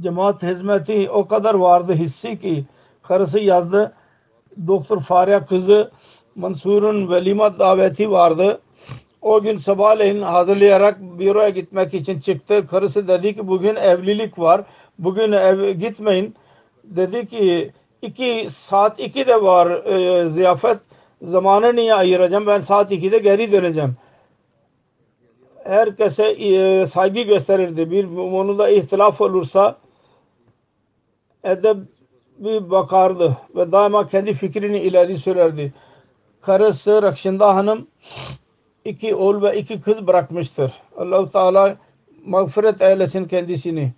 Cemaat 0.00 0.42
hizmeti 0.42 1.10
o 1.10 1.26
kadar 1.26 1.54
vardı 1.54 1.92
hissi 1.92 2.40
ki 2.40 2.64
karısı 3.02 3.40
yazdı. 3.40 3.92
Doktor 4.66 5.00
Fariha 5.00 5.46
kızı 5.46 5.90
Mansur'un 6.34 7.10
velima 7.10 7.58
daveti 7.58 8.10
vardı. 8.10 8.60
O 9.22 9.42
gün 9.42 9.58
sabahleyin 9.58 10.22
hazırlayarak 10.22 11.00
büroya 11.00 11.48
gitmek 11.48 11.94
için 11.94 12.20
çıktı. 12.20 12.66
Karısı 12.66 13.08
dedi 13.08 13.34
ki 13.34 13.48
bugün 13.48 13.76
evlilik 13.76 14.38
var. 14.38 14.64
Bugün 14.98 15.32
ev 15.32 15.70
gitmeyin. 15.70 16.34
Dedi 16.84 17.26
ki 17.26 17.72
iki 18.02 18.46
saat 18.50 19.00
iki 19.00 19.26
de 19.26 19.42
var 19.42 19.70
e, 19.70 20.28
ziyafet 20.28 20.78
zamanı 21.22 21.76
niye 21.76 21.94
ayıracağım? 21.94 22.46
Ben 22.46 22.60
saat 22.60 22.92
2'de 22.92 23.18
geri 23.18 23.52
döneceğim. 23.52 23.96
Herkese 25.64 26.24
e, 26.24 26.86
saygı 26.86 27.20
gösterirdi. 27.20 27.90
Bir 27.90 28.06
konuda 28.06 28.68
ihtilaf 28.68 29.20
olursa 29.20 29.76
bir 31.44 31.76
bakardı 32.40 33.36
ve 33.56 33.72
daima 33.72 34.08
kendi 34.08 34.34
fikrini 34.34 34.78
ileri 34.78 35.18
sürerdi. 35.18 35.72
Karısı 36.42 37.02
Rakşinda 37.02 37.56
Hanım 37.56 37.86
iki 38.84 39.14
oğul 39.14 39.42
ve 39.42 39.58
iki 39.58 39.80
kız 39.80 40.06
bırakmıştır. 40.06 40.72
Allahu 40.96 41.32
Teala 41.32 41.76
mağfiret 42.24 42.82
eylesin 42.82 43.24
kendisini. 43.24 43.92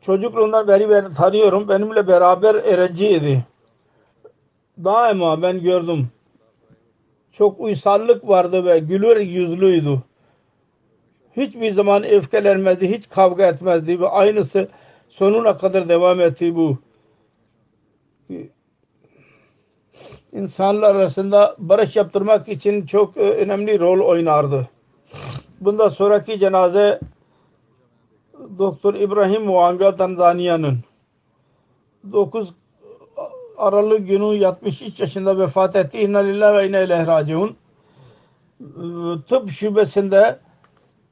Çocukluğundan 0.00 0.68
beri 0.68 0.90
ben 0.90 1.12
tanıyorum. 1.12 1.68
Benimle 1.68 2.08
beraber 2.08 2.54
öğrenciydi. 2.54 3.44
Daima 4.84 5.42
ben 5.42 5.60
gördüm. 5.60 6.08
Çok 7.32 7.60
uysallık 7.60 8.28
vardı 8.28 8.64
ve 8.64 8.78
gülür 8.78 9.16
yüzlüydü. 9.16 9.98
Hiçbir 11.36 11.70
zaman 11.72 12.04
öfkelenmedi, 12.04 12.90
hiç 12.90 13.08
kavga 13.08 13.46
etmezdi 13.46 14.00
ve 14.00 14.08
aynısı 14.08 14.68
sonuna 15.08 15.58
kadar 15.58 15.88
devam 15.88 16.20
etti 16.20 16.56
bu. 16.56 16.78
İnsanlar 20.38 20.94
arasında 20.94 21.56
barış 21.58 21.96
yaptırmak 21.96 22.48
için 22.48 22.86
çok 22.86 23.16
önemli 23.16 23.80
rol 23.80 24.08
oynardı. 24.08 24.68
Bundan 25.60 25.88
sonraki 25.88 26.38
cenaze 26.38 27.00
Doktor 28.58 28.94
İbrahim 28.94 29.44
Muanga 29.44 29.96
Tanzanya'nın 29.96 30.78
9 32.12 32.54
Aralık 33.56 34.08
günü 34.08 34.36
73 34.36 35.00
yaşında 35.00 35.38
vefat 35.38 35.76
etti. 35.76 35.98
İnna 35.98 36.18
lillahi 36.18 36.56
ve 36.56 36.68
inna 36.68 36.80
ileyhi 36.80 37.06
raciun. 37.06 37.56
tıp 39.28 39.50
şubesinde 39.50 40.38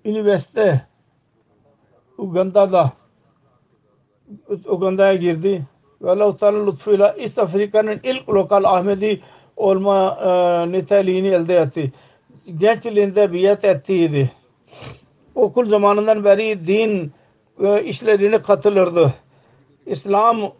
üniversite 0.04 0.86
Uganda'da 2.18 2.92
Uganda'ya 4.66 5.14
girdi. 5.14 5.66
Ve 6.02 6.10
Allah-u 6.10 6.36
Teala 6.36 6.66
lütfuyla 6.66 7.14
East 7.18 7.38
Afrika'nın 7.38 8.00
ilk 8.02 8.28
lokal 8.28 8.64
Ahmedi 8.64 9.20
olma 9.56 10.18
e, 10.24 10.72
niteliğini 10.72 11.28
elde 11.28 11.56
etti. 11.56 11.92
Gençliğinde 12.58 13.32
biyet 13.32 13.64
ettiydi. 13.64 14.30
Okul 15.34 15.68
zamanından 15.68 16.24
beri 16.24 16.66
din 16.66 17.12
e, 17.62 17.82
işlerine 17.82 18.42
katılırdı. 18.42 19.14
İslam 19.86 20.42
e, 20.42 20.50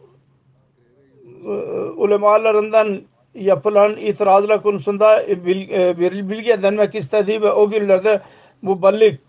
ulemalarından 1.96 3.00
yapılan 3.34 3.96
itirazlar 3.96 4.62
konusunda 4.62 5.22
bir 5.28 6.28
bilgi 6.30 6.52
edinmek 6.52 6.94
istedi 6.94 7.42
ve 7.42 7.52
o 7.52 7.70
günlerde 7.70 8.20
muballik 8.62 9.20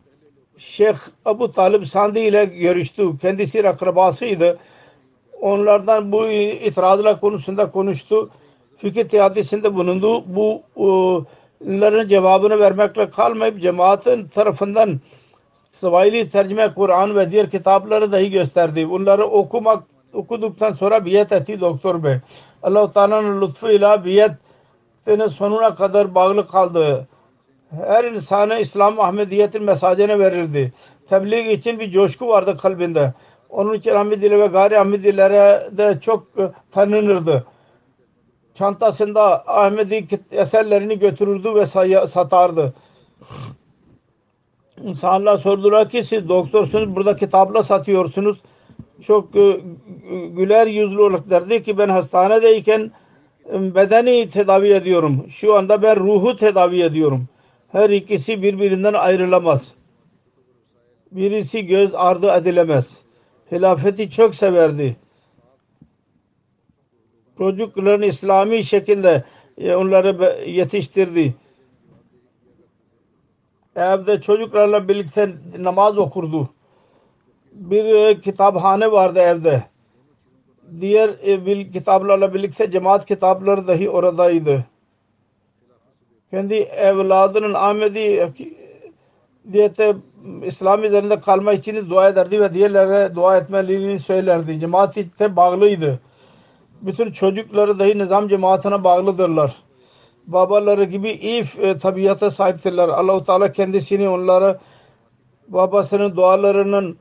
Şeyh 0.57 0.97
Abu 1.25 1.51
Talib 1.51 1.83
Sandi 1.83 2.19
ile 2.19 2.45
görüştü. 2.45 3.17
Kendisi 3.21 3.69
akrabasıydı. 3.69 4.59
Onlardan 5.41 6.11
bu 6.11 6.27
itirazlar 6.27 7.19
konusunda 7.19 7.71
konuştu. 7.71 8.29
Fikir 8.77 9.09
teadisinde 9.09 9.75
bulundu. 9.75 10.23
Bu 10.35 10.61
bunların 11.61 12.07
cevabını 12.07 12.59
vermekle 12.59 13.09
kalmayıp 13.09 13.61
cemaatin 13.61 14.27
tarafından 14.27 14.99
Sıvayli 15.79 16.29
tercüme 16.29 16.73
Kur'an 16.73 17.15
ve 17.15 17.31
diğer 17.31 17.49
kitapları 17.49 18.11
dahi 18.11 18.31
gösterdi. 18.31 18.89
Bunları 18.89 19.25
okumak 19.25 19.83
okuduktan 20.13 20.73
sonra 20.73 21.05
biyet 21.05 21.31
etti 21.31 21.61
doktor 21.61 22.03
bey. 22.03 22.17
Allah-u 22.63 22.91
Teala'nın 22.93 23.41
lütfuyla 23.41 24.05
biyetine 24.05 25.29
sonuna 25.29 25.75
kadar 25.75 26.15
bağlı 26.15 26.47
kaldı. 26.47 27.07
Her 27.85 28.03
insana 28.03 28.57
İslam 28.57 28.99
Ahmediyetin 28.99 29.63
mesajını 29.63 30.19
verirdi. 30.19 30.73
Tebliğ 31.09 31.51
için 31.51 31.79
bir 31.79 31.91
coşku 31.91 32.27
vardı 32.27 32.57
kalbinde. 32.57 33.13
Onun 33.49 33.73
için 33.73 33.91
Ahmediler 33.91 34.39
ve 34.39 34.47
gayri 34.47 34.79
Ahmedilere 34.79 35.69
de 35.77 35.99
çok 36.01 36.27
e, 36.37 36.51
tanınırdı. 36.71 37.45
Çantasında 38.53 39.47
Ahmedi 39.47 40.07
eserlerini 40.31 40.99
götürürdü 40.99 41.55
ve 41.55 41.65
satardı. 42.07 42.73
İnsanlar 44.83 45.37
sordular 45.37 45.89
ki 45.89 46.03
siz 46.03 46.29
doktorsunuz 46.29 46.95
burada 46.95 47.15
kitapla 47.15 47.63
satıyorsunuz. 47.63 48.37
Çok 49.01 49.35
e, 49.35 49.61
güler 50.27 50.67
yüzlü 50.67 51.01
olarak 51.01 51.29
derdi 51.29 51.63
ki 51.63 51.77
ben 51.77 51.89
hastanedeyken 51.89 52.91
bedeni 53.53 54.29
tedavi 54.29 54.67
ediyorum. 54.67 55.25
Şu 55.29 55.55
anda 55.55 55.81
ben 55.81 55.95
ruhu 55.95 56.35
tedavi 56.35 56.81
ediyorum. 56.81 57.27
Her 57.71 57.89
ikisi 57.89 58.41
birbirinden 58.41 58.93
ayrılamaz. 58.93 59.73
Birisi 61.11 61.65
göz 61.65 61.95
ardı 61.95 62.31
edilemez. 62.31 63.06
Hilafeti 63.51 64.11
çok 64.11 64.35
severdi. 64.35 64.95
Çocukların 67.37 68.01
İslami 68.01 68.63
şekilde 68.63 69.23
e, 69.57 69.75
onları 69.75 70.43
yetiştirdi. 70.49 71.35
Evde 73.75 74.21
çocuklarla 74.21 74.87
birlikte 74.87 75.29
namaz 75.57 75.97
okurdu. 75.97 76.49
Bir 77.51 77.85
e, 77.85 78.21
kitaphane 78.21 78.91
vardı 78.91 79.19
evde. 79.19 79.63
Diğer 80.81 81.09
e, 81.09 81.71
kitaplarla 81.71 82.33
birlikte 82.33 82.71
cemaat 82.71 83.05
kitapları 83.05 83.67
dahi 83.67 83.89
oradaydı 83.89 84.65
kendi 86.31 86.53
evladının 86.55 87.53
Ahmedi 87.53 88.33
diyete 89.51 89.95
İslam 90.45 90.83
üzerinde 90.83 91.19
kalma 91.19 91.53
için 91.53 91.89
dua 91.89 92.07
ederdi 92.07 92.41
ve 92.41 92.53
diğerlere 92.53 93.15
dua 93.15 93.37
etmelerini 93.37 93.99
söylerdi. 93.99 94.59
Cemaate 94.59 95.35
bağlıydı. 95.35 95.99
Bütün 96.81 97.11
çocukları 97.11 97.79
dahi 97.79 97.97
nizam 97.97 98.27
cemaatine 98.27 98.83
bağlıdırlar. 98.83 99.55
Babaları 100.27 100.83
gibi 100.83 101.11
iyi 101.11 101.45
e, 101.57 101.77
tabiata 101.77 102.31
sahiptirler. 102.31 102.89
Allahu 102.89 103.23
Teala 103.23 103.51
kendisini 103.51 104.09
onlara 104.09 104.59
babasının 105.47 106.15
dualarının 106.15 106.97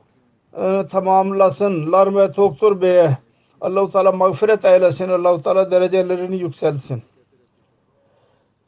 e, 0.57 0.83
tamamlasın. 0.91 1.93
ve 1.93 2.35
Doktor 2.35 2.81
Bey'e 2.81 3.17
Allahu 3.61 3.91
Teala 3.91 4.11
mağfiret 4.11 4.65
eylesin. 4.65 5.09
Allahu 5.09 5.43
Teala 5.43 5.71
derecelerini 5.71 6.37
yükselsin. 6.37 7.03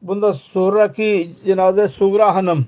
Bunda 0.01 0.33
sonraki 0.33 1.31
cenaze 1.45 1.87
Sugra 1.87 2.35
Hanım 2.35 2.65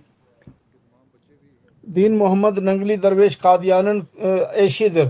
Din 1.96 2.14
Muhammed 2.14 2.66
Nangli 2.66 3.04
Derviş 3.04 3.36
Kadiyan'ın 3.36 4.08
e, 4.22 4.48
eşidir. 4.54 5.10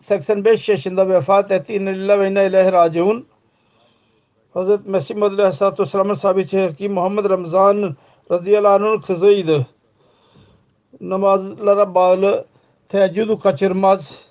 85 0.00 0.68
yaşında 0.68 1.08
vefat 1.08 1.50
etti. 1.50 1.74
İnnillah 1.74 2.18
ve 2.18 2.30
inna 2.30 2.42
ilahi 2.42 2.72
raciun. 2.72 3.26
Hazreti 4.54 4.90
Mesih 4.90 5.16
Madri 5.16 5.34
Aleyhisselatü 5.34 5.82
Vesselam'ın 5.82 6.14
sahibi 6.14 6.46
ki 6.76 6.88
Muhammed 6.88 7.30
Ramazan 7.30 7.96
radıyallahu 8.30 8.72
anh'ın 8.72 9.00
kızıydı. 9.00 9.66
Namazlara 11.00 11.94
bağlı 11.94 12.44
teheccüdü 12.88 13.38
kaçırmaz. 13.38 14.26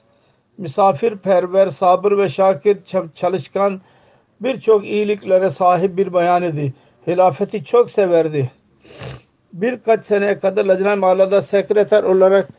Misafirperver, 0.58 1.70
sabır 1.70 2.18
ve 2.18 2.30
şakir, 2.30 2.78
çalışkan, 3.16 3.82
birçok 4.42 4.86
iyiliklere 4.86 5.50
sahip 5.50 5.98
bir 5.98 6.14
bayan 6.14 6.44
idi. 6.44 6.74
Hilafeti 7.08 7.66
çok 7.66 7.92
severdi. 7.92 8.52
Birkaç 9.56 10.06
seneye 10.06 10.39
kadar 10.39 10.66
Lajna 10.66 10.95
Mala'da 10.95 11.41
sekreter 11.41 12.03
olarak 12.03 12.49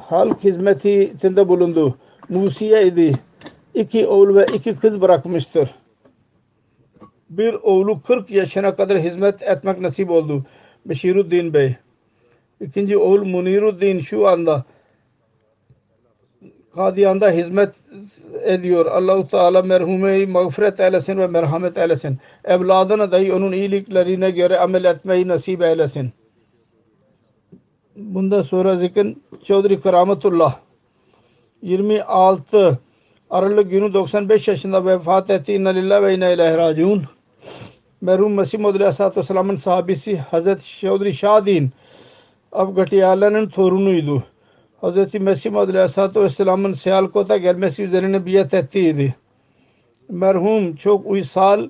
halk 0.00 0.44
hizmetinde 0.44 1.48
bulundu. 1.48 1.98
Musiye 2.28 2.86
idi. 2.86 3.12
İki 3.74 4.06
oğul 4.06 4.36
ve 4.36 4.46
iki 4.54 4.76
kız 4.76 5.00
bırakmıştır. 5.00 5.70
Bir 7.30 7.54
oğlu 7.54 8.02
40 8.02 8.30
yaşına 8.30 8.76
kadar 8.76 8.98
hizmet 8.98 9.42
etmek 9.42 9.80
nasip 9.80 10.10
oldu. 10.10 10.44
Beşiruddin 10.86 11.54
Bey. 11.54 11.76
İkinci 12.60 12.98
oğul 12.98 13.24
Muniruddin 13.24 14.00
şu 14.00 14.28
anda 14.28 14.64
Kadiyan'da 16.74 17.30
hizmet 17.30 17.74
ediyor. 18.42 18.86
Allahu 18.86 19.28
Teala 19.28 19.62
merhumeyi 19.62 20.26
mağfiret 20.26 20.80
eylesin 20.80 21.18
ve 21.18 21.26
merhamet 21.26 21.78
eylesin. 21.78 22.18
Evladına 22.44 23.12
dahi 23.12 23.32
onun 23.32 23.52
iyiliklerine 23.52 24.30
göre 24.30 24.58
amel 24.58 24.84
etmeyi 24.84 25.28
nasip 25.28 25.62
eylesin. 25.62 26.12
Bunda 27.96 28.42
sonra 28.42 28.76
zikr 28.76 29.06
Çevdiri 29.44 29.82
Kerametullah 29.82 30.56
26 31.62 32.78
Aralık 33.30 33.70
günü 33.70 33.94
95 33.94 34.48
yaşında 34.48 34.86
vefat 34.86 35.30
etti. 35.30 35.52
İnna 35.52 35.68
lillahi 35.68 36.02
ve 36.02 36.14
inna 36.14 36.28
ilahi 36.28 36.56
raciun. 36.56 37.04
Merhum 38.00 38.34
Mesih 38.34 38.58
Muhammed 38.58 38.80
Aleyhisselatü 38.80 39.20
Vesselam'ın 39.20 39.56
sahabesi 39.56 40.16
Hazreti 40.16 40.66
Çevdiri 40.66 41.14
Şadin 41.14 41.70
Afgatiyala'nın 42.52 43.48
torunuydu. 43.48 44.24
Hz. 44.82 45.14
Mesih 45.14 45.50
Maud 45.50 45.68
Aleyhisselatü 45.68 46.20
Vesselam'ın 46.20 46.72
Siyalkot'a 46.72 47.36
gelmesi 47.36 47.82
üzerine 47.82 48.26
biyet 48.26 48.54
ettiydi. 48.54 49.14
Merhum 50.08 50.76
çok 50.76 51.06
uysal, 51.06 51.68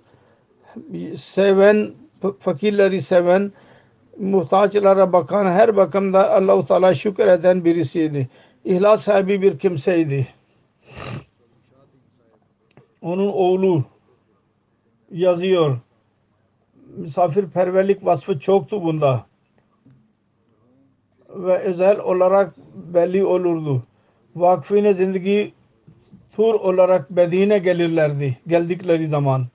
seven, 1.16 1.90
fakirleri 2.40 3.02
seven, 3.02 3.52
muhtaçlara 4.20 5.12
bakan, 5.12 5.44
her 5.44 5.76
bakımda 5.76 6.34
Allah-u 6.34 6.66
Teala 6.66 6.94
şükreden 6.94 7.64
birisiydi. 7.64 8.28
İhlas 8.64 9.02
sahibi 9.02 9.42
bir 9.42 9.58
kimseydi. 9.58 10.28
Onun 13.02 13.28
oğlu 13.28 13.84
yazıyor. 15.10 15.78
Misafirperverlik 16.96 18.04
vasfı 18.04 18.38
çoktu 18.38 18.82
bunda 18.82 19.26
ve 21.34 21.58
özel 21.58 21.98
olarak 22.00 22.54
belli 22.74 23.24
olurdu. 23.24 23.82
Vakfine 24.36 24.94
zindagi 24.94 25.52
tur 26.36 26.54
olarak 26.54 27.10
Medine 27.10 27.58
gelirlerdi 27.58 28.38
geldikleri 28.46 29.08
zaman. 29.08 29.46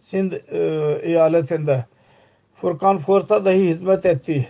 Sind 0.00 0.32
e, 0.32 0.58
eyaletinde. 1.02 1.84
Furkan 2.64 2.98
Force'a 2.98 3.44
dahi 3.44 3.68
hizmet 3.68 4.06
etti. 4.06 4.48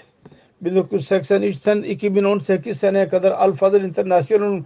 1983'ten 0.63 1.83
2018 1.83 2.79
seneye 2.79 3.09
kadar 3.09 3.33
Al 3.33 3.53
Fadıl 3.53 3.81
International 3.81 4.63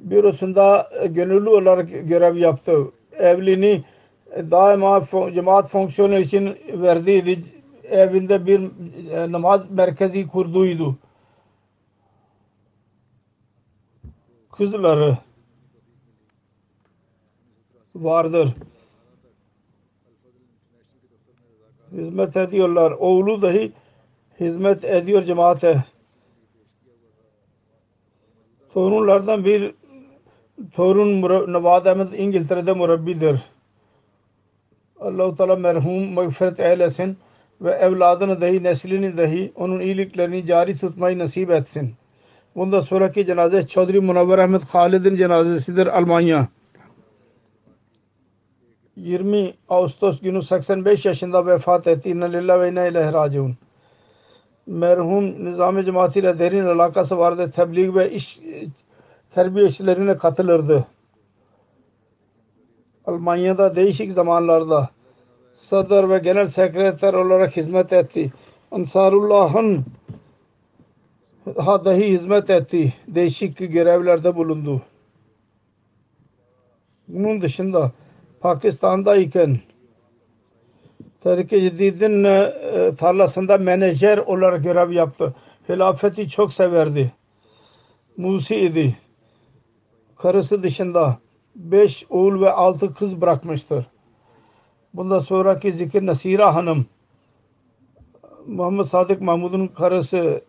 bürosunda 0.00 0.90
gönüllü 1.08 1.48
olarak 1.48 1.88
görev 2.08 2.36
yaptı. 2.36 2.92
Evliliğini 3.12 3.84
daima 4.36 5.04
cemaat 5.34 5.70
fonksiyonu 5.70 6.18
için 6.18 6.58
verdiği 6.72 7.44
evinde 7.90 8.46
bir 8.46 8.60
e, 9.10 9.32
namaz 9.32 9.70
merkezi 9.70 10.28
kurduydu. 10.28 10.96
Kızları 14.52 15.18
vardır. 17.94 18.54
Hizmet 21.92 22.36
ediyorlar. 22.36 22.92
Oğlu 22.92 23.42
dahi 23.42 23.72
hizmet 24.40 24.84
ediyor 24.84 25.22
cemaate. 25.22 25.84
Torunlardan 28.74 29.44
bir 29.44 29.74
torun 30.72 31.22
Nevad 31.52 31.86
Ahmet 31.86 32.18
İngiltere'de 32.18 32.72
murabbidir. 32.72 33.40
Allah-u 35.00 35.36
Teala 35.36 35.56
merhum 35.56 36.12
mağfiret 36.12 36.60
eylesin 36.60 37.16
ve 37.60 37.70
evladını 37.70 38.40
dahi 38.40 38.62
neslini 38.62 39.16
dahi 39.16 39.52
onun 39.56 39.80
iyiliklerini 39.80 40.46
cari 40.46 40.78
tutmayı 40.78 41.18
nasip 41.18 41.50
etsin. 41.50 41.94
Bundan 42.56 42.80
sonraki 42.80 43.26
cenaze 43.26 43.66
Çodri 43.66 44.00
Munavver 44.00 44.38
Ahmet 44.38 44.62
Halid'in 44.64 45.16
cenazesidir 45.16 45.86
Almanya. 45.86 46.48
20 49.04 49.54
Ağustos 49.68 50.20
günü 50.20 50.42
85 50.42 51.04
yaşında 51.04 51.46
vefat 51.46 51.86
etti. 51.86 52.08
İnna 52.10 52.24
lillahi 52.24 52.60
ve 52.60 52.68
inna 52.68 52.86
ileyhi 52.86 53.12
raciun. 53.12 53.56
Merhum 54.66 55.44
Nizami 55.44 55.84
Cemaati 55.84 56.18
ile 56.18 56.38
derin 56.38 56.66
alakası 56.66 57.18
vardı. 57.18 57.50
Tebliğ 57.50 57.94
ve 57.94 58.10
iş 58.10 58.40
terbiye 59.34 59.66
işlerine 59.66 60.16
katılırdı. 60.16 60.86
Almanya'da 63.06 63.76
değişik 63.76 64.12
zamanlarda 64.12 64.88
sadr 65.54 66.08
ve 66.08 66.18
genel 66.18 66.48
sekreter 66.48 67.14
olarak 67.14 67.56
hizmet 67.56 67.92
etti. 67.92 68.32
Ansarullah'ın 68.70 69.84
dahi 71.56 72.12
hizmet 72.12 72.50
etti. 72.50 72.94
Değişik 73.08 73.58
görevlerde 73.58 74.36
bulundu. 74.36 74.82
Bunun 77.08 77.42
dışında 77.42 77.92
Pakistan'dayken 78.40 79.58
Tehlike 81.20 81.60
Cedid'in 81.60 82.24
e, 82.24 82.52
tarlasında 82.98 83.58
menajer 83.58 84.18
olarak 84.18 84.64
görev 84.64 84.90
yaptı. 84.90 85.34
Hilafeti 85.68 86.30
çok 86.30 86.52
severdi. 86.52 87.12
Musi 88.16 88.56
idi. 88.56 88.96
Karısı 90.16 90.62
dışında 90.62 91.18
beş 91.56 92.06
oğul 92.10 92.40
ve 92.40 92.52
altı 92.52 92.94
kız 92.94 93.20
bırakmıştır. 93.20 93.86
Bundan 94.94 95.18
sonraki 95.18 95.72
zikir 95.72 96.06
Nasira 96.06 96.54
Hanım 96.54 96.86
Muhammed 98.46 98.84
Sadık 98.84 99.20
Mahmud'un 99.20 99.66
karısı 99.66 100.40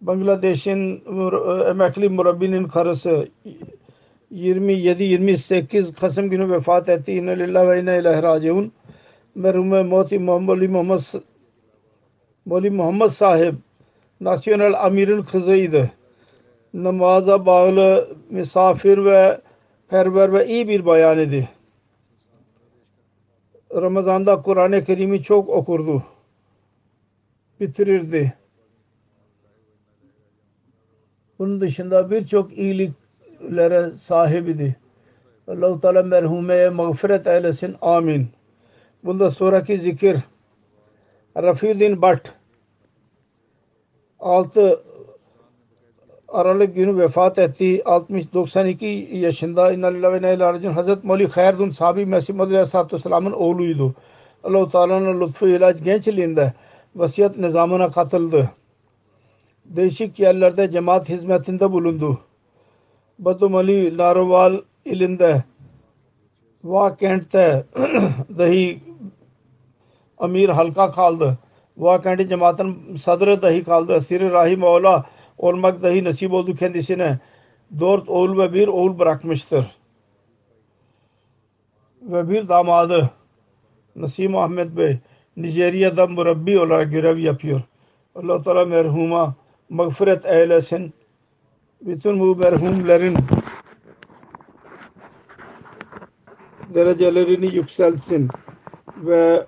Bangladeş'in 0.00 1.04
emekli 1.70 2.08
murabbinin 2.08 2.64
karısı 2.64 3.28
27-28 4.32 5.94
Kasım 5.94 6.30
günü 6.30 6.50
vefat 6.50 6.88
etti. 6.88 7.12
İnne 7.12 7.38
lillahi 7.38 7.68
ve 7.68 7.80
inne 7.80 7.98
ilahi 7.98 8.22
raciun. 8.22 8.72
Merhume 9.34 9.82
Moti 9.82 10.18
Muhammed 10.18 10.68
Muhammed 10.68 11.00
Moli 12.46 12.70
Muhammed 12.70 13.08
sahip 13.08 13.54
Nasyonel 14.20 14.84
Amir'in 14.86 15.22
kızıydı. 15.22 15.90
Namaza 16.74 17.46
bağlı, 17.46 18.16
misafir 18.30 19.04
ve 19.04 19.40
perver 19.88 20.32
ve 20.32 20.46
iyi 20.46 20.68
bir 20.68 20.86
bayan 20.86 21.18
idi. 21.18 21.48
Ramazan'da 23.74 24.42
Kur'an-ı 24.42 24.84
Kerim'i 24.84 25.22
çok 25.22 25.48
okurdu. 25.48 26.02
Bitirirdi. 27.60 28.34
Bunun 31.38 31.60
dışında 31.60 32.10
birçok 32.10 32.58
iyiliklere 33.46 33.90
sahibidir. 33.90 34.72
Allah-u 35.48 35.80
Teala 35.80 36.02
merhumeye 36.02 36.68
mağfiret 36.68 37.26
eylesin. 37.26 37.76
Amin. 37.80 38.28
Bundan 39.04 39.28
sonraki 39.28 39.78
zikir 39.78 40.18
Rafiuddin 41.36 42.02
Bhatt 42.02 42.32
6 44.20 44.80
Aralık 46.28 46.74
günü 46.74 46.98
vefat 46.98 47.38
etti. 47.38 47.82
60-92 47.84 49.16
yaşında 49.16 49.72
İnna 49.72 49.86
lillahi 49.86 50.12
ve 50.12 50.18
inna 50.18 50.32
ileyhi 50.32 50.68
Hazret 50.68 51.04
Mevli 51.04 51.28
Khairdun 51.28 51.70
Sahabi 51.70 52.06
Mesih 52.06 52.34
Madri 52.34 52.58
Aleyhisselam'ın 52.58 53.32
oğluydu. 53.32 53.94
Allah-u 54.44 54.70
Teala'nın 54.70 55.20
lütfu 55.20 55.48
ilaç 55.48 55.84
gençliğinde 55.84 56.52
vasiyet 56.96 57.38
nizamına 57.38 57.90
katıldı. 57.90 58.50
Değişik 59.64 60.18
yerlerde 60.18 60.70
cemaat 60.70 61.08
hizmetinde 61.08 61.72
bulundu. 61.72 62.25
Badumali 63.18 63.98
Naroval 63.98 64.60
ilinde 64.84 65.42
Va 66.64 66.96
kentte 66.96 67.64
dahi 68.38 68.80
amir 70.18 70.48
halka 70.48 70.90
kaldı. 70.92 71.38
Va 71.76 72.02
kenti 72.02 72.28
cemaatin 72.28 72.96
sadrı 72.96 73.42
dahi 73.42 73.64
kaldı. 73.64 73.94
Asir 73.94 74.20
Rahim 74.20 74.62
Ola 74.62 75.04
olmak 75.38 75.82
dahi 75.82 76.04
nasip 76.04 76.32
oldu 76.32 76.56
kendisine. 76.56 77.18
Dört 77.80 78.08
oğul 78.08 78.38
ve 78.38 78.52
bir 78.52 78.68
oğul 78.68 78.98
bırakmıştır. 78.98 79.66
Ve 82.02 82.30
bir 82.30 82.48
damadı 82.48 83.10
Nasim 83.96 84.36
Ahmet 84.36 84.76
Bey 84.76 84.98
Nijerya'da 85.36 86.06
murabbi 86.06 86.60
olarak 86.60 86.90
görev 86.90 87.18
yapıyor. 87.18 87.60
Allah 88.14 88.42
Teala 88.42 88.64
merhuma 88.64 89.34
mağfiret 89.68 90.24
eylesin. 90.24 90.94
Bütün 91.86 92.20
bu 92.20 92.36
merhumlerin 92.36 93.16
derecelerini 96.74 97.54
yükseltsin 97.54 98.28
ve 98.96 99.46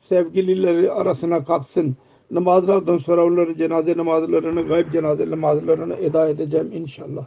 sevgilileri 0.00 0.92
arasına 0.92 1.44
katsın. 1.44 1.96
Namazlardan 2.30 2.98
sonra 2.98 3.24
onların 3.24 3.54
cenaze 3.54 3.96
namazlarını, 3.96 4.62
gayb 4.62 4.92
cenaze 4.92 5.30
namazlarını 5.30 5.94
eda 5.94 6.28
edeceğim 6.28 6.70
inşallah. 6.72 7.26